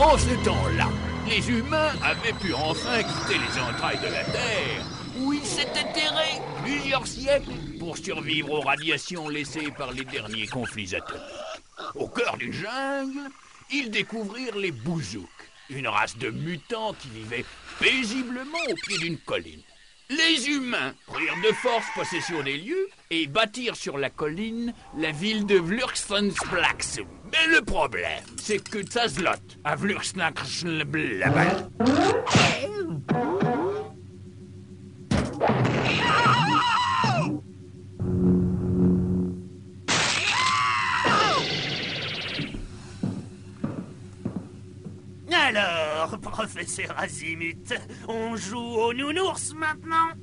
[0.00, 0.88] En ce temps-là,
[1.28, 4.84] les humains avaient pu enfin quitter les entrailles de la Terre,
[5.18, 10.94] où ils s'étaient terrés plusieurs siècles pour survivre aux radiations laissées par les derniers conflits
[10.94, 11.22] atomiques.
[11.94, 13.30] Au cœur d'une jungle,
[13.70, 15.28] ils découvrirent les Bouzouks,
[15.70, 17.44] une race de mutants qui vivaient
[17.80, 19.62] paisiblement au pied d'une colline.
[20.16, 25.46] Les humains prirent de force possession des lieux et bâtirent sur la colline la ville
[25.46, 27.06] de Vlursfonsplaxum.
[27.30, 29.30] Mais le problème, c'est que Tazlot,
[29.64, 31.70] à Vlursnakrschlblabal,
[46.32, 47.74] professeur Azimut,
[48.08, 50.16] on joue au nounours maintenant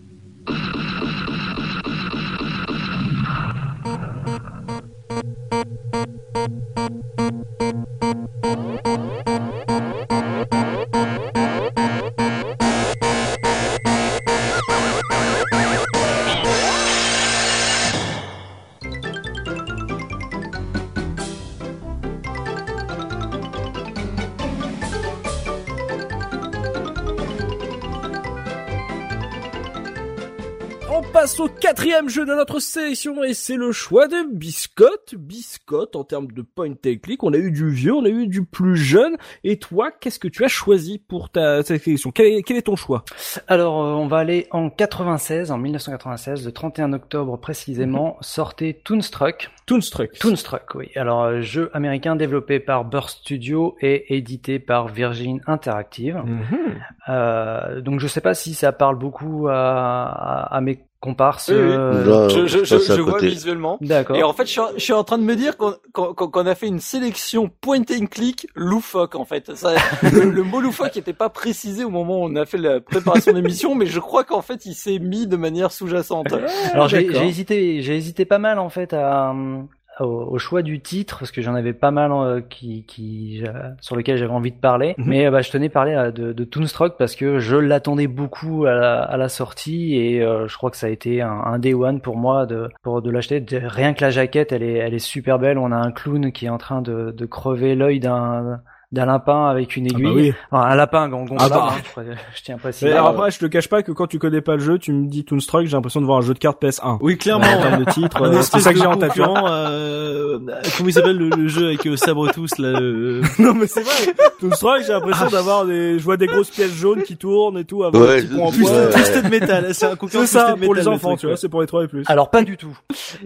[32.10, 35.16] jeu de notre sélection et c'est le choix de Biscotte.
[35.16, 38.28] Biscotte en termes de point and click, on a eu du vieux, on a eu
[38.28, 39.16] du plus jeune.
[39.44, 42.12] Et toi, qu'est-ce que tu as choisi pour ta, ta sélection?
[42.12, 43.06] Quel est, quel est ton choix?
[43.48, 49.52] Alors, euh, on va aller en 96, en 1996, le 31 octobre précisément, sortait Toonstruck.
[49.66, 50.18] Toonstruck.
[50.20, 50.90] Toonstruck, oui.
[50.96, 56.16] Alors, euh, jeu américain développé par Burst Studio et édité par Virgin Interactive.
[56.26, 56.80] Mhm.
[57.10, 61.48] Euh, donc, je sais pas si ça parle beaucoup à, à, à mes comparses.
[61.48, 61.62] Oui, oui.
[61.62, 63.28] euh, je, je, je, je vois côté.
[63.30, 63.78] visuellement.
[63.82, 64.16] D'accord.
[64.18, 66.14] Et en fait, je suis, en- je suis en train de me dire qu'on qu'on-
[66.14, 69.56] qu'on- qu'on a fait une sélection point and click loufoque en fait.
[69.56, 69.74] Ça,
[70.04, 73.32] le, le mot loufoque n'était pas précisé au moment où on a fait la préparation
[73.34, 76.28] d'émission, mais je crois qu'en fait, il s'est mis de manière sous-jacente.
[76.74, 79.62] Alors j'ai hésité, j'ai hésité pas mal en fait à, euh,
[80.00, 83.70] au, au choix du titre parce que j'en avais pas mal euh, qui, qui euh,
[83.82, 84.96] sur lequel j'avais envie de parler.
[84.98, 85.06] Mhm.
[85.08, 88.08] Mais euh, bah, je tenais à parler euh, de, de Toonstruck parce que je l'attendais
[88.08, 91.30] beaucoup à la, à la sortie et euh, je crois que ça a été un,
[91.32, 93.44] un day one pour moi de pour de l'acheter.
[93.52, 95.58] Rien que la jaquette, elle est elle est super belle.
[95.58, 99.46] On a un clown qui est en train de, de crever l'œil d'un d'un lapin
[99.48, 100.04] avec une Ah aiguille.
[100.04, 100.34] bah oui.
[100.52, 101.68] Enfin, un lapin gon- gonflable, Ah bah.
[101.76, 102.04] hein, je, crois-
[102.36, 102.88] je tiens à préciser.
[102.88, 104.92] Mais alors après, je te cache pas que quand tu connais pas le jeu, tu
[104.92, 106.98] me dis Toonstruck, j'ai l'impression de voir un jeu de cartes PS1.
[107.02, 107.46] Oui, clairement.
[107.46, 109.10] En termes de titre, euh, c'est ça que j'ai en tête.
[109.10, 110.40] concurrent, euh,
[110.78, 113.22] comment il s'appelle le, le jeu avec euh, sabre tous là le...
[113.40, 114.14] non mais c'est vrai.
[114.40, 117.84] Toonstruck, j'ai l'impression d'avoir des, je vois des grosses pièces jaunes qui tournent et tout,
[117.84, 118.72] avec Ouais, des petits en poids.
[118.72, 118.90] Ouais.
[118.92, 121.84] Twisted Metal, c'est un C'est ça, pour les enfants, tu vois, c'est pour les 3
[121.84, 122.04] et plus.
[122.08, 122.76] Alors pas du tout.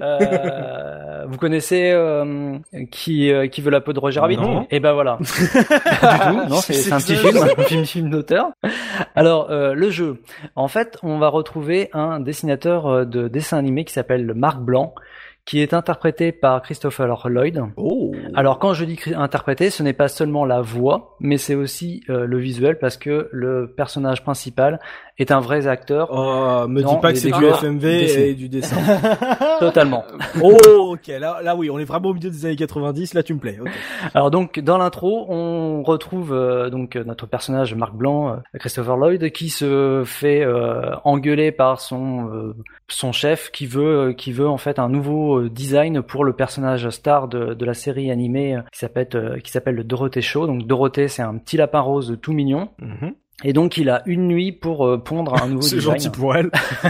[0.02, 2.58] Euh, vous connaissez euh,
[2.92, 4.38] qui euh, qui veut la peau de Roger Rabbit?
[4.72, 5.18] Et ben voilà.
[5.54, 6.50] Du tout.
[6.50, 8.52] Non, c'est un petit film, un film, film d'auteur.
[9.16, 10.22] Alors euh, le jeu.
[10.56, 14.94] En fait, on va retrouver un dessinateur euh, de dessin animé qui s'appelle Marc Blanc,
[15.46, 17.62] qui est interprété par Christopher Lloyd.
[17.76, 18.14] Oh.
[18.34, 22.26] Alors quand je dis interprété, ce n'est pas seulement la voix, mais c'est aussi euh,
[22.26, 24.80] le visuel parce que le personnage principal
[25.20, 28.78] est un vrai acteur Oh, me dis pas que c'est du FMV et du dessin.
[29.60, 30.04] totalement.
[30.42, 33.34] oh, ok, là, là oui, on est vraiment au milieu des années 90, là tu
[33.34, 33.60] me plais.
[34.14, 38.98] Alors donc dans l'intro, on retrouve euh, donc euh, notre personnage Marc Blanc, euh, Christopher
[38.98, 42.56] Lloyd, qui se fait euh, engueuler par son euh,
[42.88, 47.28] son chef qui veut qui veut en fait un nouveau design pour le personnage star
[47.28, 50.48] de, de la série animée qui s'appelle euh, qui s'appelle le Dorothée Show.
[50.48, 52.70] Donc Dorothée, c'est un petit lapin rose tout mignon.
[53.44, 56.00] Et donc il a une nuit pour euh, pondre un nouveau C'est design.
[56.00, 56.50] gentil pour elle.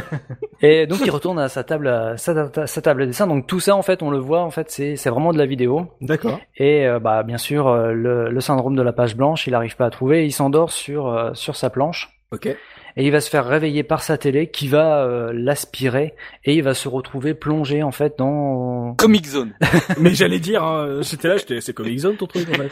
[0.61, 3.27] Et donc il retourne à sa table à sa, sa table de dessin.
[3.27, 5.45] Donc tout ça en fait on le voit en fait c'est c'est vraiment de la
[5.45, 5.87] vidéo.
[6.01, 6.39] D'accord.
[6.57, 9.75] Et euh, bah bien sûr euh, le, le syndrome de la page blanche, il n'arrive
[9.75, 12.55] pas à trouver, il s'endort sur sur sa planche Ok.
[12.97, 16.13] Et il va se faire réveiller par sa télé qui va euh, l'aspirer
[16.45, 19.53] et il va se retrouver plongé en fait dans Comic Zone.
[19.99, 22.71] Mais j'allais dire, hein, j'étais là, j'étais, c'est Comic Zone ton truc en fait.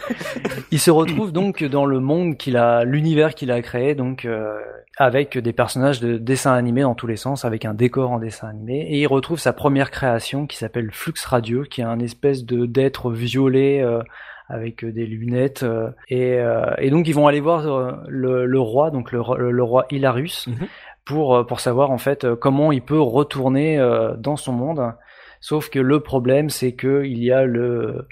[0.72, 4.58] il se retrouve donc dans le monde qu'il a l'univers qu'il a créé donc euh,
[4.98, 8.50] avec des personnages de dessins animés dans tous les sens avec un décor en dessin
[8.50, 12.46] animé et il retrouve sa première création qui s'appelle Flux Radio qui est un espèce
[12.46, 14.02] de d'être violet euh,
[14.48, 18.60] avec des lunettes euh, et, euh, et donc ils vont aller voir euh, le, le
[18.60, 20.68] roi donc le, le roi Hilarius Mhm.
[21.06, 24.94] pour euh, pour savoir en fait euh, comment il peut retourner euh, dans son monde
[25.40, 28.08] sauf que le problème c'est que il y a le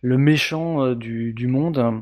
[0.00, 1.92] le méchant euh, du du monde euh,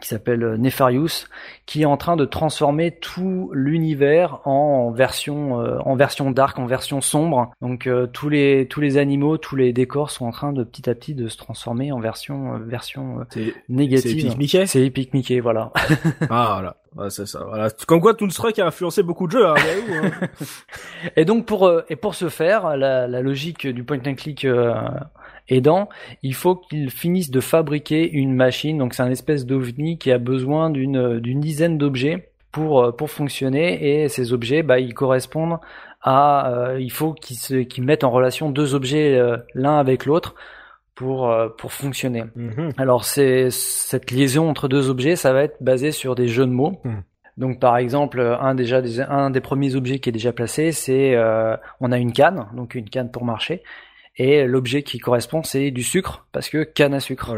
[0.00, 1.28] qui s'appelle euh, Nefarius,
[1.66, 6.66] qui est en train de transformer tout l'univers en version euh, en version dark, en
[6.66, 7.52] version sombre.
[7.62, 10.90] Donc euh, tous les tous les animaux, tous les décors sont en train de petit
[10.90, 14.18] à petit de se transformer en version euh, version euh, C'est, c'est négative.
[14.18, 14.66] Epic Mickey?
[14.66, 15.72] C'est Epic Mickey, voilà.
[16.30, 16.76] Ah voilà.
[16.96, 17.44] Ouais, c'est ça.
[17.48, 17.70] Voilà.
[17.88, 19.46] Comme quoi Toonstruck a influencé beaucoup de jeux.
[19.46, 19.54] Hein,
[19.88, 20.28] où, hein.
[21.16, 24.44] Et donc pour euh, et pour ce faire, la, la logique du point and click
[24.44, 24.74] euh,
[25.48, 25.88] aidant,
[26.22, 28.78] il faut qu'ils finissent de fabriquer une machine.
[28.78, 34.02] Donc c'est un espèce d'ovni qui a besoin d'une dizaine d'objets pour euh, pour fonctionner.
[34.02, 35.58] Et ces objets, bah, ils correspondent
[36.02, 36.50] à.
[36.52, 40.34] euh, il faut qu'ils mettent en relation deux objets euh, l'un avec l'autre
[40.94, 42.24] pour euh, pour fonctionner.
[42.36, 42.72] Mhm.
[42.78, 46.52] Alors c'est cette liaison entre deux objets, ça va être basé sur des jeux de
[46.52, 46.80] mots.
[46.84, 47.00] Hmm.
[47.36, 51.16] Donc par exemple, un déjà des, un des premiers objets qui est déjà placé, c'est
[51.16, 53.62] euh, on a une canne, donc une canne pour marcher,
[54.16, 57.34] et l'objet qui correspond c'est du sucre parce que canne à sucre.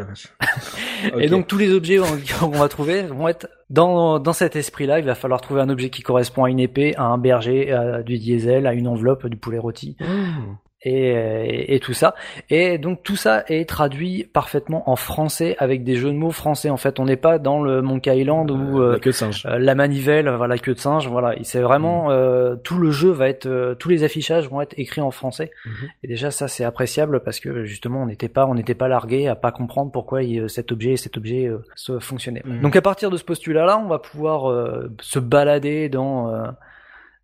[1.15, 1.19] Oh.
[1.21, 1.99] Et donc tous les objets
[2.41, 4.99] qu'on va trouver vont être dans dans cet esprit-là.
[4.99, 8.03] Il va falloir trouver un objet qui correspond à une épée, à un berger, à
[8.03, 9.97] du diesel, à une enveloppe, du poulet rôti.
[10.01, 10.57] Mmh.
[10.87, 12.15] Et, et, et tout ça.
[12.51, 16.71] Et donc tout ça est traduit parfaitement en français avec des jeux de mots français.
[16.71, 19.15] En fait, on n'est pas dans le Monkey Island où Euh, euh, la queue de
[19.15, 19.47] singe.
[19.47, 21.35] euh, la manivelle, voilà, queue de singe, voilà.
[21.43, 25.01] C'est vraiment euh, tout le jeu va être, euh, tous les affichages vont être écrits
[25.01, 25.51] en français.
[25.65, 25.73] Mhm.
[26.05, 29.27] Et déjà ça c'est appréciable parce que justement on n'était pas, on n'était pas largué
[29.29, 32.43] à pas comprendre pourquoi il- cet objet et cet objet euh, se fonctionnaient.
[32.45, 32.61] Mhm.
[32.63, 36.45] Donc à partir de ce postulat-là, on va pouvoir euh, se balader dans euh,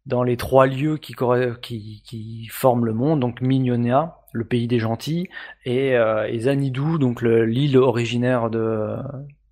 [0.06, 1.14] dans les trois lieux qui,
[1.62, 5.28] qui, qui forment le monde, donc Mignonia, le pays des gentils,
[5.64, 8.96] et, euh, et Zanidou, donc le- l'île originaire de,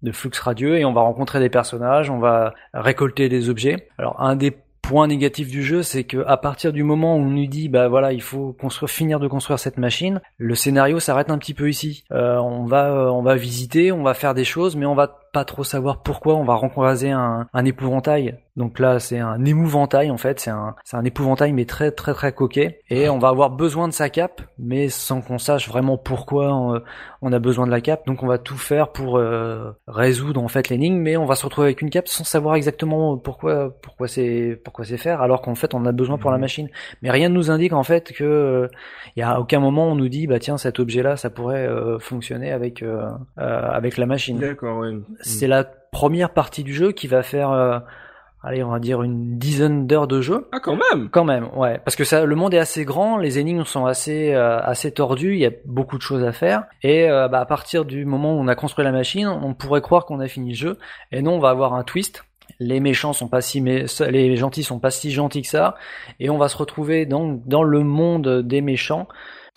[0.02, 3.88] de Flux Radieux, et on va rencontrer des personnages, on va récolter des objets.
[3.98, 7.26] Alors un des points négatifs du jeu, c'est que à partir du moment où on
[7.26, 11.30] nous dit bah voilà il faut construire, finir de construire cette machine, le scénario s'arrête
[11.30, 12.02] un petit peu ici.
[12.10, 15.20] Euh, on va euh, on va visiter, on va faire des choses, mais on va
[15.32, 16.34] pas trop savoir pourquoi.
[16.36, 18.38] On va rencontrer un, un épouvantail.
[18.56, 22.12] Donc là c'est un émouvantail en fait, c'est un c'est un épouvantail mais très très
[22.12, 22.80] très coquet.
[22.90, 26.82] Et on va avoir besoin de sa cape, mais sans qu'on sache vraiment pourquoi on,
[27.22, 28.06] on a besoin de la cape.
[28.06, 31.44] Donc on va tout faire pour euh, résoudre en fait l'énigme, mais on va se
[31.44, 35.54] retrouver avec une cape sans savoir exactement pourquoi pourquoi c'est pourquoi c'est faire, alors qu'en
[35.54, 36.68] fait on a besoin pour la machine.
[37.02, 38.68] Mais rien ne nous indique en fait que euh,
[39.16, 41.66] il y a aucun moment on nous dit bah tiens cet objet là ça pourrait
[41.66, 43.08] euh, fonctionner avec euh,
[43.38, 44.38] euh, avec la machine.
[44.38, 44.92] D'accord, ouais.
[45.20, 47.78] C'est la première partie du jeu qui va faire euh,
[48.42, 50.48] allez on va dire une dizaine d'heures de jeu.
[50.52, 51.10] Ah, quand même!
[51.10, 54.32] Quand même, ouais, parce que ça, le monde est assez grand, les énigmes sont assez
[54.34, 57.46] euh, assez tordues, il y a beaucoup de choses à faire, et euh, bah, à
[57.46, 60.50] partir du moment où on a construit la machine, on pourrait croire qu'on a fini
[60.50, 60.78] le jeu,
[61.12, 62.24] et non, on va avoir un twist.
[62.58, 65.76] Les méchants sont pas si, mais les gentils sont pas si gentils que ça,
[66.18, 69.06] et on va se retrouver dans dans le monde des méchants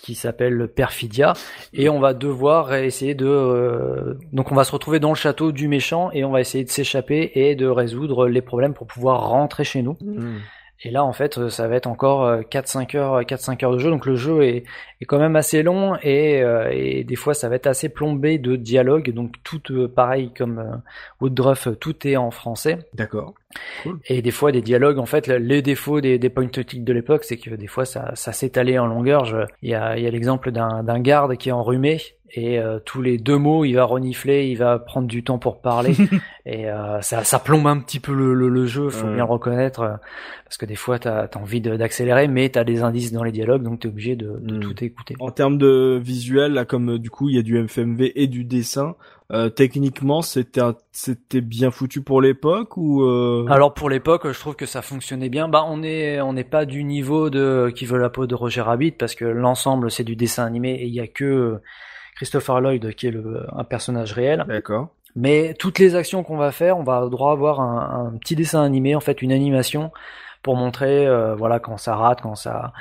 [0.04, 1.34] qui s'appelle Perfidia
[1.74, 5.54] et on va devoir essayer de euh, donc on va se retrouver dans le château
[5.54, 9.30] du méchant et on va essayer de s'échapper et de résoudre les problèmes pour pouvoir
[9.30, 9.98] rentrer chez nous.
[10.86, 13.90] Et là, en fait, ça va être encore euh, 4-5 heures, 4-5 heures de jeu.
[13.90, 14.64] Donc le jeu est,
[15.00, 18.38] est quand même assez long et, euh, et des fois, ça va être assez plombé
[18.38, 19.12] de dialogue.
[19.14, 20.76] Donc tout, euh, pareil comme euh,
[21.22, 22.80] Woodruff, tout est en français.
[22.94, 23.34] D'accord.
[24.08, 26.94] Et des fois, des dialogues, en fait, les défauts des, des point and click de
[26.94, 29.26] l'époque, c'est que des fois, ça, ça s'étalait en longueur.
[29.26, 32.02] Je- Il y a, il y a l'exemple d'un d'un garde qui est enrhumé
[32.36, 35.62] et euh, tous les deux mots, il va renifler, il va prendre du temps pour
[35.62, 35.96] parler
[36.48, 39.14] et euh, ça, ça plombe un petit peu le, le, le jeu, faut Ouais.
[39.14, 39.96] bien le reconnaître, euh,
[40.46, 43.62] parce que des fois, t'as as envie d'accélérer, mais t'as des indices dans les dialogues,
[43.64, 44.60] donc t'es obligé de, de Mm.
[44.62, 45.16] tout écouter.
[45.20, 48.26] En termes de visuel, là, comme euh, du coup il y a du FMV et
[48.28, 48.96] du dessin,
[49.32, 50.62] euh, techniquement c'était
[50.92, 53.46] c'était bien foutu pour l'époque ou euh...
[53.50, 55.48] Alors pour l'époque, je trouve que ça fonctionnait bien.
[55.48, 58.62] Bah on est on n'est pas du niveau de qui veut la peau de Roger
[58.62, 61.60] Rabbit parce que l'ensemble c'est du dessin animé et il y a que
[62.16, 64.46] Christopher Lloyd qui est le, un personnage réel.
[64.48, 64.90] D'accord.
[65.16, 68.64] Mais toutes les actions qu'on va faire, on va droit avoir un, un petit dessin
[68.64, 69.92] animé, en fait une animation
[70.42, 72.74] pour montrer euh, voilà quand ça rate, quand ça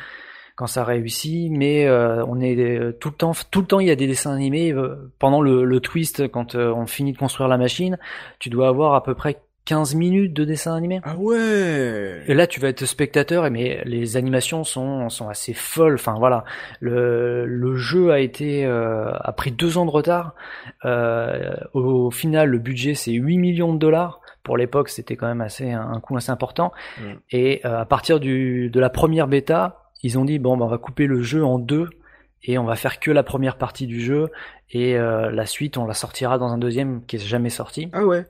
[0.57, 1.51] quand ça réussit.
[1.51, 4.07] Mais euh, on est euh, tout le temps tout le temps il y a des
[4.07, 7.99] dessins animés euh, pendant le, le twist quand euh, on finit de construire la machine.
[8.39, 11.01] Tu dois avoir à peu près 15 minutes de dessin animé.
[11.05, 12.23] Ah ouais.
[12.27, 15.95] Et là, tu vas être spectateur, et mais les animations sont sont assez folles.
[15.95, 16.45] Enfin voilà,
[16.81, 20.35] le le jeu a été euh, a pris deux ans de retard.
[20.85, 24.21] Euh, au final, le budget c'est 8 millions de dollars.
[24.43, 26.73] Pour l'époque, c'était quand même assez un coût assez important.
[27.01, 27.13] Mm.
[27.31, 30.69] Et euh, à partir du de la première bêta, ils ont dit bon, ben, on
[30.69, 31.89] va couper le jeu en deux
[32.43, 34.31] et on va faire que la première partie du jeu
[34.71, 37.89] et euh, la suite on la sortira dans un deuxième qui est jamais sorti.
[37.93, 38.27] Ah ouais.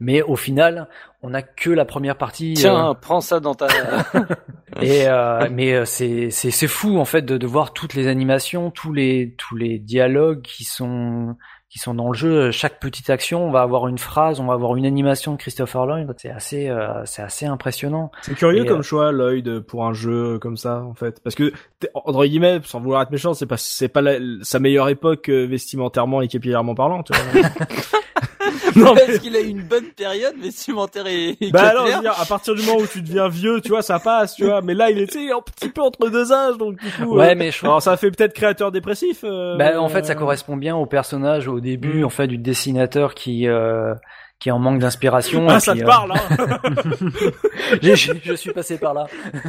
[0.00, 0.88] Mais au final,
[1.22, 2.54] on a que la première partie.
[2.54, 3.66] Tiens, euh, prends ça dans ta.
[4.82, 8.06] et euh, mais euh, c'est c'est c'est fou en fait de, de voir toutes les
[8.06, 11.36] animations, tous les tous les dialogues qui sont
[11.68, 12.50] qui sont dans le jeu.
[12.52, 15.84] Chaque petite action, on va avoir une phrase, on va avoir une animation de Christopher
[15.86, 16.12] Lloyd.
[16.16, 18.10] C'est assez euh, c'est assez impressionnant.
[18.22, 21.34] C'est curieux Et, comme euh, choix Lloyd pour un jeu comme ça en fait parce
[21.34, 24.88] que t'es- entre guillemets sans vouloir être méchant c'est pas c'est pas la- sa meilleure
[24.88, 27.42] époque euh, vestimentairement et capillairement parlant tu vois.
[28.76, 31.92] non mais Est-ce qu'il a eu une bonne période vestimentaire et, et bah alors, je
[31.92, 34.34] capillaire veux dire, à partir du moment où tu deviens vieux, tu vois, ça passe,
[34.34, 34.60] tu vois.
[34.62, 37.16] Mais là, il était un petit peu entre deux âges, donc du coup.
[37.16, 39.24] Ouais, euh, mais je Alors, ça fait peut-être créateur dépressif.
[39.24, 42.04] euh, Bah, en fait, ça euh, correspond bien au personnage au début, Mm.
[42.04, 43.94] en fait, du dessinateur qui euh,
[44.38, 45.48] qui est en manque d'inspiration.
[45.48, 46.18] Ah, ça puis, te euh, parle, hein
[47.82, 49.06] je, je suis passé par là.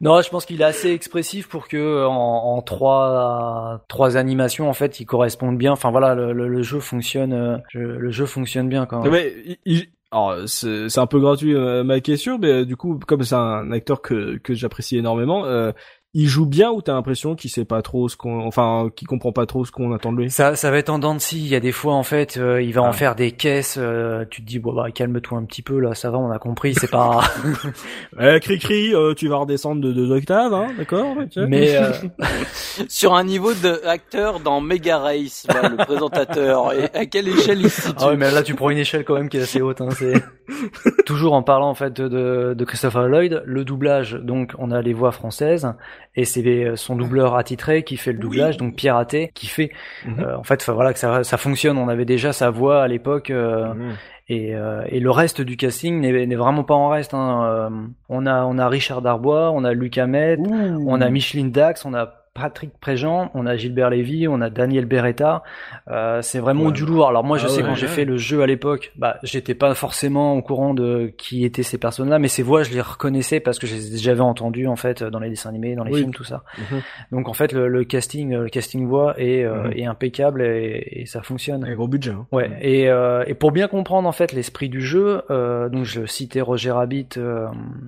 [0.00, 4.74] non, je pense qu'il est assez expressif pour que en, en trois trois animations en
[4.74, 5.72] fait, il correspondent bien.
[5.72, 9.12] Enfin voilà, le, le, le jeu fonctionne, euh, le jeu fonctionne bien quand même.
[9.12, 9.32] Mais
[9.64, 13.24] il- alors, c'est c'est un peu gratuit euh, ma question, mais euh, du coup, comme
[13.24, 15.72] c'est un acteur que que j'apprécie énormément, euh,
[16.18, 19.32] il joue bien ou t'as l'impression qu'il sait pas trop ce qu'on, enfin, qu'il comprend
[19.32, 20.30] pas trop ce qu'on attend de lui?
[20.30, 21.38] Ça, ça va être en dents de scie.
[21.38, 22.92] Il y a des fois, en fait, euh, il va en Ah.
[22.92, 23.76] faire des caisses.
[23.78, 26.38] euh, tu te dis, bon, bah, calme-toi un petit peu, là, ça va, on a
[26.38, 27.20] compris, c'est pas.
[28.18, 31.36] Eh, cri cri, euh, tu vas redescendre de deux octaves, hein, d'accord ok.
[31.48, 31.92] Mais euh,
[32.88, 36.72] Sur un niveau de acteur dans Mega Race, là, le présentateur.
[36.72, 37.96] Et à quelle échelle il se situe?
[38.00, 39.80] Ah ouais, mais là, tu prends une échelle quand même qui est assez haute.
[39.80, 40.14] Hein, c'est
[41.06, 44.14] toujours en parlant en fait de, de Christopher Lloyd, le doublage.
[44.14, 45.72] Donc, on a les voix françaises
[46.16, 49.70] et c'est son doubleur attitré qui fait le doublage, donc Pierre Athé, qui fait.
[50.06, 50.20] Mhm.
[50.20, 51.76] euh, en fait, voilà que ça, ça fonctionne.
[51.78, 53.30] On avait déjà sa voix à l'époque.
[53.30, 53.92] euh, Mhm.
[54.28, 57.14] Et, euh, et le reste du casting n'est n'est vraiment pas en reste.
[57.14, 57.44] Hein.
[57.44, 57.70] Euh,
[58.08, 61.94] on a on a Richard Darbois, on a Luc Hamet, on a Micheline Dax, on
[61.94, 65.42] a Patrick Préjean, on a Gilbert Lévy, on a Daniel Beretta.
[65.90, 66.72] Euh, c'est vraiment Ouais.
[66.72, 67.08] du lourd.
[67.08, 69.54] Alors moi, je Ah sais ouais, quand j'ai fait le jeu à l'époque, bah j'étais
[69.54, 73.40] pas forcément au courant de qui étaient ces personnes-là, mais ces voix, je les reconnaissais
[73.40, 76.00] parce que j'avais entendu en fait dans les dessins animés, dans les Oui.
[76.00, 76.42] films, tout ça.
[76.58, 76.82] Mhm.
[77.12, 79.72] Donc en fait, le, le casting, le casting voix est, euh, Mhm.
[79.76, 81.64] est impeccable et, et ça fonctionne.
[81.64, 82.10] Un gros budget.
[82.10, 82.26] Hein.
[82.32, 86.04] Ouais, et, euh, et pour bien comprendre en fait l'esprit du jeu, euh, donc je
[86.06, 87.46] citais Roger Rabbit, euh,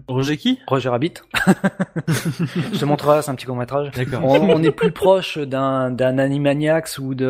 [0.08, 0.58] Roger qui?
[0.66, 1.14] Roger Rabbit.
[2.08, 3.90] je te montrerai, c'est un petit court métrage.
[3.92, 4.24] D'accord.
[4.40, 7.26] On, est plus proche d'un d'un Animaniacs ou de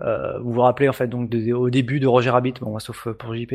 [0.00, 3.08] euh, vous vous rappelez en fait donc de- au début de Roger Rabbit, bon sauf
[3.12, 3.52] pour JP,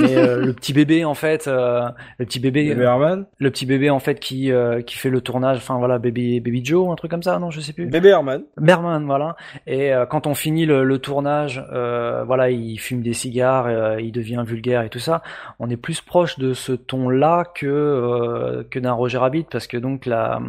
[0.00, 1.88] mais euh, le petit bébé en fait, euh,
[2.18, 3.24] le petit bébé, Herman?
[3.38, 6.62] le petit bébé en fait qui euh, qui fait le tournage, enfin voilà baby baby
[6.64, 7.86] Joe, un truc comme ça, non je sais plus.
[7.86, 8.42] Bébé Herman.
[8.58, 9.34] Berman, voilà.
[9.66, 13.98] Et euh, quand on finit le, le tournage, euh, voilà, il fume des cigares, euh,
[14.00, 15.22] il devient vulgaire et tout ça.
[15.58, 19.78] On est plus proche de ce ton-là que euh, que d'un Roger Rabbit, parce que
[19.78, 20.40] donc la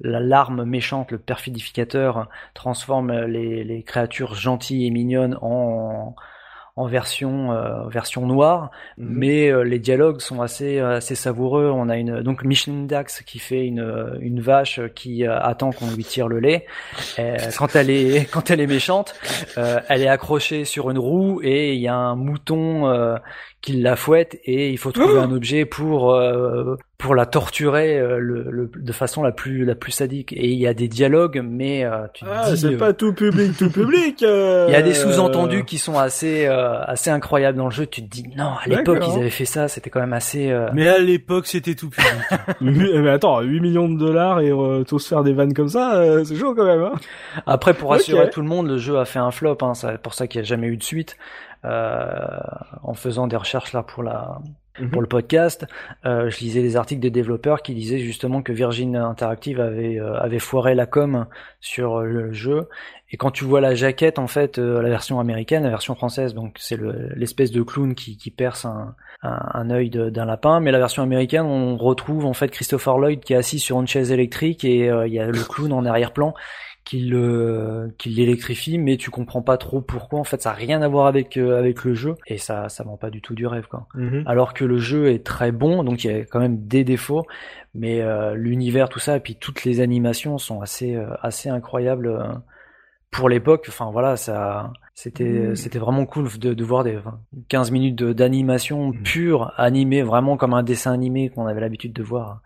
[0.00, 6.14] larme méchante, le perfidificateur, transforme les, les créatures gentilles et mignonnes en
[6.78, 11.72] en version euh, version noire, mais euh, les dialogues sont assez assez savoureux.
[11.74, 15.90] On a une donc Micheline Dax qui fait une une vache qui euh, attend qu'on
[15.90, 16.66] lui tire le lait.
[17.18, 19.16] Euh, quand elle est quand elle est méchante,
[19.58, 23.16] euh, elle est accrochée sur une roue et il y a un mouton euh,
[23.60, 28.18] qui la fouette et il faut trouver un objet pour euh, pour la torturer euh,
[28.18, 30.32] le, le- de façon la plus la plus sadique.
[30.32, 32.92] Et il y a des dialogues, mais euh, tu te Ah, dis, c'est euh, pas
[32.92, 34.20] tout public, tout public.
[34.24, 37.86] euh, il y a des sous-entendus qui sont assez euh, assez incroyables dans le jeu.
[37.86, 40.50] Tu te dis non, à l'époque ils avaient fait ça, c'était quand même assez.
[40.50, 42.10] euh, Mais à l'époque, c'était tout public.
[42.60, 46.24] Mais attends, 8 millions de dollars et euh, tous faire des vannes comme ça, euh,
[46.24, 46.82] c'est chaud quand même.
[46.82, 46.94] Hein
[47.46, 49.58] Après, pour rassurer tout le monde, le jeu a fait un flop.
[49.62, 51.16] Hein, c'est pour ça qu'il n'y a jamais eu de suite.
[51.64, 52.10] Euh,
[52.82, 54.38] en faisant des recherches là pour la
[54.80, 54.90] Mhm.
[54.90, 55.66] pour le podcast,
[56.06, 60.14] euh, je lisais des articles de développeurs qui disaient justement que Virgin Interactive avait euh,
[60.18, 61.26] avait foiré la com
[61.60, 62.68] sur le jeu.
[63.10, 66.34] Et quand tu vois la jaquette, en fait, euh, la version américaine, la version française,
[66.34, 70.60] donc c'est le- l'espèce de clown qui, qui perce un, un, un œil d'un lapin,
[70.60, 73.86] mais la version américaine, on retrouve en fait Christopher Lloyd qui est assis sur une
[73.88, 76.34] chaise électrique et euh, il y a le clown en arrière-plan
[76.88, 80.20] qui le qui l'électrifie mais tu comprends pas trop pourquoi.
[80.20, 82.82] En fait ça a rien à voir avec euh, avec le jeu et ça ça
[82.82, 83.86] vend pas du tout du rêve quoi.
[84.24, 87.26] Alors que le jeu est très bon donc il y a quand même des défauts
[87.74, 92.06] mais euh, l'univers tout ça et puis toutes les animations sont assez euh, assez incroyables
[92.06, 92.32] euh,
[93.10, 93.66] pour l'époque.
[93.68, 97.20] Enfin voilà ça c'était c'était vraiment cool de, de voir des enfin,
[97.50, 102.40] 15 minutes d'animation pure animée vraiment comme un dessin animé qu'on avait l'habitude de voir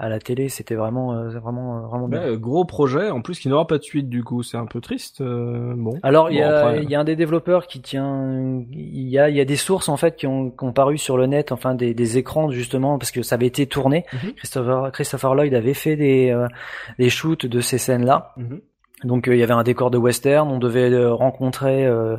[0.00, 3.38] à la télé c'était vraiment euh, vraiment euh, vraiment bien Ouais, gros projet, en plus
[3.40, 5.20] qui n'aura pas de suite du coup, c'est un peu triste.
[5.20, 5.98] euh, bon.
[6.04, 9.08] Alors il y, Bon, a, après- il y a un des développeurs qui tient, il
[9.08, 11.16] y a, il y a des sources en fait qui ont, qui ont paru sur
[11.16, 14.04] le net, enfin des, des écrans justement parce que ça avait été tourné.
[14.12, 14.32] Mhm.
[14.34, 16.46] Christopher, Christopher Lloyd avait fait des, euh,
[16.98, 18.34] des shoots de ces scènes-là.
[18.36, 18.60] Mhm.
[19.04, 22.16] Donc euh, il y avait un décor de western, on devait euh, rencontrer euh,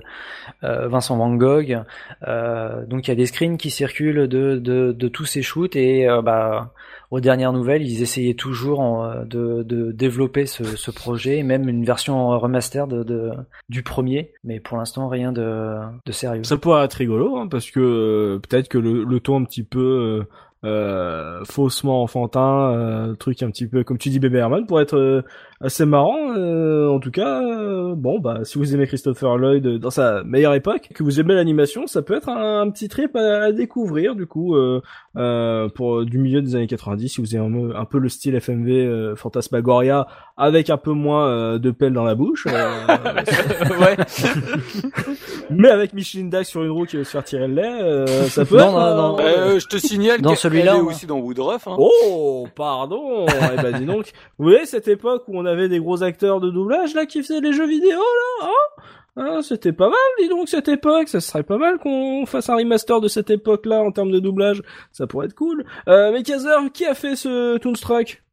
[0.61, 1.81] Vincent Van Gogh.
[2.27, 5.75] Euh, donc il y a des screens qui circulent de, de, de tous ces shoots
[5.75, 6.73] et bah
[7.11, 11.83] aux dernières nouvelles, ils essayaient toujours en, de, de développer ce, ce projet, même une
[11.83, 13.31] version remaster de,
[13.69, 15.77] du premier, mais pour l'instant rien de,
[16.11, 16.43] sérieux.
[16.43, 19.79] Ça pourrait être rigolo, hein, parce que euh, peut-être que le, ton un petit peu
[19.79, 20.23] euh,
[20.65, 24.97] euh, faussement enfantin, euh, truc un petit peu comme tu dis bébé Herman, pourrait être
[24.97, 25.21] euh,
[25.61, 26.33] assez marrant.
[26.37, 30.53] euh, en tout cas, euh, bon bah si vous aimez Christopher Lloyd dans sa meilleure
[30.53, 34.15] époque, que vous aimez l'animation, ça peut être un, un petit trip à, à découvrir
[34.15, 34.81] du coup euh,
[35.17, 38.35] euh, pour du milieu des années 90 si vous aimez un, un peu le style
[38.39, 40.07] FMV euh, Fantasmagoria
[40.37, 42.47] avec un peu moins euh, de pelle dans la bouche.
[42.49, 42.87] euh,
[43.81, 43.97] ouais.
[45.49, 48.05] mais avec Micheline Dax sur une roue qui va se faire tirer le lait, euh,
[48.27, 48.71] ça peut Non, être...
[48.73, 49.17] non, euh, non.
[49.19, 51.67] Euh, je te signale Dans qu'elle celui-là, est aussi dans Woodruff.
[51.67, 51.75] Hein.
[51.77, 53.25] Oh, pardon.
[53.27, 54.11] eh ben dis donc.
[54.37, 57.41] Vous voyez cette époque où on avait des gros acteurs de doublage là qui faisaient
[57.41, 58.83] les jeux vidéo là, hein?
[59.21, 61.09] Ah, c'était pas mal, dis donc cette époque.
[61.09, 64.61] Ça serait pas mal qu'on fasse un remaster de cette époque-là en termes de doublage.
[64.93, 65.65] Ça pourrait être cool.
[65.89, 68.23] Euh, mais Kazer, qui a fait ce Toonstruck?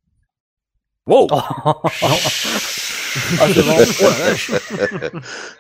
[1.06, 1.28] Wow.
[3.40, 3.72] Ah, c'est bon.
[4.02, 4.50] Oh la vache.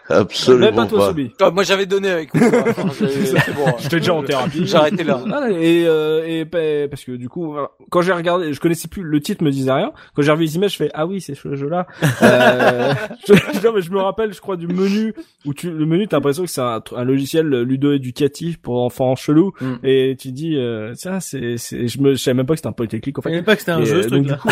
[0.08, 1.06] Absolument Même pas toi, pas.
[1.08, 1.30] Sobi.
[1.40, 2.50] Ah, moi j'avais donné avec hein.
[2.68, 3.64] Enfin, c'est bon.
[3.78, 4.66] J'étais déjà en thérapie.
[4.66, 5.20] J'ai arrêté là.
[5.32, 8.88] Ah, et euh, et pa- parce que du coup voilà, quand j'ai regardé je connaissais
[8.88, 11.20] plus le titre me disait rien quand j'ai revu les images je fais ah oui
[11.20, 11.86] c'est ce jeu là
[12.22, 12.92] euh,
[13.26, 15.14] je, non, mais je me rappelle je crois du menu
[15.44, 19.14] où tu le menu t'as l'impression que c'est un, un logiciel ludo éducatif pour enfants
[19.16, 19.74] chelous Mm.
[19.84, 22.68] et tu dis euh, tiens c'est c'est je me je savais même pas que c'était
[22.68, 24.26] un polytechnique en Je fait savais pas que c'était un Et, jeu, euh, ce donc,
[24.26, 24.34] truc-là.
[24.36, 24.48] du coup,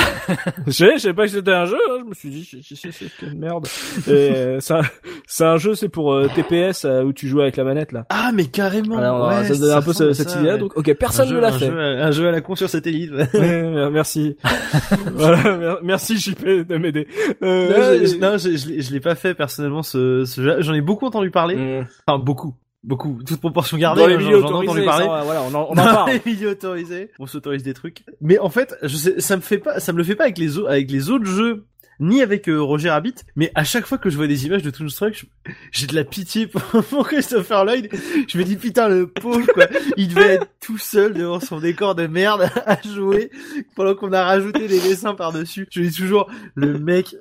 [0.66, 1.76] je savais, je savais pas que c'était un jeu.
[1.90, 3.66] hein, je me suis dit, c'est quelle merde.
[4.08, 4.10] Et,
[4.44, 4.82] euh, c'est un,
[5.26, 8.06] c'est un jeu, c'est pour euh, TPS euh, où tu joues avec la manette là.
[8.10, 8.98] Ah, mais carrément.
[8.98, 10.54] Alors, ouais, ça donne un peu cette ça, idée-là.
[10.54, 10.58] ouais.
[10.60, 11.68] Donc, ok, personne ne l'a fait.
[11.68, 13.10] un jeu à la con sur satellite.
[13.12, 13.28] ouais.
[13.34, 14.36] Ouais, merci.
[15.14, 17.06] voilà, mer- merci JP de m'aider.
[17.42, 20.56] Euh, Non, je- non, je, je l'ai- je l'ai pas fait personnellement ce, ce jeu.
[20.60, 21.56] J'en ai beaucoup entendu parler.
[21.56, 21.86] Mm.
[22.06, 22.54] Enfin, beaucoup.
[22.82, 23.18] Beaucoup.
[23.26, 24.02] Toute proportion gardée.
[24.02, 25.06] Dans les hein, j'en- vidéos j'en ai entendu autorisées, parler.
[25.06, 26.10] ça, voilà, on en, on en Dans parle.
[26.12, 27.10] les vidéos autorisées.
[27.18, 28.04] On s'autorise des trucs.
[28.20, 30.36] Mais en fait, je sais, ça me fait pas, ça me le fait pas avec
[30.36, 31.64] les autres, avec les autres jeux.
[32.00, 34.70] Ni avec euh, Roger Rabbit, mais à chaque fois que je vois des images de
[34.70, 35.26] Toonstruck,
[35.70, 36.46] j'ai de la pitié
[36.90, 37.88] pour, Christopher Lloyd.
[38.28, 39.66] Je me dis putain le pauvre quoi,
[39.96, 43.30] il devait être tout seul devant son décor de merde à jouer
[43.76, 45.68] pendant qu'on a rajouté des dessins par dessus.
[45.70, 47.14] Je dis toujours le mec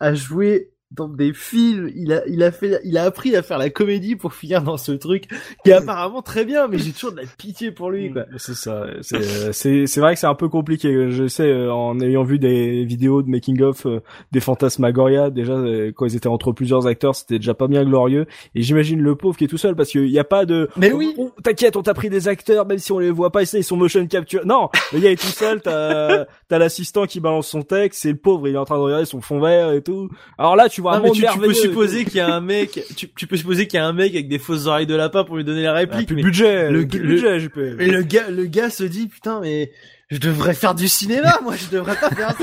[0.00, 3.58] a joué dans des films, il a il a fait il a appris à faire
[3.58, 5.24] la comédie pour finir dans ce truc
[5.64, 8.24] qui est apparemment très bien, mais j'ai toujours de la pitié pour lui quoi.
[8.38, 8.86] C'est ça.
[9.02, 11.10] C'est c'est c'est vrai que c'est un peu compliqué.
[11.10, 14.00] Je sais euh, en ayant vu des vidéos de making of euh,
[14.30, 18.26] des Fantasmagoria déjà euh, quand ils étaient entre plusieurs acteurs, c'était déjà pas bien glorieux.
[18.54, 20.68] Et j'imagine le pauvre qui est tout seul parce qu'il y a pas de.
[20.76, 21.14] Mais oui.
[21.18, 23.42] Oh, T'inquiète, on t'a pris des acteurs même si on les voit pas.
[23.42, 24.46] Ils sont motion capture.
[24.46, 25.60] Non, le gars est tout seul.
[25.60, 28.02] T'as t'as l'assistant qui balance son texte.
[28.02, 28.46] C'est le pauvre.
[28.46, 30.08] Il est en train de regarder son fond vert et tout.
[30.38, 32.40] Alors là, tu vois un Non, monde tu, tu peux supposer qu'il y a un
[32.40, 34.94] mec, tu, tu peux supposer qu'il y a un mec avec des fausses oreilles de
[34.94, 36.06] lapin pour lui donner la Ah, réplique.
[36.06, 36.70] plus de mais, budget.
[36.70, 37.56] le- plus le- budget, JP.
[37.78, 39.70] mais le gars, le gars se dit putain mais
[40.08, 42.34] je devrais faire du cinéma, moi je devrais pas faire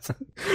[0.00, 0.14] ça.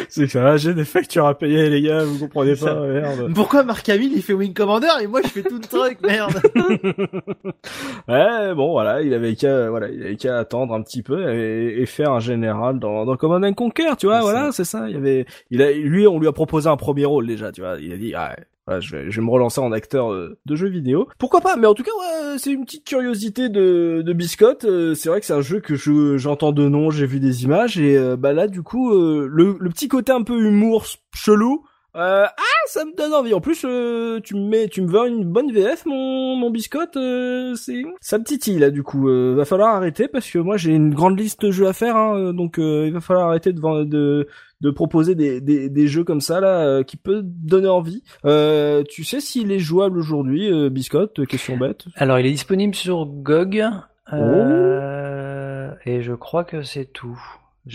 [0.09, 0.57] C'est ça.
[0.57, 2.03] J'ai des factures à payer, les gars.
[2.03, 2.75] Vous comprenez pas.
[2.75, 3.31] Merde.
[3.33, 6.39] Pourquoi Mark Hamill il fait Wing Commander et moi je fais tout le truc, merde.
[8.07, 11.81] Ouais, bon, voilà, il avait qu'à, voilà, il avait qu'à attendre un petit peu et,
[11.81, 14.87] et faire un général dans, dans Command and Conquer, tu vois, voilà, c'est ça.
[14.87, 17.61] Il y avait, il a, lui, on lui a proposé un premier rôle déjà, tu
[17.61, 17.77] vois.
[17.79, 20.69] Il a dit, ah, ouais, voilà, je vais, me relancer en acteur euh, de jeux
[20.69, 21.07] vidéo.
[21.19, 24.65] Pourquoi pas Mais en tout cas, ouais, c'est une petite curiosité de, de Biscotte.
[24.65, 27.43] Euh, c'est vrai que c'est un jeu que je, j'entends de nom, j'ai vu des
[27.43, 30.85] images et euh, bah là, du coup, euh, le, le petit côté un peu humour
[31.13, 31.63] chelou.
[31.95, 33.33] Euh, ah, ça me donne envie.
[33.33, 36.97] En plus, euh, tu me mets, tu me veux une bonne VF, mon, mon biscotte.
[36.97, 38.69] Euh, c'est, ça me titille là.
[38.69, 41.67] Du coup, euh, va falloir arrêter parce que moi j'ai une grande liste de jeux
[41.67, 41.95] à faire.
[41.95, 44.27] Hein, euh, donc, euh, il va falloir arrêter de vendre- de
[44.61, 48.03] de proposer des, des, des jeux comme ça là euh, qui peut donner envie.
[48.25, 51.85] Euh, tu sais s'il est jouable aujourd'hui, euh, biscotte Question bête.
[51.95, 53.63] Alors, il est disponible sur GOG.
[54.13, 57.19] euh, Et je crois que c'est tout.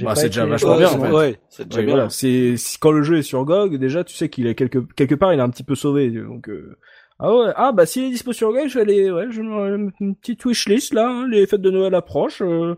[0.02, 1.10] Bah, c'est déjà vachement bien, c'est- en fait.
[1.12, 1.94] ouais, c'est déjà Ouais, bien.
[1.96, 4.78] voilà, c'est si- quand le jeu est sur GOG, déjà tu sais qu'il est quelque
[4.94, 6.10] quelque part, il est un petit peu sauvé.
[6.10, 6.76] Donc euh,
[7.18, 9.46] ah ouais, ah bah s'il est dispo sur GOG, je vais aller, ouais, je vais
[9.48, 11.08] me mettre une petite wishlist là.
[11.08, 12.40] hein, les fêtes de Noël approchent.
[12.42, 12.76] euh,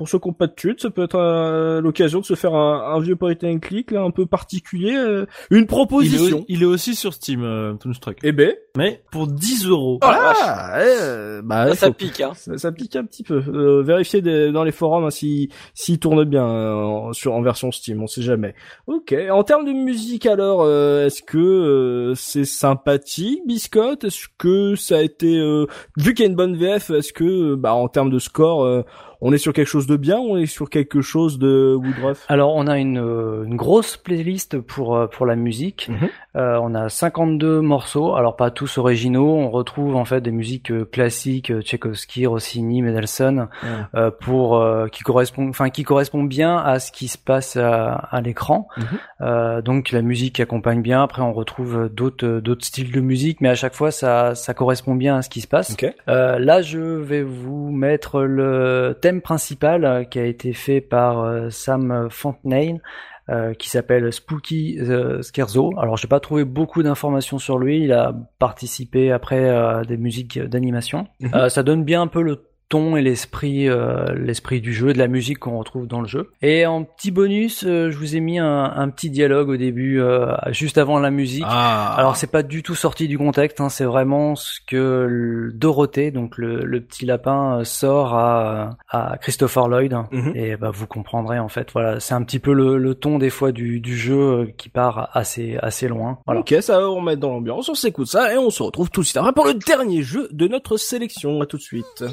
[0.00, 2.54] pour ceux qui n'ont pas de thunes, ça peut être euh, l'occasion de se faire
[2.54, 4.96] un, un vieux point and click là, un peu particulier.
[4.96, 6.44] euh, une Il est, proposition.
[6.48, 8.16] il est aussi sur Steam, euh, Toonstruck.
[8.22, 9.98] Eh ben, Mais pour 10 euros.
[10.00, 12.32] ah, ouais, euh, bah Ça, pique, hein.
[12.34, 13.42] ça, ça pique un petit peu.
[13.46, 17.42] Euh, vérifiez des- dans les forums hein, si s'il tourne bien euh, en, sur en
[17.42, 18.54] version Steam, on sait jamais.
[18.86, 19.14] Ok.
[19.30, 24.04] En termes de musique alors, euh, est-ce que euh, c'est sympathique, Biscotte?
[24.04, 25.66] Est-ce que ça a été euh,
[25.98, 28.82] vu qu'il y a une bonne VF Est-ce que bah en termes de score, euh,
[29.20, 32.24] on est sur quelque chose de bien ou on est sur quelque chose de Woodruff?
[32.28, 35.88] Alors, on a une, euh, une grosse playlist pour euh, pour la musique.
[35.90, 36.08] Mhm.
[36.36, 38.14] Euh, on a 52 morceaux.
[38.14, 39.34] Alors, pas tous originaux.
[39.34, 43.48] On retrouve en fait des musiques classiques, Tchaïkovski, Rossini, Mendelssohn,
[43.94, 47.92] euh, pour euh, qui correspondent, enfin qui correspondent bien à ce qui se passe à,
[47.92, 48.68] à l'écran.
[48.76, 49.62] Mhm.
[49.62, 51.02] Donc la musique accompagne bien.
[51.02, 54.94] Après, on retrouve d'autres d'autres styles de musique, mais à chaque fois, ça ça correspond
[54.94, 55.76] bien à ce qui se passe.
[56.06, 61.50] Là, je vais vous mettre le thème principal euh, qui a été fait par euh,
[61.50, 62.80] Sam Fontenay,
[63.28, 64.78] euh, qui s'appelle Spooky
[65.22, 65.72] Scherzo.
[65.78, 67.82] Alors, j'ai pas trouvé beaucoup d'informations sur lui.
[67.82, 71.08] Il a participé après à des musiques d'animation.
[71.20, 71.48] Mhm.
[71.48, 75.08] Ça donne bien un peu le ton et l'esprit euh, l'esprit du jeu, de la
[75.08, 76.30] musique qu'on retrouve dans le jeu.
[76.40, 80.00] Et en petit bonus, euh, je vous ai mis un, un petit dialogue au début,
[80.00, 81.44] euh, juste avant la musique.
[81.46, 81.94] Ah.
[81.98, 86.12] Alors c'est pas du tout sorti du contexte, hein, c'est vraiment ce que le Dorothée,
[86.12, 89.92] donc le, le petit lapin, sort à, à Christopher Lloyd.
[90.12, 90.32] Mhm.
[90.36, 91.72] Et bah vous comprendrez en fait.
[91.72, 95.10] Voilà, c'est un petit peu le, le ton des fois du, du jeu qui part
[95.12, 96.20] assez assez loin.
[96.24, 96.40] Voilà.
[96.40, 97.68] Ok, ça va vous remettre dans l'ambiance.
[97.68, 100.28] On s'écoute ça et on se retrouve tout de suite après pour le dernier jeu
[100.30, 101.40] de notre sélection.
[101.40, 102.04] À tout de suite.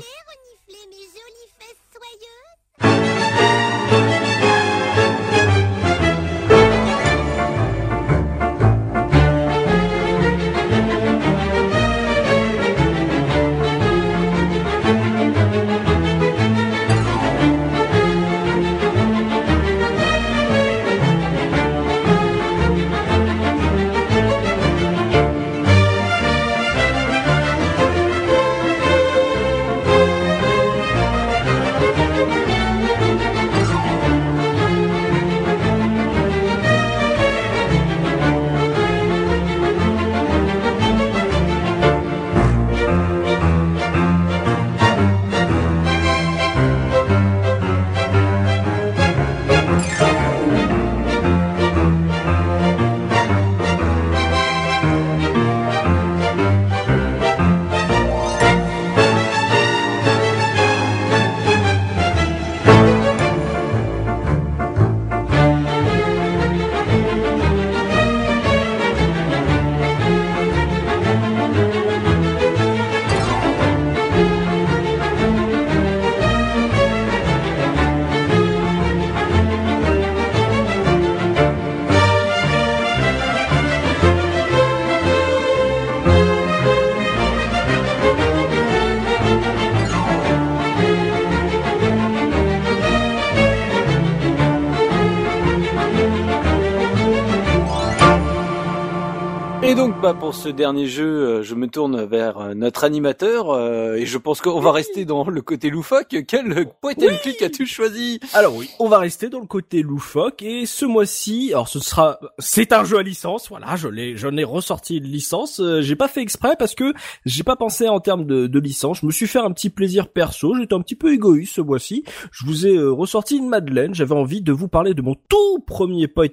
[100.14, 104.18] Pour ce dernier jeu, euh, je me tourne vers euh, notre animateur euh, et je
[104.18, 106.16] pense qu'on va rester dans le côté loufoque.
[106.28, 108.20] Quel point and click as-tu choisi?
[108.34, 112.20] Alors oui, on va rester dans le côté loufoque et ce mois-ci, alors ce sera,
[112.40, 113.50] c'est un jeu à licence.
[113.50, 115.60] Voilà, je l'ai, j'en ai ressorti une licence.
[115.60, 116.94] Euh, j'ai pas fait exprès parce que
[117.26, 119.00] j'ai pas pensé en termes de, de licence.
[119.02, 120.56] Je me suis fait un petit plaisir perso.
[120.56, 122.04] J'étais un petit peu égoïste ce mois-ci.
[122.32, 123.94] Je vous ai euh, ressorti une Madeleine.
[123.94, 126.28] J'avais envie de vous parler de mon tout premier point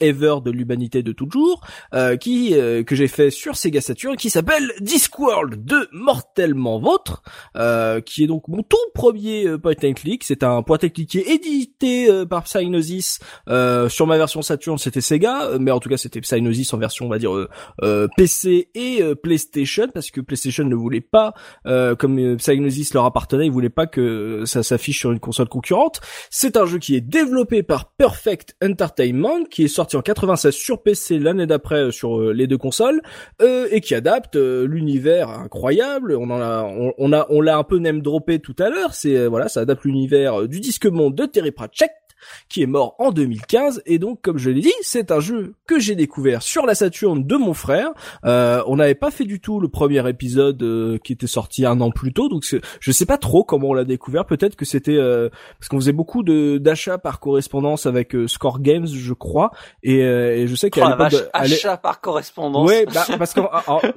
[0.00, 1.60] ever de l'humanité de toujours,
[1.94, 4.37] euh, qui euh, que j'ai fait sur Sega Saturn, qui s'appelle
[4.80, 7.22] Discworld 2 mortellement vôtre,
[7.56, 10.24] euh, qui est donc mon tout premier euh, point and click.
[10.24, 13.18] C'est un point and click qui est édité euh, par Psygnosis.
[13.48, 16.78] Euh, sur ma version Saturn, c'était Sega, euh, mais en tout cas c'était Psygnosis en
[16.78, 17.32] version, on va dire
[18.16, 21.34] PC et PlayStation, parce que PlayStation ne voulait pas,
[21.64, 26.00] comme Psygnosis leur appartenait, ils voulaient pas que ça s'affiche sur une console concurrente.
[26.30, 30.82] C'est un jeu qui est développé par Perfect Entertainment, qui est sorti en 96 sur
[30.82, 33.00] PC l'année d'après sur les deux consoles,
[33.40, 36.16] et qui adapte euh, l'univers incroyable.
[36.16, 38.94] On a, on l'a un peu name droppé tout à l'heure.
[38.94, 41.90] C'est euh, voilà, ça adapte l'univers euh, du disque monde de Terry Pratchett
[42.48, 45.78] qui est mort en 2015 et donc comme je l'ai dit c'est un jeu que
[45.78, 47.90] j'ai découvert sur la Saturn de mon frère.
[48.24, 51.80] Euh, on n'avait pas fait du tout le premier épisode euh, qui était sorti un
[51.80, 52.28] an plus tôt.
[52.28, 52.44] Donc
[52.80, 54.24] je sais pas trop comment on l'a découvert.
[54.26, 55.28] Peut-être que c'était euh,
[55.58, 59.50] parce qu'on faisait beaucoup de d'achats par correspondance avec euh, Score Games je crois.
[59.82, 62.00] Et, euh, et je sais Oh qu'à la l'époque vache, de- à l'é- achat par
[62.00, 62.68] correspondance.
[62.68, 63.40] Ouais, bah, parce que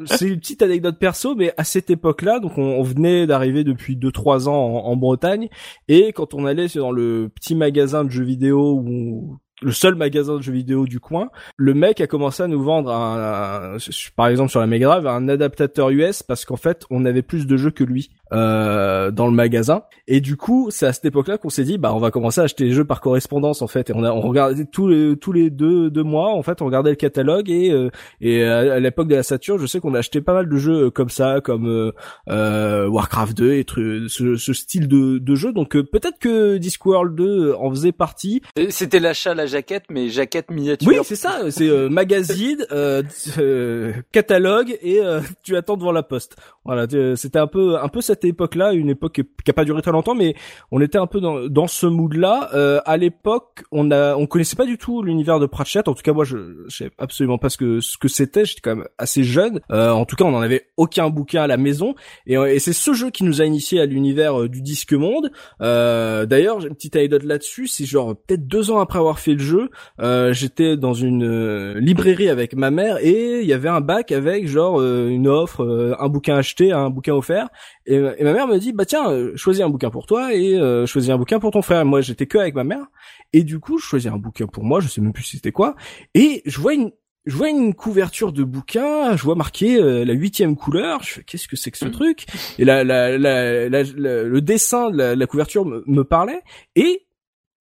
[0.06, 3.96] c'est une petite anecdote perso, mais à cette époque-là, donc on, on venait d'arriver depuis
[3.96, 5.50] 2-3 ans en, en Bretagne,
[5.88, 10.38] et quand on allait dans le petit magasin de jeux vidéo où le seul magasin
[10.38, 13.78] de jeux vidéo du coin, le mec a commencé à nous vendre un, un-
[14.16, 17.46] par exemple sur la Mega Drive un adaptateur US parce qu'en fait on avait plus
[17.46, 21.38] de jeux que lui euh, dans le magasin et du coup c'est à cette époque-là
[21.38, 23.90] qu'on s'est dit bah on va commencer à acheter les jeux par correspondance en fait
[23.90, 26.66] et on a on regardait tous les tous les deux deux mois en fait on
[26.66, 27.90] regardait le catalogue et euh,
[28.22, 30.58] et à, à l'époque de la Saturn je sais qu'on a acheté pas mal de
[30.58, 31.92] jeux comme ça comme euh,
[32.30, 33.66] euh, Warcraft 2 et
[34.08, 38.42] ce, ce style de, de jeu donc euh, peut-être que Discworld 2 en faisait partie
[38.58, 40.88] Euh, C'était l'achat la jaquette, mais jaquette miniature.
[40.88, 41.40] oui, c'est ça.
[41.50, 43.02] C'est euh, magazine, euh,
[43.38, 46.36] euh, catalogue et euh, tu attends devant la poste.
[46.64, 49.14] Voilà, tu- c'était un peu un peu cette époque-là, une époque
[49.44, 50.36] qui a pas duré très longtemps, mais
[50.72, 52.50] on était un peu dans, dans ce mood-là.
[52.54, 55.88] Euh, à l'époque, on a on connaissait pas du tout l'univers de Pratchett.
[55.88, 58.46] En tout cas, moi, je je savais absolument pas ce que ce que c'était.
[58.46, 59.60] J'étais quand même assez jeune.
[59.72, 61.96] Euh, en tout cas, on en avait aucun bouquin à la maison.
[62.28, 65.32] Et, et c'est ce jeu qui nous a initié à l'univers euh, du disque monde.
[65.62, 67.68] Euh, D'ailleurs, j'ai une petite anecdote là-dessus.
[67.68, 69.70] C'est genre peut-être deux ans après avoir fait le jeu,
[70.00, 74.12] euh, j'étais dans une euh, librairie avec ma mère et il y avait un bac
[74.12, 77.50] avec genre euh, une offre, euh, un bouquin acheté, un bouquin offert.
[77.86, 80.56] Et, et ma mère me dit bah tiens, euh, choisis un bouquin pour toi et
[80.56, 81.86] euh, choisis un bouquin pour ton frère.
[81.86, 82.86] Moi, j'étais que avec ma mère
[83.34, 84.80] et du coup, je choisis un bouquin pour moi.
[84.80, 85.76] Je sais même plus c'était quoi.
[86.14, 86.92] Et je vois une
[87.28, 91.02] je vois une couverture de bouquin, je vois marqué euh, la huitième couleur.
[91.28, 92.26] Qu'est-ce que c'est que ce truc?
[92.58, 96.42] Et la, la, la, le dessin de la, la couverture me, me parlait
[96.76, 97.06] et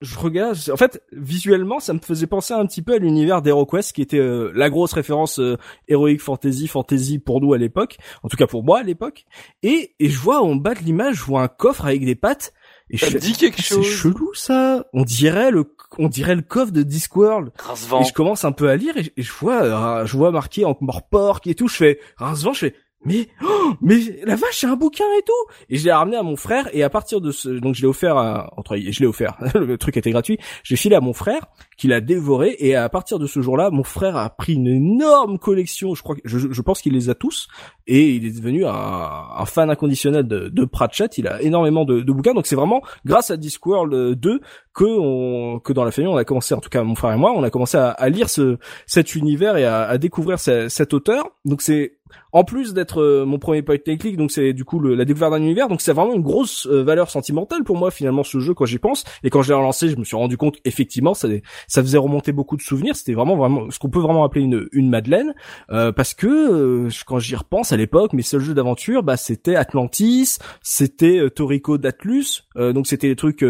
[0.01, 0.56] je regarde.
[0.72, 4.18] En fait, visuellement, ça me faisait penser un petit peu à l'univers d'HeroQuest, qui était
[4.18, 5.56] euh, la grosse référence euh,
[5.89, 9.24] héroïque fantasy, fantasy pour nous à l'époque, en tout cas pour moi à l'époque.
[9.62, 12.52] Et, et je vois en bas de l'image, je vois un coffre avec des pattes.
[12.93, 13.86] Et je Ça me fais, dit quelque c'est chose.
[13.86, 14.85] chelou ça.
[14.93, 15.64] On dirait le,
[15.98, 17.52] on dirait le coffre de Discworld.
[17.59, 18.01] Rincevent.
[18.01, 20.32] Et je commence un peu à lire et, je- et je vois, euh, je vois
[20.32, 21.68] marqué en mort porc et tout.
[21.68, 22.74] Je fais rincevent, je fais
[23.05, 25.52] mais oh, mais la vache, c'est un bouquin et tout.
[25.68, 27.86] Et je l'ai ramené à mon frère et à partir de ce, donc je l'ai
[27.89, 29.36] offert à, entre, je l'ai offert.
[29.55, 30.39] le truc était gratuit.
[30.64, 31.47] J'ai filé à mon frère
[31.78, 35.39] qui l'a dévoré et à partir de ce jour-là, mon frère a pris une énorme
[35.39, 35.94] collection.
[35.94, 37.48] Je crois, je, je pense qu'il les a tous
[37.86, 41.16] et il est devenu un, un fan inconditionnel de, de Pratchett.
[41.16, 42.35] Il a énormément de, de bouquins.
[42.35, 44.40] Donc c'est vraiment grâce à Discworld 2
[44.74, 47.16] que on, que dans la famille on a commencé, en tout cas mon frère et
[47.16, 50.68] moi, on a commencé à, à lire ce cet univers et à, à découvrir ce-
[50.68, 51.24] cet auteur.
[51.47, 51.98] Donc c'est
[52.32, 55.32] en plus d'être euh, mon premier point click, donc c'est du coup le- la découverte
[55.32, 58.55] d'un univers, donc c'est vraiment une grosse euh, valeur sentimentale pour moi finalement ce jeu
[58.55, 59.05] quand j'y pense.
[59.24, 61.28] Et quand je l'ai relancé, je me suis rendu compte effectivement ça
[61.69, 62.97] ça faisait remonter beaucoup de souvenirs.
[62.97, 65.35] C'était vraiment vraiment ce qu'on peut vraiment appeler une une Madeleine,
[65.70, 69.57] euh, parce que euh, quand j'y repense à l'époque, mes seuls jeux d'aventure, bah c'était
[69.57, 73.45] Atlantis, c'était euh, Toriko d'Atlus, donc c'était des trucs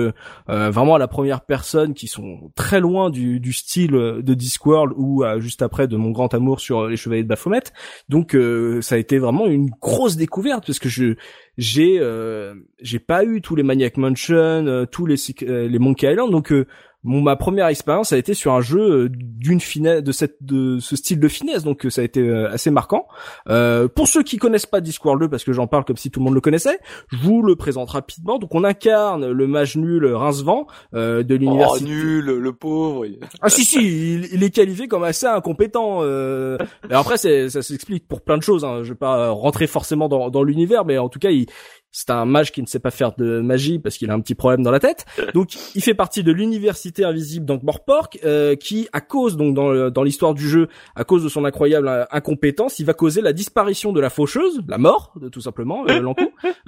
[0.47, 5.25] vraiment à la première personne qui sont très loin du, du style de Discworld ou
[5.39, 7.63] juste après de mon grand amour sur les Chevaliers de Baphomet.
[8.09, 8.50] Donc euh,
[8.81, 11.15] ça a été vraiment une grosse découverte parce que je
[11.59, 16.11] j'ai euh, j'ai pas eu tous les Maniac Mansion, euh, tous les euh, les Monkey
[16.11, 16.67] Island, donc euh,
[17.03, 20.79] mon, ma première expérience a été sur un jeu euh, d'une finesse, de cette, de
[20.81, 23.07] ce style de finesse, donc euh, ça a été euh, assez marquant.
[23.49, 26.21] Euh, pour ceux qui connaissent pas Discworld 2, parce que j'en parle comme si tout
[26.21, 26.79] le monde le connaissait,
[27.11, 28.39] je vous le présente rapidement.
[28.39, 31.85] Donc on incarne le mage nul Rincevent euh, de Oh, l'université.
[31.85, 33.07] nul, le pauvre.
[33.41, 36.01] Ah si si, il, il est qualifié comme assez incompétent.
[36.03, 36.59] Euh...
[36.91, 38.65] Et après, ça s'explique pour plein de choses.
[38.65, 38.83] Hein.
[38.83, 41.47] Je vais pas rentrer forcément dans, dans l'univers, mais en tout cas, il,
[41.93, 44.35] c'est un mage qui ne sait pas faire de magie parce qu'il a un petit
[44.35, 45.07] problème dans la tête.
[45.35, 49.91] Donc, il fait partie de l'université invisible d'Ankh-Morpork, euh, qui, à cause donc dans, le-
[49.91, 53.33] dans l'histoire du jeu, à cause de son incroyable euh, incompétence, il va causer la
[53.33, 56.01] disparition de la faucheuse, la mort, tout simplement, euh.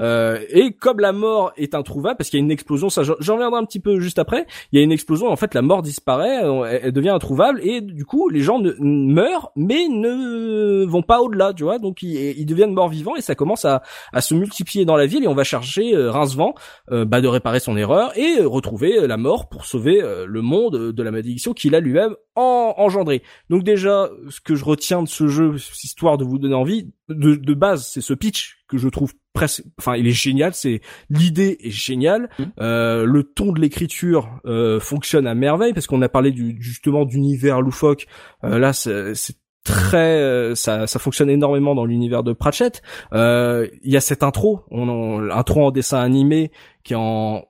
[0.00, 3.14] Euh, et comme la mort est introuvable, parce qu'il y a une explosion, ça j'en-
[3.14, 5.82] reviendrai un petit peu juste après, il y a une explosion, en fait la mort
[5.82, 10.84] disparaît, euh, elle, elle devient introuvable, et du coup les gens ne, meurent, mais ne
[10.86, 13.82] vont pas au-delà, tu vois, donc ils, ils deviennent morts vivants, et ça commence à,
[14.12, 16.54] à se multiplier dans la ville, et on va chercher euh, Rincevent
[16.90, 20.92] euh, bah, de réparer son erreur, et euh, retrouver la mort pour sauver le monde
[20.92, 23.22] de la malédiction qu'il a lui-même en, engendré.
[23.50, 27.34] Donc déjà, ce que je retiens de ce jeu, histoire de vous donner envie, de,
[27.34, 30.54] de base, c'est ce pitch que je trouve presque, enfin, il est génial.
[30.54, 30.80] C'est
[31.10, 32.28] l'idée est géniale.
[32.60, 37.04] Euh, le ton de l'écriture euh, fonctionne à merveille parce qu'on a parlé du, justement
[37.04, 38.06] d'univers loufoque.
[38.44, 42.82] Euh, là, c'est très, euh, ça, ça fonctionne énormément dans l'univers de Pratchett.
[43.12, 46.50] Euh, Il y a cette intro, on, on- intro en dessin animé
[46.84, 47.44] qui en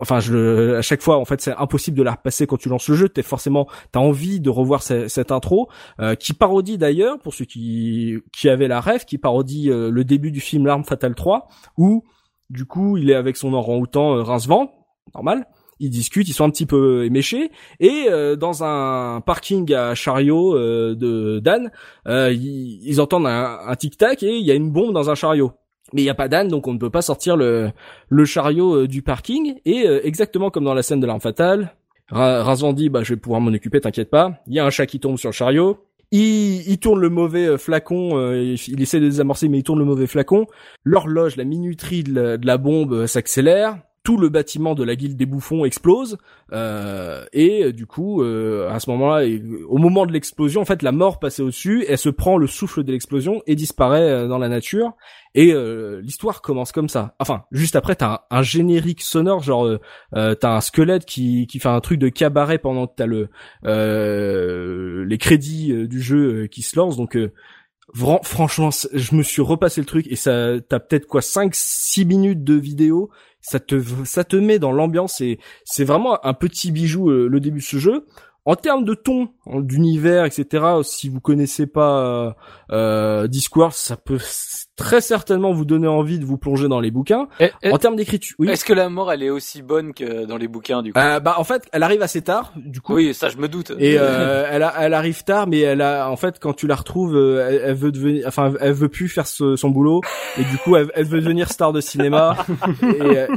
[0.00, 2.88] enfin je à chaque fois en fait c'est impossible de la repasser quand tu lances
[2.88, 5.68] le jeu t'es forcément t'as envie de revoir ce- cette intro
[6.00, 10.04] euh, qui parodie d'ailleurs pour ceux qui qui avaient la rêve qui parodie euh, le
[10.04, 12.04] début du film l'arme fatale 3 où
[12.48, 14.70] du coup il est avec son orang-outan euh, Rincevent
[15.14, 15.44] normal
[15.82, 17.50] ils discutent, ils sont un petit peu éméchés,
[17.80, 21.70] et euh, dans un parking à chariot euh, de Dan,
[22.06, 25.52] euh, ils, entendent un, tic-tac et il y a une bombe dans un chariot.
[25.92, 27.72] Mais il n'y a pas d'âne, donc on ne peut pas sortir le,
[28.24, 29.56] chariot euh, du parking.
[29.66, 31.74] Et euh, exactement comme dans la scène de l'arme fatale,
[32.08, 34.40] Ra- Razvan dit bah je vais pouvoir m'en occuper, t'inquiète pas.
[34.46, 35.78] Il y a un chat qui tombe sur le chariot.
[36.12, 39.78] Il, il tourne le mauvais euh, flacon, euh, il, essaie de désamorcer, mais il tourne
[39.78, 40.46] le mauvais flacon.
[40.84, 43.78] L'horloge, la minuterie de la, bombe s'accélère.
[44.04, 46.18] Tout le bâtiment de la guilde des bouffons explose.
[46.52, 49.24] Euh, et euh, du coup, euh, à ce moment-là,
[49.68, 51.84] au moment de l'explosion, en fait, la mort passait au-dessus.
[51.88, 54.94] Elle se prend le souffle de l'explosion et disparaît euh, dans la nature.
[55.34, 57.14] Et euh, l'histoire commence comme ça.
[57.20, 59.78] Enfin, juste après, t'as un, un générique sonore, genre
[60.16, 63.28] euh, t'as un squelette qui qui fait un truc de cabaret pendant que t'as le
[65.04, 66.96] les crédits du jeu qui se lancent.
[66.96, 67.16] Donc
[68.22, 72.44] franchement, je me suis repassé le truc et ça t'as peut-être quoi 5 6 minutes
[72.44, 73.10] de vidéo.
[73.42, 77.40] Ça te ça te met dans l'ambiance et c'est vraiment un petit bijou euh, le
[77.40, 78.06] début de ce jeu.
[78.44, 80.64] En termes de ton, d'univers, etc.
[80.82, 82.30] Si vous connaissez pas euh,
[82.72, 84.18] euh, Discworld, ça peut
[84.74, 87.28] très certainement vous donner envie de vous plonger dans les bouquins.
[87.38, 88.50] Et- et- En termes d'écriture, oui.
[88.50, 90.98] Est-ce que la mort, elle est aussi bonne que dans les bouquins, du coup?
[90.98, 92.94] Euh, bah en fait, elle arrive assez tard, du coup.
[92.94, 93.70] Oui, ça, je me doute.
[93.78, 96.74] Et euh, elle, a, elle arrive tard, mais elle a, en fait, quand tu la
[96.74, 100.00] retrouves, euh, elle, elle veut devenir, enfin, elle veut plus faire ce- son boulot,
[100.36, 102.36] et du coup, elle, elle veut devenir star de cinéma.
[102.82, 103.28] et, euh,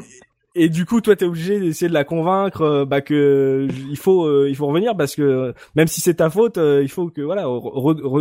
[0.56, 4.26] et du coup, toi, t'es obligé d'essayer de la convaincre, euh, bah que il faut,
[4.26, 7.22] euh, il faut revenir parce que euh, même si c'est ta faute, il faut que
[7.22, 7.46] voilà,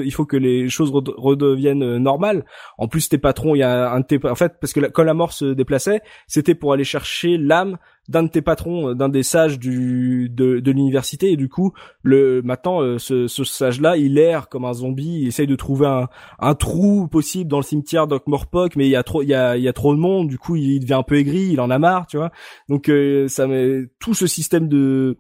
[0.05, 2.45] il faut que les choses rede- redeviennent normales.
[2.77, 5.05] En plus, tes patrons, il y a un de tes, en fait, parce que quand
[5.05, 7.79] la mort se déplaçait, c'était pour aller chercher l'âme
[8.09, 11.73] d'un de tes patrons, euh, d'un des sages du de, de l'université, et du coup,
[12.03, 15.21] le maintenant euh, ce, ce sage là il erre comme un zombie.
[15.23, 16.09] Il essaye de trouver un,
[16.39, 19.57] un trou possible dans le cimetière d'Okmorpok mais il y a trop il y a
[19.57, 20.29] il y a trop de monde.
[20.29, 22.31] Du coup il devient un peu aigri il en a marre tu vois.
[22.69, 25.17] Donc euh, ça met tout ce système de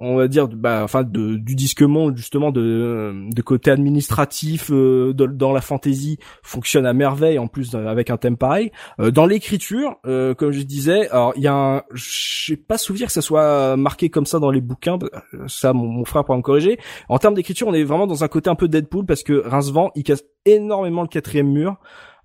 [0.00, 5.12] on va dire bah enfin de, du disque monde justement de de côté administratif euh,
[5.12, 8.72] dans la fantasy fonctionne à merveille en plus euh, avec un thème pareil.
[8.98, 13.08] Euh, dans l'écriture euh, comme je disais alors il y a un j'ai pas souvenir
[13.08, 16.38] que ça soit marqué comme ça dans les bouquins euh, ça mon, mon frère pourra
[16.38, 16.78] me corriger.
[17.08, 19.90] En termes d'écriture on est vraiment dans un côté un peu Deadpool parce que Rincevent
[19.94, 21.76] il casse énormément le quatrième mur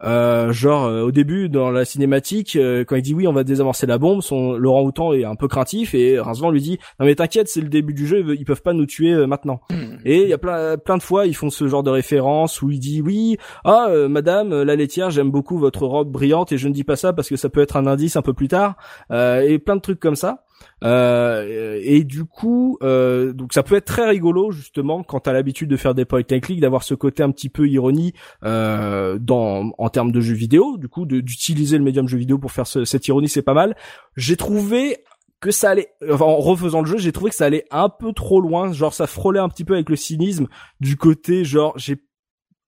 [0.03, 3.43] euh, genre euh, au début dans la cinématique euh, quand il dit oui on va
[3.43, 7.05] désamorcer la bombe son Laurent Houtan est un peu craintif et Rincevent lui dit non
[7.05, 9.27] mais t'inquiète c'est le début du jeu ils ve- ils peuvent pas nous tuer euh,
[9.27, 9.61] maintenant.
[10.05, 12.69] Et il y a plein plein de fois ils font ce genre de référence où
[12.71, 16.57] il dit oui ah euh, madame euh, la laitière j'aime beaucoup votre robe brillante et
[16.57, 18.47] je ne dis pas ça parce que ça peut être un indice un peu plus
[18.47, 18.75] tard.
[19.11, 20.44] Euh, et plein de trucs comme ça
[20.83, 25.69] euh, et du coup, euh, donc ça peut être très rigolo justement quand t'as l'habitude
[25.69, 28.13] de faire des point and click, d'avoir ce côté un petit peu ironie
[28.43, 30.77] euh, dans en termes de jeux vidéo.
[30.77, 33.75] Du coup, d'utiliser le médium jeu vidéo pour faire ce- cette ironie, c'est pas mal.
[34.15, 34.97] J'ai trouvé
[35.39, 38.13] que ça allait, enfin, en refaisant le jeu, j'ai trouvé que ça allait un peu
[38.13, 38.71] trop loin.
[38.71, 40.47] Genre, ça frôlait un petit peu avec le cynisme
[40.79, 41.97] du côté, genre, j'ai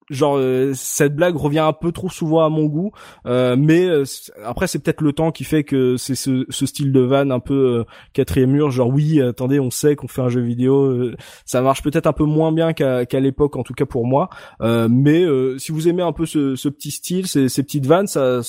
[0.09, 2.91] genre euh, cette blague revient un peu trop souvent à mon goût
[3.25, 4.03] euh, mais euh,
[4.45, 7.85] après c'est peut-être le temps qui fait que c'est ce, style de van un peu
[8.13, 11.11] quatrième mur genre oui attendez on sait qu'on fait un jeu vidéo
[11.45, 14.29] ça marche peut-être un peu moins bien qu'à l'époque en tout cas pour moi
[14.61, 15.25] mais
[15.57, 18.41] si vous aimez un peu ce, ce petit style ces, ces petites vannes ça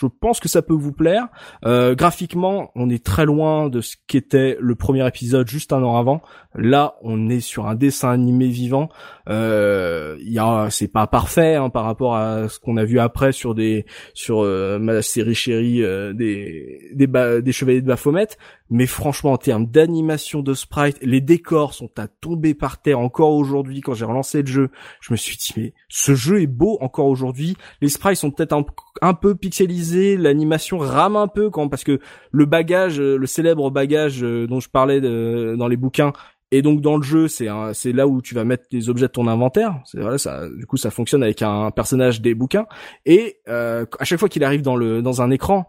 [0.00, 1.28] je pense que ça peut vous plaire.
[1.62, 6.22] Graphiquement on est très loin de ce qu'était le premier épisode juste un an avant
[6.54, 8.88] là on est sur un dessin animé vivant
[9.28, 10.38] euh, y
[10.70, 14.40] c'est pas parfait hein, par rapport à ce qu'on a vu après sur des, sur
[14.40, 18.28] euh, ma série chérie euh, des, des, chevaliers de Baphomet.
[18.70, 23.32] Mais franchement, en termes d'animation de sprite, les décors sont à tomber par terre encore
[23.34, 23.80] aujourd'hui.
[23.80, 24.70] Quand j'ai relancé le jeu,
[25.00, 27.56] je me suis dit mais ce jeu est beau encore aujourd'hui.
[27.80, 28.56] Les sprites sont peut-être
[29.00, 32.00] un, peu pixelisés, l'animation rame un peu quand parce que
[32.30, 36.12] le bagage, euh, le célèbre bagage dont je parlais dans les bouquins
[36.50, 39.12] et donc dans le jeu, c'est c'est là où tu vas mettre les objets de
[39.12, 39.80] ton inventaire.
[39.84, 40.48] C'est voilà, ça.
[40.48, 42.66] Du coup, ça fonctionne avec un personnage des bouquins.
[43.06, 45.66] Et euh, à chaque fois qu'il arrive dans le dans un écran,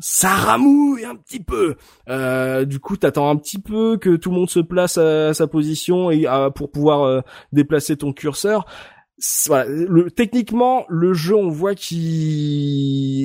[0.00, 1.76] ça ramouille un petit peu.
[2.08, 5.46] Euh, du coup, t'attends un petit peu que tout le monde se place à, sa
[5.46, 7.20] position et à- pour pouvoir euh,
[7.52, 8.66] déplacer ton curseur.
[9.26, 11.98] C'est- Voilà, le, techniquement, le jeu, on voit qu'il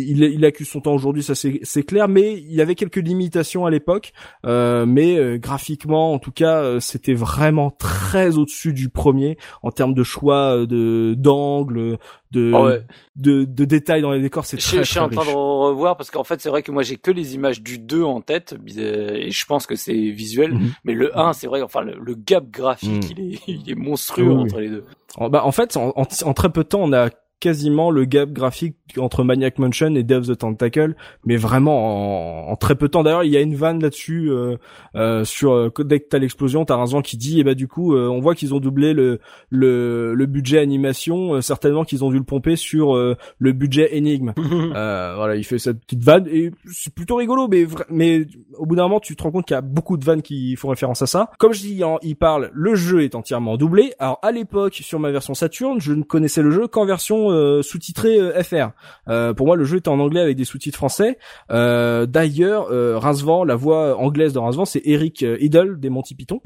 [0.10, 3.66] il, il accuse son temps aujourd'hui, ça c'est clair, mais il y avait quelques limitations
[3.66, 4.14] à l'époque.
[4.46, 9.72] Euh, mais euh, graphiquement, en tout cas, euh, c'était vraiment très au-dessus du premier en
[9.72, 11.98] termes de choix euh, de d'angle,
[12.32, 12.82] de, Ah ouais.
[13.18, 14.46] de de détails dans les décors.
[14.46, 15.32] C'est Je, très, je suis très en train riche.
[15.32, 18.04] de revoir parce qu'en fait c'est vrai que moi j'ai que les images du 2
[18.04, 20.72] en tête euh, et je pense que c'est visuel Mhm.
[20.86, 23.18] mais le 1 c'est vrai enfin le, le gap graphique Mhm.
[23.18, 24.42] il est il est monstrueux Oui, oui.
[24.44, 24.86] entre les deux.
[25.18, 25.94] En, bah, en fait, en,
[26.34, 27.10] très peu de temps, on a
[27.40, 30.96] quasiment le gap graphique entre Maniac Mansion et of the Tentacle,
[31.26, 33.04] mais vraiment en, en très peu de temps.
[33.04, 34.58] D'ailleurs, il y a une vanne là-dessus euh,
[34.96, 37.96] euh, sur euh, dès que t'as l'explosion, t'as Razan qui dit, et bah du coup,
[37.96, 42.10] euh, on voit qu'ils ont doublé le le, le budget animation, euh, certainement qu'ils ont
[42.10, 44.34] dû le pomper sur euh, le budget énigme.
[44.70, 48.26] Euh, voilà, il fait cette petite vanne et c'est plutôt rigolo, mais mais
[48.58, 50.56] au bout d'un moment, tu te rends compte qu'il y a beaucoup de vannes qui
[50.56, 51.32] font référence à ça.
[51.40, 53.94] Comme je dis, il parle, le jeu est entièrement doublé.
[54.00, 57.62] Alors à l'époque, sur ma version Saturn, je ne connaissais le jeu qu'en version euh,
[57.62, 58.72] sous-titrée euh, FR.
[59.08, 61.18] Euh, pour moi, le jeu était en anglais avec des sous-titres français.
[61.52, 66.16] Euh, D'ailleurs, euh, Rincevent, la voix anglaise de Rincevent, c'est Eric euh, Idle des Monty
[66.16, 66.42] Python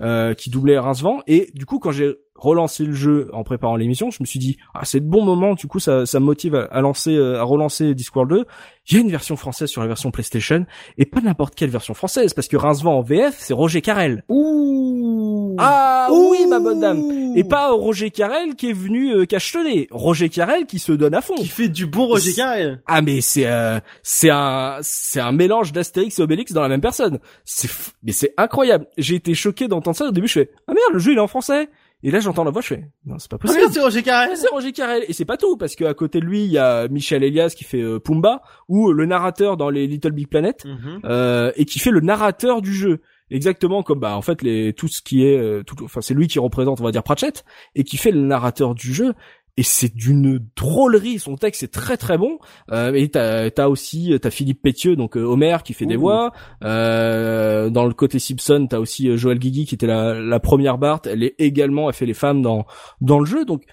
[0.00, 1.20] euh, qui doublait Rincevent.
[1.26, 4.56] Et du coup, quand j'ai relancé le jeu en préparant l'émission, je me suis dit
[4.74, 5.54] ah c'est le bon moment.
[5.54, 8.44] Du coup, ça, ça me motive à, à lancer, euh, à relancer Discworld 2.
[8.88, 10.66] Il y a une version française sur la version PlayStation
[10.98, 14.24] et pas n'importe quelle version française parce que Rincevent en VF c'est Roger Carrel.
[14.28, 15.33] Ouh.
[15.58, 17.02] Ah oui, ma bonne dame.
[17.36, 19.88] Et pas Roger Carrel qui est venu euh, cachetonner.
[19.90, 21.34] Roger Carrel qui se donne à fond.
[21.34, 22.80] Qui fait du bon Roger Carrel.
[22.86, 26.80] Ah mais c'est euh, c'est un c'est un mélange d'Astérix et Obélix dans la même
[26.80, 27.18] personne.
[27.44, 28.86] C'est f- mais c'est incroyable.
[28.98, 30.28] J'ai été choqué d'entendre ça au début.
[30.28, 31.68] Je fais ah merde le jeu il est en français.
[32.06, 33.66] Et là j'entends la voix je fais non c'est pas Ah possible.
[33.72, 34.36] c'est Roger Carrel.
[34.36, 36.86] C'est Roger Carrel et c'est pas tout parce qu'à côté de lui il y a
[36.88, 41.00] Michel Elias qui fait euh, Pumba ou le narrateur dans les Little Big Planet Mhm.
[41.04, 43.00] euh, et qui fait le narrateur du jeu.
[43.34, 46.28] Exactement comme bah en fait les tout ce qui est euh, tout enfin c'est lui
[46.28, 47.44] qui représente on va dire Pratchett
[47.74, 49.12] et qui fait le narrateur du jeu
[49.56, 51.18] et c'est d'une drôlerie.
[51.18, 52.38] Son texte est très très bon.
[52.70, 56.32] Euh, et t'as t'as aussi t'as Philippe Pétieux donc euh, Homer qui fait des voix.
[56.62, 60.78] Euh, dans le côté Simpson t'as aussi euh, Joël Guigui qui était la, la première
[60.78, 62.66] Bart elle est également elle fait les femmes dans
[63.00, 63.44] dans le jeu.
[63.44, 63.64] Donc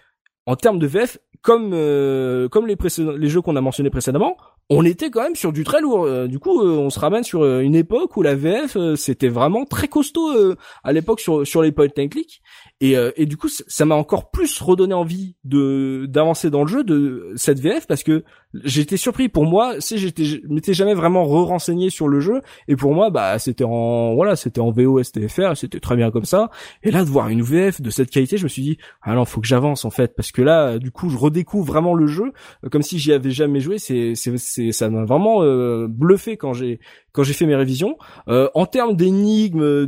[0.48, 4.38] en termes de VF comme euh, comme les précédents les jeux qu'on a mentionnés précédemment
[4.70, 6.06] on était quand même sur du très lourd.
[6.06, 9.28] Euh, du coup, euh, on se ramène sur euh, une époque où la VF c'était
[9.28, 12.42] vraiment très costaud à l'époque sur sur les point and click.
[12.82, 16.68] Et, euh, et du coup, ça m'a encore plus redonné envie de d'avancer dans le
[16.68, 18.24] jeu de cette VF parce que
[18.64, 19.30] j'étais surpris.
[19.30, 23.38] Pour moi, si j'étais m'étais jamais vraiment re-renseigné sur le jeu et pour moi, bah
[23.38, 26.50] c'était en voilà, c'était en VO STFR, c'était très bien comme ça.
[26.82, 29.26] Et là, de voir une VF de cette qualité, je me suis dit ah non,
[29.26, 32.34] faut que j'avance en fait parce que là, du coup, je redécouvre vraiment le jeu
[32.66, 33.78] euh, comme si j'y avais jamais joué.
[33.78, 36.80] C'est c'est c'est ça m'a vraiment euh, bluffé quand j'ai
[37.12, 37.98] quand j'ai fait mes révisions.
[38.28, 39.88] Euh, en termes d'énigmes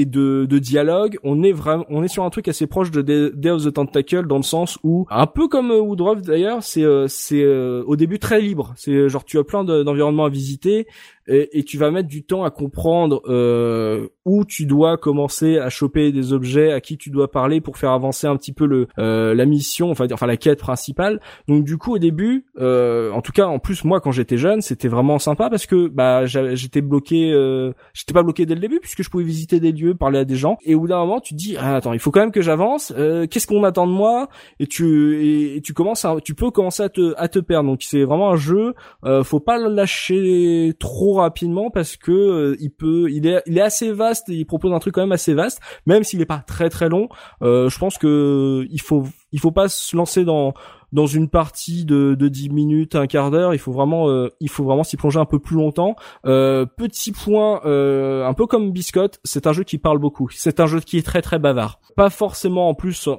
[0.00, 3.02] et de, de dialogue, on est vraiment, on est sur un truc assez proche de
[3.34, 6.84] Day of the Tentacle dans le sens où, un peu comme euh, Woodruff d'ailleurs, c'est
[6.84, 8.72] euh, c'est euh, au début très libre.
[8.76, 10.86] C'est genre tu as plein de- d'environnements à visiter
[11.28, 15.70] et, et tu vas mettre du temps à comprendre euh, où tu dois commencer à
[15.70, 18.88] choper des objets, à qui tu dois parler pour faire avancer un petit peu le
[18.98, 21.20] euh, la mission, enfin enfin la quête principale.
[21.46, 24.60] Donc du coup au début, euh, en tout cas en plus moi quand j'étais jeune,
[24.60, 28.80] c'était vraiment sympa parce que bah j'étais bloqué, euh, j'étais pas bloqué dès le début
[28.80, 30.56] puisque je pouvais visiter des lieux, parler à des gens.
[30.64, 32.42] Et au bout d'un moment tu te dis ah, attends il faut quand même que
[32.42, 32.92] j'avance.
[32.96, 34.28] euh, Qu'est-ce qu'on attend de moi?
[34.60, 37.70] Et tu et, et tu commences à, tu peux commencer à te à te perdre.
[37.70, 38.74] Donc c'est vraiment un jeu,
[39.04, 43.58] euh, faut pas le lâcher trop rapidement parce que euh, il peut, il est, il
[43.58, 46.42] est assez vaste, il propose un truc quand même assez vaste, même s'il est pas
[46.46, 47.08] très très long.
[47.42, 50.54] Euh, je pense que il faut, il faut pas se lancer dans
[50.92, 54.48] dans une partie de, de 10 minutes, un quart d'heure, il faut vraiment, euh, il
[54.48, 55.96] faut vraiment s'y plonger un peu plus longtemps.
[56.26, 60.28] Euh, petit point, euh, un peu comme Biscotte, c'est un jeu qui parle beaucoup.
[60.32, 61.80] C'est un jeu qui est très très bavard.
[61.96, 63.18] Pas forcément en plus en,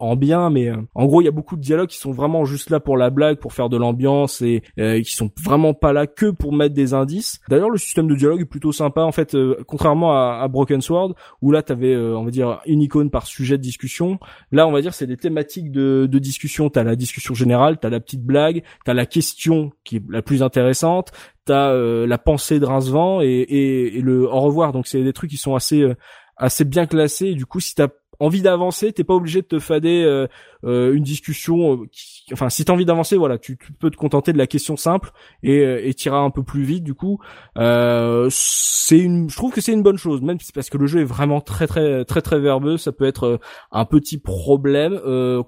[0.00, 2.44] en bien, mais euh, en gros il y a beaucoup de dialogues qui sont vraiment
[2.44, 5.92] juste là pour la blague, pour faire de l'ambiance et euh, qui sont vraiment pas
[5.92, 7.40] là que pour mettre des indices.
[7.48, 10.80] D'ailleurs le système de dialogue est plutôt sympa en fait, euh, contrairement à, à, Broken
[10.80, 14.18] Sword où là t'avais on va dire une icône par sujet de discussion.
[14.50, 16.70] Là on va dire c'est des thématiques de, de discussion.
[17.02, 21.10] Discussion générale, t'as la petite blague, t'as la question qui est la plus intéressante,
[21.44, 24.72] t'as euh, la pensée de Rincevent et, et, et, le au revoir.
[24.72, 25.94] Donc c'est des trucs qui sont assez euh,
[26.36, 27.34] assez bien classés.
[27.34, 27.88] Du coup, si t'as
[28.22, 30.26] envie d'avancer, t'es pas obligé de te fader euh,
[30.64, 31.74] euh, une discussion.
[31.74, 34.46] Euh, qui, enfin, si t'as envie d'avancer, voilà, tu, tu, peux te contenter de la
[34.46, 35.10] question simple
[35.42, 36.84] et et t'iras un peu plus vite.
[36.84, 37.18] Du coup,
[37.56, 41.04] c'est une, je trouve que c'est une bonne chose, même parce que le jeu est
[41.04, 42.76] vraiment très très très très verbeux.
[42.76, 43.40] Ça peut être
[43.70, 45.00] un petit problème,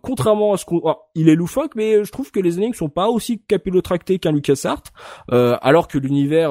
[0.02, 0.82] contrairement à ce qu'on,
[1.14, 4.82] il est loufoque, mais je trouve que les énigmes sont pas aussi capillotractées qu'un LucasArts,
[5.30, 6.50] alors que l'univers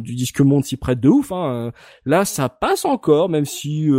[0.00, 1.32] du disque monde s'y prête de ouf.
[1.32, 1.72] Hein.
[2.04, 3.90] Là, ça passe encore, même si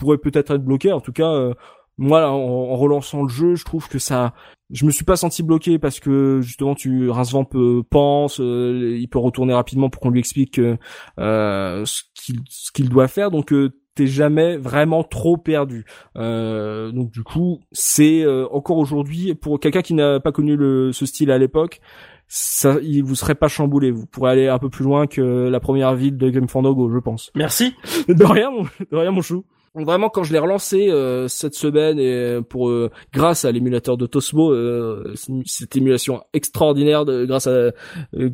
[0.00, 0.90] pourrait peut-être être bloqué.
[0.90, 1.54] En tout cas, euh,
[2.00, 4.32] moi, en, relançant le jeu, je trouve que ça,
[4.70, 9.06] je me suis pas senti bloqué parce que justement, tu Rincevent peut pense, euh, il
[9.08, 13.30] peut retourner rapidement pour qu'on lui explique euh, ce qu'il ce qu'il doit faire.
[13.30, 13.54] Donc
[13.94, 15.84] t'es jamais vraiment trop perdu.
[16.16, 21.30] donc du coup, c'est encore aujourd'hui pour quelqu'un qui n'a pas connu le, ce style
[21.30, 21.80] à l'époque,
[22.32, 23.90] ça, il vous serait pas chamboulé.
[23.90, 26.98] Vous pourrez aller un peu plus loin que la première ville de Grim Fandango, je
[26.98, 27.32] pense.
[27.34, 27.74] Merci.
[28.08, 29.44] de rien, mon, de rien, mon chou.
[29.76, 34.04] Vraiment quand je l'ai relancé euh, cette semaine et pour euh, grâce à l'émulateur de
[34.04, 35.14] Tosmo, euh,
[35.46, 37.70] cette émulation extraordinaire de, grâce à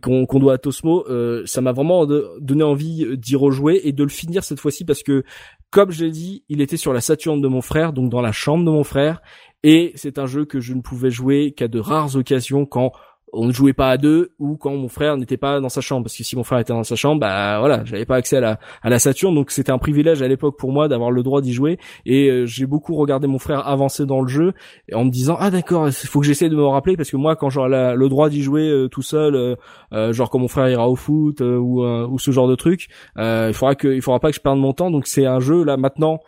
[0.03, 1.05] qu'on doit à Tosmo,
[1.45, 5.25] ça m'a vraiment donné envie d'y rejouer et de le finir cette fois-ci parce que
[5.71, 8.33] comme je l'ai dit, il était sur la Saturne de mon frère, donc dans la
[8.33, 9.21] chambre de mon frère
[9.63, 12.93] et c'est un jeu que je ne pouvais jouer qu'à de rares occasions quand
[13.33, 16.05] on ne jouait pas à deux ou quand mon frère n'était pas dans sa chambre
[16.05, 18.41] parce que si mon frère était dans sa chambre bah voilà j'avais pas accès à
[18.41, 19.35] la à la Saturne.
[19.35, 21.79] Donc c'était un privilège à l'époque pour moi d'avoir le droit d'y jouer.
[22.05, 24.53] Et euh, j'ai beaucoup regardé mon frère avancer dans le jeu
[24.93, 27.51] en me disant ah d'accord faut que j'essaie de me rappeler parce que moi quand
[27.51, 29.57] j'aurai le droit d'y jouer euh, tout seul
[29.93, 33.53] euh, genre quand mon frère ira au foot ou ou ce genre de truc il
[33.55, 34.91] faudra que il faudra pas que je perde mon temps.
[34.91, 36.21] Donc c'est un jeu là maintenant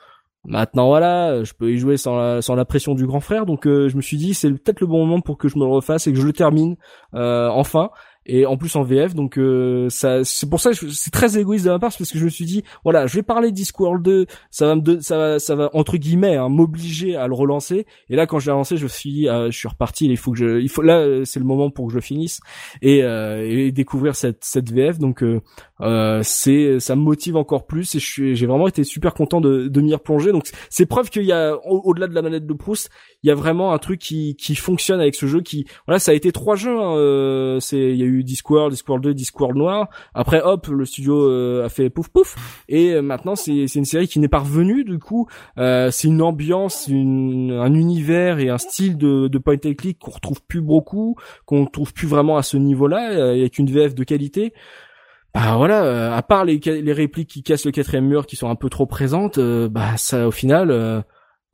[0.49, 3.67] Maintenant voilà, je peux y jouer sans la, sans la pression du grand frère, donc
[3.67, 5.71] euh, je me suis dit c'est peut-être le bon moment pour que je me le
[5.71, 6.77] refasse et que je le termine
[7.15, 7.91] euh, enfin.
[8.31, 11.65] Et en plus en VF donc euh, ça c'est pour ça que c'est très égoïste
[11.65, 14.27] de ma part parce que je me suis dit voilà je vais parler Discworld 2
[14.51, 17.87] ça va me ça va ça va entre guillemets hein, m'obliger à le relancer.
[18.11, 20.39] Et là quand je l'ai lancé je suis ah, je suis reparti il faut que
[20.39, 22.41] je il faut là c'est le moment pour que je finisse
[22.83, 25.25] et, euh, et découvrir cette cette VF donc
[25.81, 29.81] euh, c'est ça me motive encore plus et j'ai vraiment été super content de de
[29.81, 32.91] m'y replonger donc c'est preuve qu'il y a au-delà de la manette de Proust
[33.23, 36.13] il y a vraiment un truc qui qui fonctionne avec ce jeu qui voilà ça
[36.13, 39.57] a été trois jeux hein, euh, c'est il y a eu Discworld, Discworld 2, Discworld
[39.57, 39.89] noir.
[40.15, 43.85] Après hop, le studio euh, a fait pouf pouf et euh, maintenant c'est c'est une
[43.85, 45.27] série qui n'est pas revenue du coup
[45.59, 49.99] euh, c'est une ambiance, une, un univers et un style de de point and click
[49.99, 54.05] qu'on retrouve plus beaucoup, qu'on trouve plus vraiment à ce niveau-là avec une VF de
[54.05, 54.53] qualité.
[55.35, 58.55] Bah voilà, à part les, les répliques qui cassent le quatrième mur qui sont un
[58.55, 61.05] peu trop présentes, bah ça au final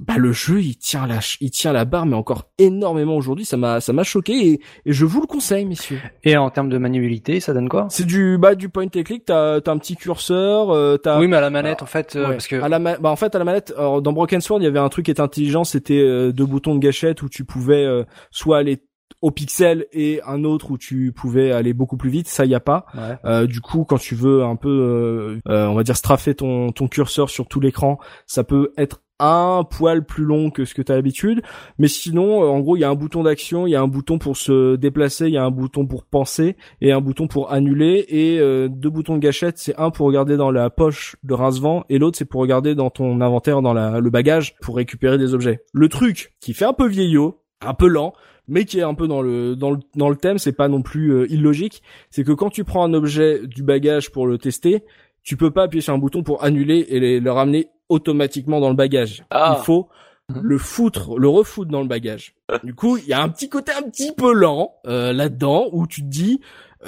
[0.00, 3.56] bah le jeu il tient la il tient la barre mais encore énormément aujourd'hui ça
[3.56, 6.00] m'a ça m'a choqué et, je vous le conseille messieurs.
[6.24, 7.86] Et en termes de maniabilité ça donne quoi?
[7.90, 11.28] C'est du bah du point and click t'as t'as un petit curseur euh, t'as oui
[11.28, 13.38] mais à la manette en fait euh, parce que à la bah en fait à
[13.38, 16.32] la manette dans Broken Sword il y avait un truc qui était intelligent c'était euh,
[16.32, 18.02] deux boutons de gâchette où tu pouvais euh,
[18.32, 18.82] soit aller
[19.24, 22.60] au pixel et un autre où tu pouvais aller beaucoup plus vite ça y a
[22.60, 22.84] pas.
[23.24, 26.88] Euh, du coup quand tu veux un peu euh, on va dire straffer ton ton
[26.88, 30.92] curseur sur tout l'écran ça peut être un poil plus long que ce que tu
[30.92, 31.40] as l'habitude.
[31.78, 33.88] Mais sinon euh, en gros il y a un bouton d'action il y a un
[33.88, 37.50] bouton pour se déplacer il y a un bouton pour penser et un bouton pour
[37.50, 38.04] annuler.
[38.08, 41.84] Et euh, deux boutons de gâchette c'est un pour regarder dans la poche de Rincevent
[41.88, 45.32] et l'autre c'est pour regarder dans ton inventaire dans la, le bagage pour récupérer des
[45.32, 45.64] objets.
[45.72, 48.12] Le truc qui fait un peu vieillot un peu lent
[48.48, 50.82] mais qui est un peu dans le dans le dans le thème c'est pas non
[50.82, 54.84] plus euh, illogique c'est que quand tu prends un objet du bagage pour le tester
[55.22, 58.76] tu peux pas appuyer sur un bouton pour annuler et le ramener automatiquement dans le
[58.76, 59.24] bagage.
[59.30, 59.56] Ah.
[59.58, 59.88] Il faut
[60.28, 60.40] mhm.
[60.42, 62.34] le foutre, le refoutre dans le bagage.
[62.62, 65.86] Du coup, il y a un petit côté un petit peu lent euh, là-dedans où
[65.86, 66.40] tu te dis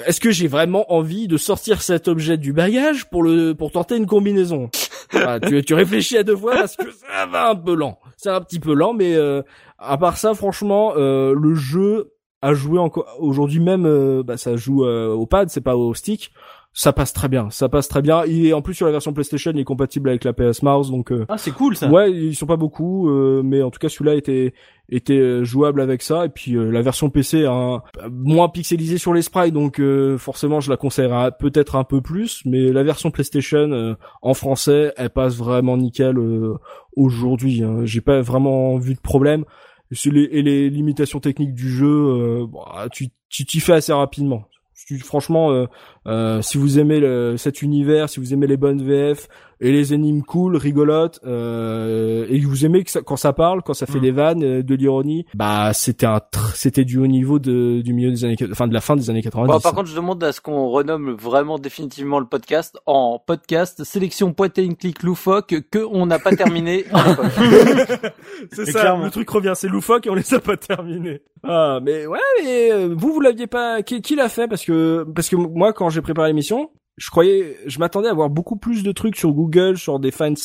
[0.05, 3.97] est-ce que j'ai vraiment envie de sortir cet objet du bagage pour le pour tenter
[3.97, 4.69] une combinaison?
[5.47, 7.97] Tu, tu réfléchis à deux fois parce que ça va un peu lent.
[8.17, 9.41] C'est un petit peu lent, mais euh,
[9.77, 14.21] à part ça, franchement, euh, le jeu a joué encore aujourd'hui même.
[14.23, 16.31] bah, ça joue au pad, c'est pas au stick.
[16.73, 18.23] ça passe très bien, ça passe très bien.
[18.27, 21.11] Et en plus sur la version PlayStation, il est compatible avec la PS Mouse, donc
[21.11, 21.89] euh, Ah, c'est cool ça.
[21.89, 24.53] ouais, ils sont pas beaucoup, euh, mais en tout cas celui-là était
[24.89, 26.25] était euh, jouable avec ça.
[26.25, 27.81] Et puis euh, la version PC hein,
[28.11, 32.43] moins pixelisée sur les sprites, donc euh, forcément je la conseillerais peut-être un peu plus.
[32.45, 36.53] Mais la version PlayStation euh, en français, elle passe vraiment nickel euh,
[36.95, 37.63] aujourd'hui.
[37.63, 37.79] hein.
[37.85, 39.45] J'ai pas vraiment vu de problème.
[39.91, 44.43] Et les limitations techniques du jeu, euh, bah, tu t'y fais assez rapidement.
[44.87, 45.67] Tu- Franchement,
[46.07, 49.27] euh, si vous aimez le- cet univers, si vous aimez les bonnes VF
[49.59, 53.63] et les énigmes cool, rigolotes, euh, et que vous aimez que ça- quand ça parle,
[53.63, 54.01] quand ça fait Mm.
[54.01, 57.93] des vannes, euh, de l'ironie, bah c'était un, tr- c'était du haut niveau de, du
[57.93, 59.51] milieu des années, enfin de la fin des années 90.
[59.51, 63.83] Bon, par contre, je demande à ce qu'on renomme vraiment définitivement le podcast en podcast
[63.83, 66.85] sélection point and click loufoque que on n'a pas terminé
[68.51, 69.05] c'est ça, clairement.
[69.05, 71.21] le truc revient, c'est loufoque et on les a pas terminés.
[71.43, 74.47] Ah, mais ouais, mais euh, vous, vous l'aviez pas, qui, qui l'a fait?
[74.47, 78.29] Parce que, parce que moi, quand j'ai préparé l'émission, je croyais, je m'attendais à voir
[78.29, 80.35] beaucoup plus de trucs sur Google, sur des fan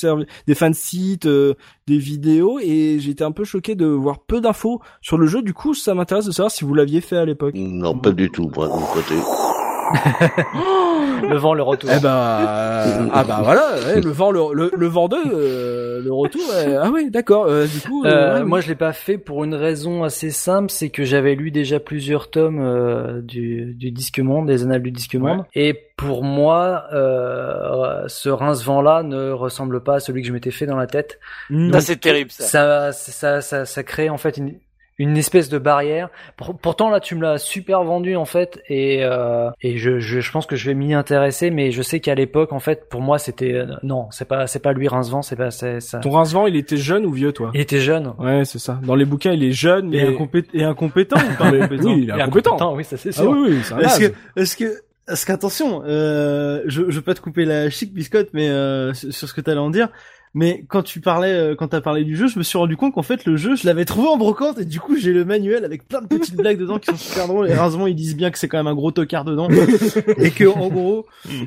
[0.46, 1.54] des fan sites, euh,
[1.86, 5.42] des vidéos, et j'étais un peu choqué de voir peu d'infos sur le jeu.
[5.42, 7.54] Du coup, ça m'intéresse de savoir si vous l'aviez fait à l'époque.
[7.54, 9.14] Non, pas du tout, moi, de mon côté.
[11.23, 11.90] Le vent, le retour.
[11.94, 16.01] Eh ben, euh, ah bah voilà, ouais, le vent, le, le, le vent 2, euh,
[16.03, 16.43] le retour.
[16.51, 16.77] ouais.
[16.77, 17.47] ah oui, d'accord.
[17.47, 20.31] euh, du coup, euh, Euh, ouais, moi, je l'ai pas fait pour une raison assez
[20.31, 24.82] simple, c'est que j'avais lu déjà plusieurs tomes euh, du, du Disque Monde, des Annales
[24.82, 30.28] du Disque Monde, et pour moi, euh, ce rince-vent-là ne ressemble pas à celui que
[30.28, 31.19] je m'étais fait dans la tête.
[31.51, 31.73] Mm.
[31.73, 32.44] Ça, c'est terrible, ça.
[32.44, 34.55] Ça, ça, ça, ça crée en fait une,
[35.02, 36.08] une espèce de barrière.
[36.36, 40.20] Pour- pourtant, là, tu me l'as super vendu en fait, et euh, et je, je,
[40.20, 43.00] je pense que je vais m'y intéresser, mais je sais qu'à l'époque, en fait, pour
[43.00, 45.98] moi, c'était euh, non, c'est pas, c'est pas lui rince-vent, c'est pas, c'est ça.
[45.98, 47.50] ton rince-vent, il était jeune ou vieux, toi?
[47.54, 48.12] Il était jeune.
[48.18, 48.78] Ouais, c'est ça.
[48.84, 51.58] Dans les bouquins, il est jeune, mais Et, incompét- et incompétent oui,
[52.02, 52.74] il est incompétent.
[52.74, 53.30] oui, ça c'est Ah sûr.
[53.30, 54.64] oui, oui, c'est un Est-ce que, est-ce que,
[55.08, 59.12] est-ce qu'attention, euh, je, je veux pas te couper la chic biscotte, mais euh, sur
[59.12, 59.88] sur ce que t'allais en dire.
[60.34, 62.94] Mais quand tu parlais, euh, quand t'as parlé du jeu, je me suis rendu compte
[62.94, 65.64] qu'en fait le jeu, je l'avais trouvé en brocante et du coup j'ai le manuel
[65.64, 67.50] avec plein de petites blagues dedans qui sont super drôles.
[67.50, 69.48] Et heureusement ils disent bien que c'est quand même un gros tocard dedans
[70.18, 71.06] et que en gros,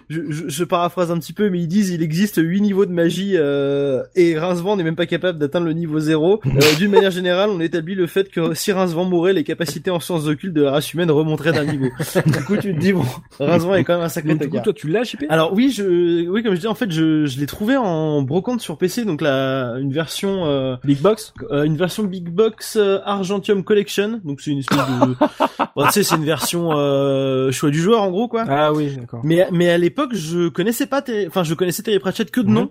[0.10, 2.92] je, je, je paraphrase un petit peu, mais ils disent il existe huit niveaux de
[2.92, 6.40] magie euh, et Rincevent n'est même pas capable d'atteindre le niveau zéro.
[6.46, 10.00] Euh, D'une manière générale, on établit le fait que si Rincevent mourait, les capacités en
[10.00, 11.88] sciences occultes de la race humaine remonteraient d'un niveau.
[12.26, 13.04] du coup, tu te dis bon,
[13.40, 14.64] Rincevent est quand même un sacré tocard.
[14.64, 17.46] toi, tu l'as, Alors oui, je, oui, comme je dis, en fait, je, je l'ai
[17.48, 22.04] trouvé en brocante sur PC, donc la, une version, euh, Big Box euh, une version
[22.04, 25.16] Big Box euh, Argentium Collection, donc c'est une espèce de,
[25.76, 28.46] bon, tu sais, c'est une version euh, choix du joueur en gros quoi.
[28.48, 29.22] Ah oui, d'accord.
[29.24, 32.50] Mais mais à l'époque, je connaissais pas, Terry- enfin, je connaissais Terry Pratchett que de
[32.50, 32.70] nom.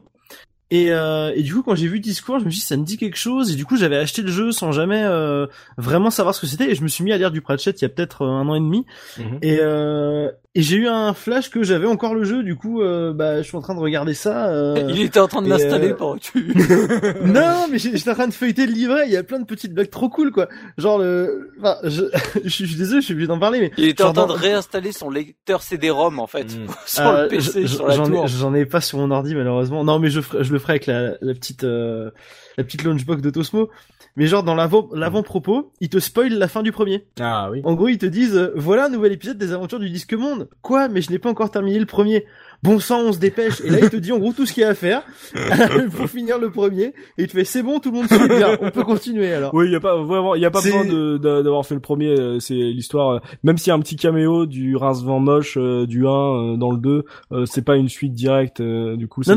[0.70, 2.84] Et, euh, et du coup, quand j'ai vu Discours, je me suis dit, ça me
[2.84, 3.52] dit quelque chose.
[3.52, 6.68] Et du coup, j'avais acheté le jeu sans jamais euh, vraiment savoir ce que c'était.
[6.70, 8.48] Et je me suis mis à lire du Pratchett il y a peut-être euh, un
[8.48, 8.84] an et demi.
[9.18, 9.38] Mhm.
[9.42, 12.42] Et, euh, et j'ai eu un flash que j'avais encore le jeu.
[12.42, 14.48] Du coup, euh, bah, je suis en train de regarder ça.
[14.50, 14.86] euh.
[14.88, 16.54] Il était en train de l'installer euh, pendant que tu...
[17.24, 19.04] non, mais j'étais en train de feuilleter le livret.
[19.06, 20.48] Il y a plein de petites blagues trop cool, quoi.
[20.78, 22.02] Genre le, enfin, je,
[22.44, 24.92] je suis désolé, je suis obligé d'en parler, mais Il était en train de réinstaller
[24.92, 26.66] son lecteur CD-ROM, en fait, Mm.
[26.86, 28.24] sur Euh, le PC, je- sur la j'en tour.
[28.24, 29.82] ai, j'en ai pas sur mon ordi malheureusement.
[29.84, 32.10] Non, mais je, ferai- je le ferai avec la, la petite, euh,
[32.58, 33.70] la petite launchbox de Tosmo.
[34.16, 37.06] Mais genre dans l'avant, l'avant-propos, ils te spoilent la fin du premier.
[37.18, 37.62] Ah oui.
[37.64, 40.48] En gros, ils te disent, euh, voilà un nouvel épisode des aventures du Disque Monde.
[40.62, 40.88] Quoi?
[40.88, 42.24] Mais je n'ai pas encore terminé le premier.
[42.64, 43.60] Bon sang, on se dépêche.
[43.62, 45.02] Et là, il te dit en gros tout ce qu'il y a à faire
[45.96, 46.94] pour finir le premier.
[47.18, 48.56] Et il te fait, c'est bon, tout le monde suit bien.
[48.62, 49.52] On peut continuer alors.
[49.52, 50.84] Oui, il y a pas vraiment, il y a pas besoin
[51.18, 52.18] d'avoir fait le premier.
[52.18, 53.10] euh, C'est l'histoire.
[53.10, 56.56] euh, Même s'il y a un petit caméo du rince-vent moche euh, du 1 euh,
[56.56, 58.60] dans le 2, euh, c'est pas une suite directe.
[58.60, 59.32] euh, du coup, c'est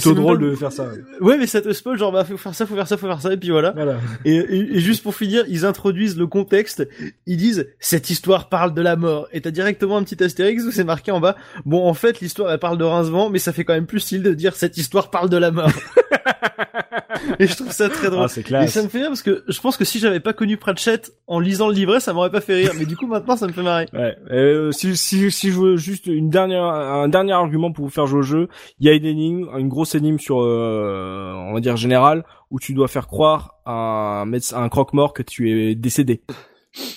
[0.00, 0.88] plutôt drôle de faire ça.
[1.20, 3.20] Ouais, mais ça te spoil, genre, bah, faut faire ça, faut faire ça, faut faire
[3.20, 3.70] ça, et puis voilà.
[3.72, 3.98] Voilà.
[4.24, 6.88] Et, et, et juste pour finir, ils introduisent le contexte.
[7.26, 9.28] Ils disent cette histoire parle de la mort.
[9.32, 11.36] Et t'as directement un petit astérix où c'est marqué en bas.
[11.64, 14.32] Bon, en fait, l'histoire parle de Rincevent, mais ça fait quand même plus style de
[14.32, 15.68] dire cette histoire parle de la mort.
[17.38, 18.24] et je trouve ça très drôle.
[18.24, 20.32] Ah, c'est et ça me fait rire parce que je pense que si j'avais pas
[20.32, 22.72] connu Pratchett en lisant le livret, ça m'aurait pas fait rire.
[22.78, 23.86] Mais du coup, maintenant, ça me fait marrer.
[23.92, 24.16] Ouais.
[24.30, 28.06] Euh, si, si, si je veux juste une dernière, un dernier argument pour vous faire
[28.06, 28.48] jouer au jeu,
[28.80, 32.58] il y a une énigme, une grosse énigme sur, euh, on va dire générale, où
[32.58, 36.22] tu dois faire croire à un médecin, à un croque-mort que tu es décédé.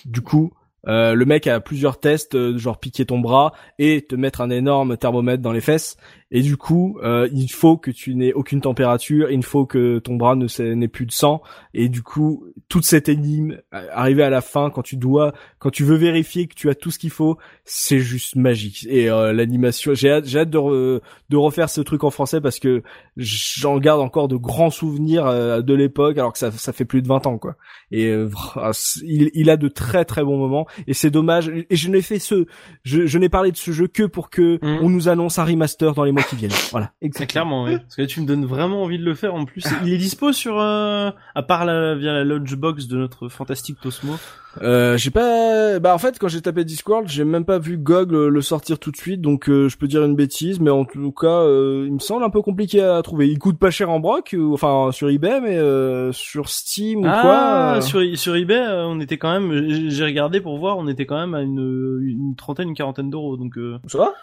[0.06, 0.54] Du coup,
[0.88, 4.50] euh, le mec a plusieurs tests, euh, genre piquer ton bras et te mettre un
[4.50, 5.98] énorme thermomètre dans les fesses.
[6.30, 10.16] Et du coup, euh, il faut que tu n'aies aucune température, il faut que ton
[10.16, 11.42] bras ne n'ait plus de sang.
[11.74, 15.34] Et du coup, toute cette énigme, euh, arrivée à la fin, quand tu dois,
[15.68, 18.88] quand tu veux vérifier que tu as tout ce qu'il faut, c'est juste magique.
[18.90, 22.40] Et euh, l'animation, j'ai hâte, j'ai hâte de, re- de refaire ce truc en français
[22.40, 22.84] parce que
[23.18, 27.02] j'en garde encore de grands souvenirs euh, de l'époque, alors que ça, ça fait plus
[27.02, 27.56] de 20 ans, quoi.
[27.92, 28.72] Et euh, vra-
[29.04, 30.68] il, il a de très très bons moments.
[30.88, 31.50] et c'est dommage.
[31.50, 32.46] Et je n'ai fait ce,
[32.84, 34.80] je, je n'ai parlé de ce jeu que pour que Mhm.
[34.84, 36.52] on nous annonce un remaster dans les mois qui viennent.
[36.72, 36.92] Voilà.
[37.12, 37.78] C'est clairement, oui.
[37.78, 39.36] Parce que là, tu me donnes vraiment envie de le faire.
[39.36, 43.28] En plus, il est dispo sur, euh, à part la, via la launchbox de notre
[43.30, 44.16] fantastique Tosmo.
[44.64, 48.12] Euh, j'ai pas, bah en fait quand j'ai tapé Discworld, j'ai même pas vu GOG
[48.12, 50.84] le, le sortir tout de suite, donc euh, je peux dire une bêtise, mais en
[50.84, 53.28] tout cas, euh, il me semble un peu compliqué à trouver.
[53.30, 57.08] Il coûte pas cher en broc, ou, enfin sur eBay, mais euh, sur Steam ou
[57.08, 57.34] ah, quoi.
[57.78, 61.20] euh, sur, sur eBay, on était quand même, j'ai- regardé pour voir, on était quand
[61.20, 63.38] même à une, une trentaine, une quarantaine d'euros.
[63.38, 64.14] Donc, euh, Ça va?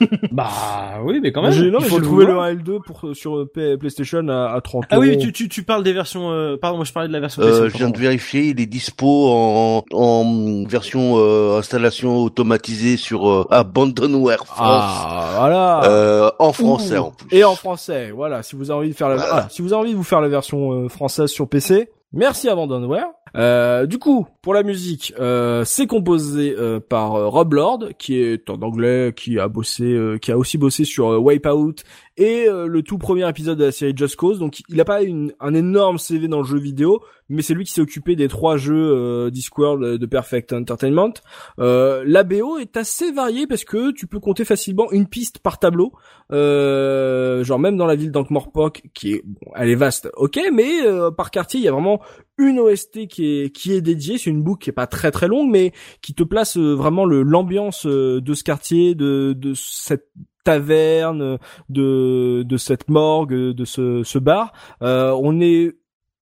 [0.30, 0.48] bah
[1.02, 1.50] oui, mais quand même.
[1.50, 2.46] J'ai non, il faut j'ai le trouvé le vouloir.
[2.46, 5.32] 1 et le 2 pour sur euh, P- PlayStation à, à 30 Ah oui, tu,
[5.32, 6.30] tu, tu parles des versions.
[6.30, 8.66] Euh, pardon, moi je parlais de la version Euh, je viens de vérifier, il est
[8.66, 15.84] dispo en, en version euh, installation automatisée sur euh, Abandonware France, Ah voilà.
[15.90, 17.02] euh, en français Ouh.
[17.06, 17.36] en plus.
[17.36, 18.44] Et en français, voilà.
[18.44, 19.30] Si vous avez envie de faire la, Voilà.
[19.32, 22.48] voilà, si vous avez envie de vous faire la version euh, française sur PC, merci
[22.48, 23.08] Abandonware.
[23.36, 28.16] Euh, du coup, pour la musique, euh, c'est composé euh, par euh, Rob Lord, qui
[28.16, 31.76] est en anglais, qui a bossé, qui a aussi bossé sur Wipeout
[32.18, 34.38] et euh, le tout premier épisode de la série Just Cause.
[34.38, 37.64] Donc, il a pas une, un énorme CV dans le jeu vidéo, mais c'est lui
[37.64, 41.14] qui s'est occupé des trois jeux euh, Discworld de Perfect Entertainment.
[41.60, 42.04] Euh,
[42.60, 45.92] est assez variée parce que tu peux compter facilement une piste par tableau.
[46.30, 50.82] Euh, genre même dans la ville d'Ankh-Morpork, qui est, bon, elle est vaste, ok, mais
[50.82, 52.00] euh, par quartier, il y a vraiment
[52.36, 54.18] une OST qui est qui est dédiée.
[54.18, 55.72] C'est une boucle qui est pas très très longue, mais
[56.02, 60.08] qui te place euh, vraiment l'ambiance euh, de ce quartier, de de cette
[60.48, 61.38] taverne,
[61.68, 64.52] de cette morgue, de ce bar.
[64.82, 65.74] Euh, on est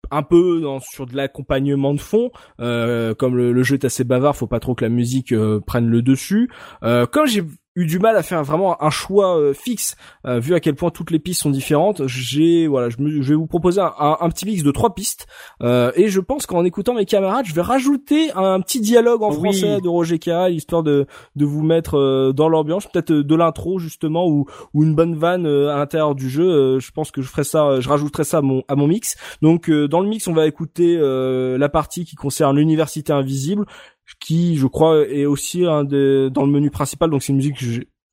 [0.09, 4.35] un peu dans, sur de l'accompagnement de fond, euh, comme le, jeu est assez bavard,
[4.35, 6.49] faut pas trop que la musique euh, prenne le dessus.
[6.83, 7.43] Euh, j'ai
[7.75, 9.95] eu du mal à faire vraiment un choix euh, fixe,
[10.25, 13.29] euh, vu à quel point toutes les pistes sont différentes, j'ai voilà, je, me- je
[13.29, 15.27] vais vous proposer un, un- un petit mix de trois pistes,
[15.61, 19.29] euh, et je pense qu'en écoutant mes camarades, je vais rajouter un petit dialogue en
[19.31, 19.35] Oui.
[19.35, 24.25] français de Roger Carrel, histoire de de vous mettre dans l'ambiance, peut-être de l'intro justement
[24.27, 26.79] ou ou une bonne vanne à l'intérieur du jeu.
[26.79, 29.15] Je pense que je ferai ça, je rajouterai ça à mon à mon mix.
[29.41, 33.65] Donc dans le mix, on va écouter la partie qui concerne l'université invisible,
[34.19, 37.09] qui je crois est aussi un des, dans le menu principal.
[37.09, 37.57] Donc c'est une musique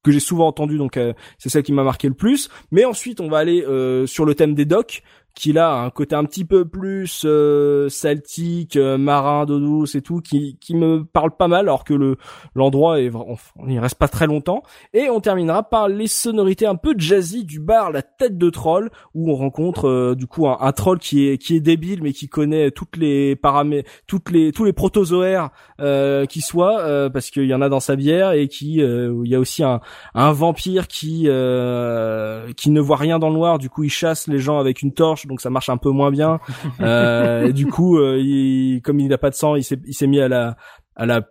[0.03, 2.49] que j'ai souvent entendue, donc euh, c'est celle qui m'a marqué le plus.
[2.71, 5.03] Mais ensuite, on va aller euh, sur le thème des docks,
[5.35, 10.03] qui a un côté un petit peu plus euh, celtique, euh, marin, d'eau douce et
[10.03, 12.17] tout, qui qui me parle pas mal, alors que le
[12.55, 14.63] l'endroit est vra- on il reste pas très longtemps.
[14.93, 18.91] Et on terminera par les sonorités un peu jazzy du bar La Tête de Troll,
[19.15, 22.29] où on rencontre euh, du coup un, troll qui est qui est débile mais qui
[22.29, 25.51] connaît toutes les paramètres, toutes les tous les protozoaires
[25.81, 29.23] euh, qui soient, euh, parce qu'il y en a dans sa bière et qui euh,
[29.25, 29.81] il y a aussi un
[30.15, 34.39] un vampire qui qui ne voit rien dans le noir, du coup il chasse les
[34.39, 36.41] gens avec une torche, donc ça marche un peu moins bien.
[36.81, 39.95] Euh, et du coup, euh, il, comme il n'a pas de sang, il s'est il
[39.95, 40.57] s'est mis à la
[40.97, 41.23] à la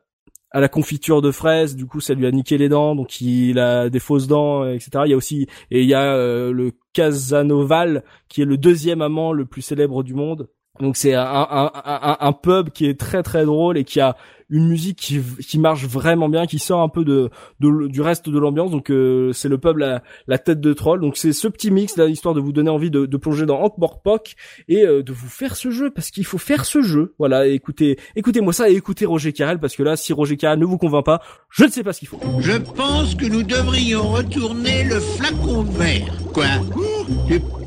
[0.52, 3.60] à la confiture de fraises, du coup ça lui a niqué les dents, donc il
[3.60, 4.90] a des fausses dents, etc.
[5.06, 9.02] Il y a aussi et il y a euh, le Casanoval qui est le deuxième
[9.02, 10.50] amant le plus célèbre du monde.
[10.80, 14.16] Donc c'est un, un, un, un pub qui est très très drôle et qui a
[14.52, 17.30] une musique qui, qui marche vraiment bien, qui sort un peu de,
[17.60, 18.70] de du reste de l'ambiance.
[18.70, 21.00] Donc euh, c'est le pub la, la tête de troll.
[21.02, 23.60] Donc c'est ce petit mix là, histoire de vous donner envie de, de plonger dans
[23.62, 24.36] Ankh-Morpork
[24.68, 27.16] et euh, de vous faire ce jeu parce qu'il faut faire ce jeu.
[27.18, 30.66] Voilà, écoutez, écoutez-moi ça et écoutez Roger Carrel parce que là, si Roger Carrel ne
[30.66, 32.20] vous convainc pas, je ne sais pas ce qu'il faut.
[32.40, 36.14] Je pense que nous devrions retourner le flacon vert.
[36.34, 36.46] Quoi?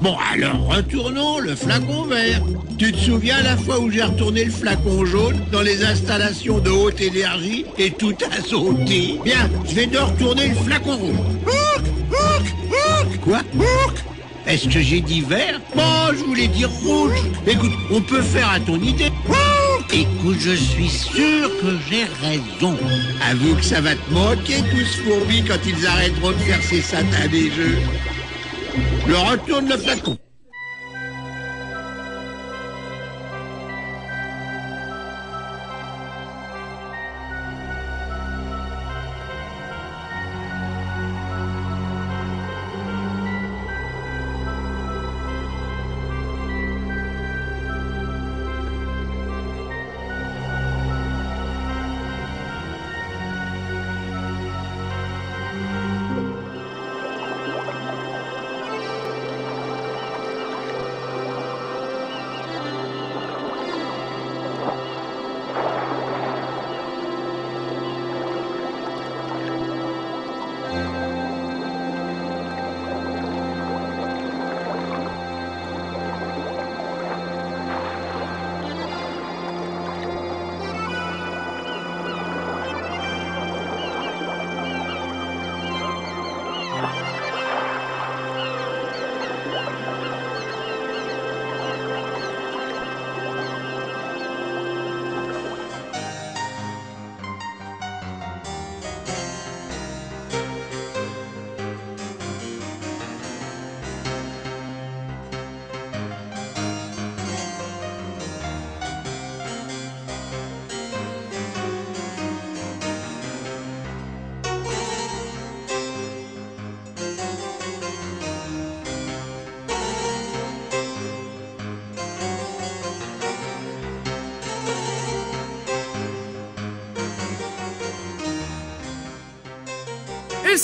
[0.01, 2.43] Bon, alors retournons le flacon vert.
[2.79, 6.71] Tu te souviens la fois où j'ai retourné le flacon jaune dans les installations de
[6.71, 9.19] haute énergie et tout a sauté?
[9.25, 11.17] Bien, je vais de retourner le flacon rouge.
[13.23, 13.41] Quoi?
[14.47, 15.61] Est-ce que j'ai dit vert?
[15.75, 17.17] Bon, je voulais dire rouge.
[17.47, 19.11] Écoute, on peut faire à ton idée.
[19.93, 22.77] Écoute, je suis sûr que j'ai raison.
[23.31, 27.51] Avoue que ça va te manquer tous fourmis quand ils arrêteront de faire ces satanés
[27.57, 27.79] jeux.
[29.07, 30.13] Le retourne le flacon.
[30.13, 30.34] Et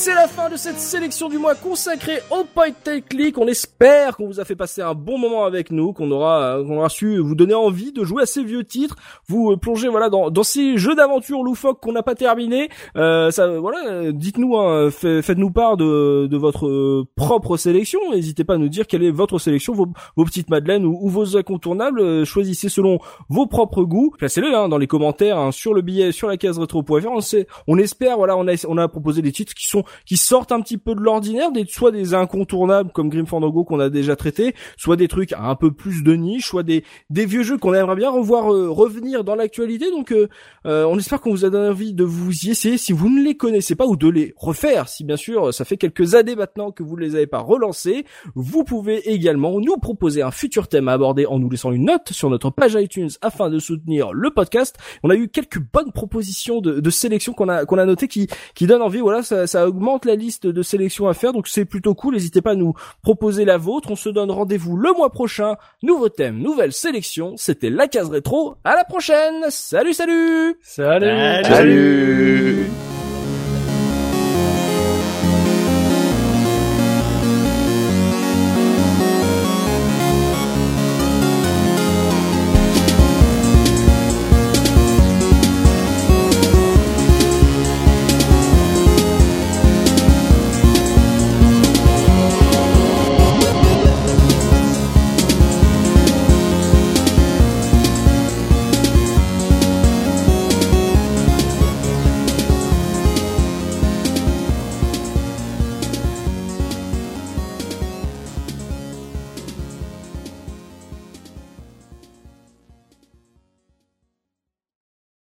[0.01, 3.36] c'est la fin de cette sélection du mois consacrée au point and click.
[3.36, 6.78] On espère qu'on vous a fait passer un bon moment avec nous, qu'on aura, qu'on
[6.78, 8.97] aura su vous donner envie de jouer à ces vieux titres,
[9.28, 12.70] vous euh, plonger voilà dans, dans ces jeux d'aventure loufoques qu'on n'a pas terminé.
[12.97, 18.01] Euh, ça, voilà, dites-nous, hein, fait- faites-nous part de, de votre euh, propre sélection.
[18.10, 21.10] N'hésitez pas à nous dire quelle est votre sélection, vos, vos petites madeleines ou, ou
[21.10, 22.01] vos incontournables.
[22.01, 24.14] Euh, Choisissez selon vos propres goûts.
[24.18, 27.06] Placez-le hein, dans les commentaires hein, sur le billet, sur la case rétro.fr.
[27.12, 30.17] On sait, on espère, voilà, on a, on a proposé des titres qui sont, qui
[30.17, 34.17] sortent un petit peu de l'ordinaire, soit des incontournables comme Grim Fandango qu'on a déjà
[34.17, 37.75] traité, soit des trucs un peu plus de niche, soit des, des vieux jeux qu'on
[37.75, 39.91] aimerait bien revoir euh, revenir dans l'actualité.
[39.91, 40.29] Donc, euh,
[40.67, 43.23] euh, on espère qu'on vous a donné envie de vous y essayer si vous ne
[43.23, 44.89] les connaissez pas ou de les refaire.
[44.89, 48.05] Si bien sûr, ça fait quelques années maintenant que vous ne les avez pas relancés,
[48.35, 52.11] vous pouvez également nous proposer un futur thème à aborder en nous laissant une note
[52.11, 54.77] sur notre page iTunes afin de soutenir le podcast.
[55.03, 58.29] On a eu quelques bonnes propositions de, de sélection qu'on a qu'on a noté qui
[58.55, 59.01] qui donnent envie.
[59.01, 62.15] Voilà, ça, ça augmente la liste de sélections à faire, donc c'est plutôt cool.
[62.15, 63.90] N'hésitez pas à nous proposer la vôtre.
[63.90, 65.57] On se donne rendez-vous le mois prochain.
[65.82, 67.35] Nouveau thème, nouvelle sélection.
[67.39, 68.57] C'était la case rétro.
[68.62, 69.47] À la prochaine.
[69.48, 70.57] Salut, salut.
[70.61, 71.44] Salut.
[71.44, 72.66] Salut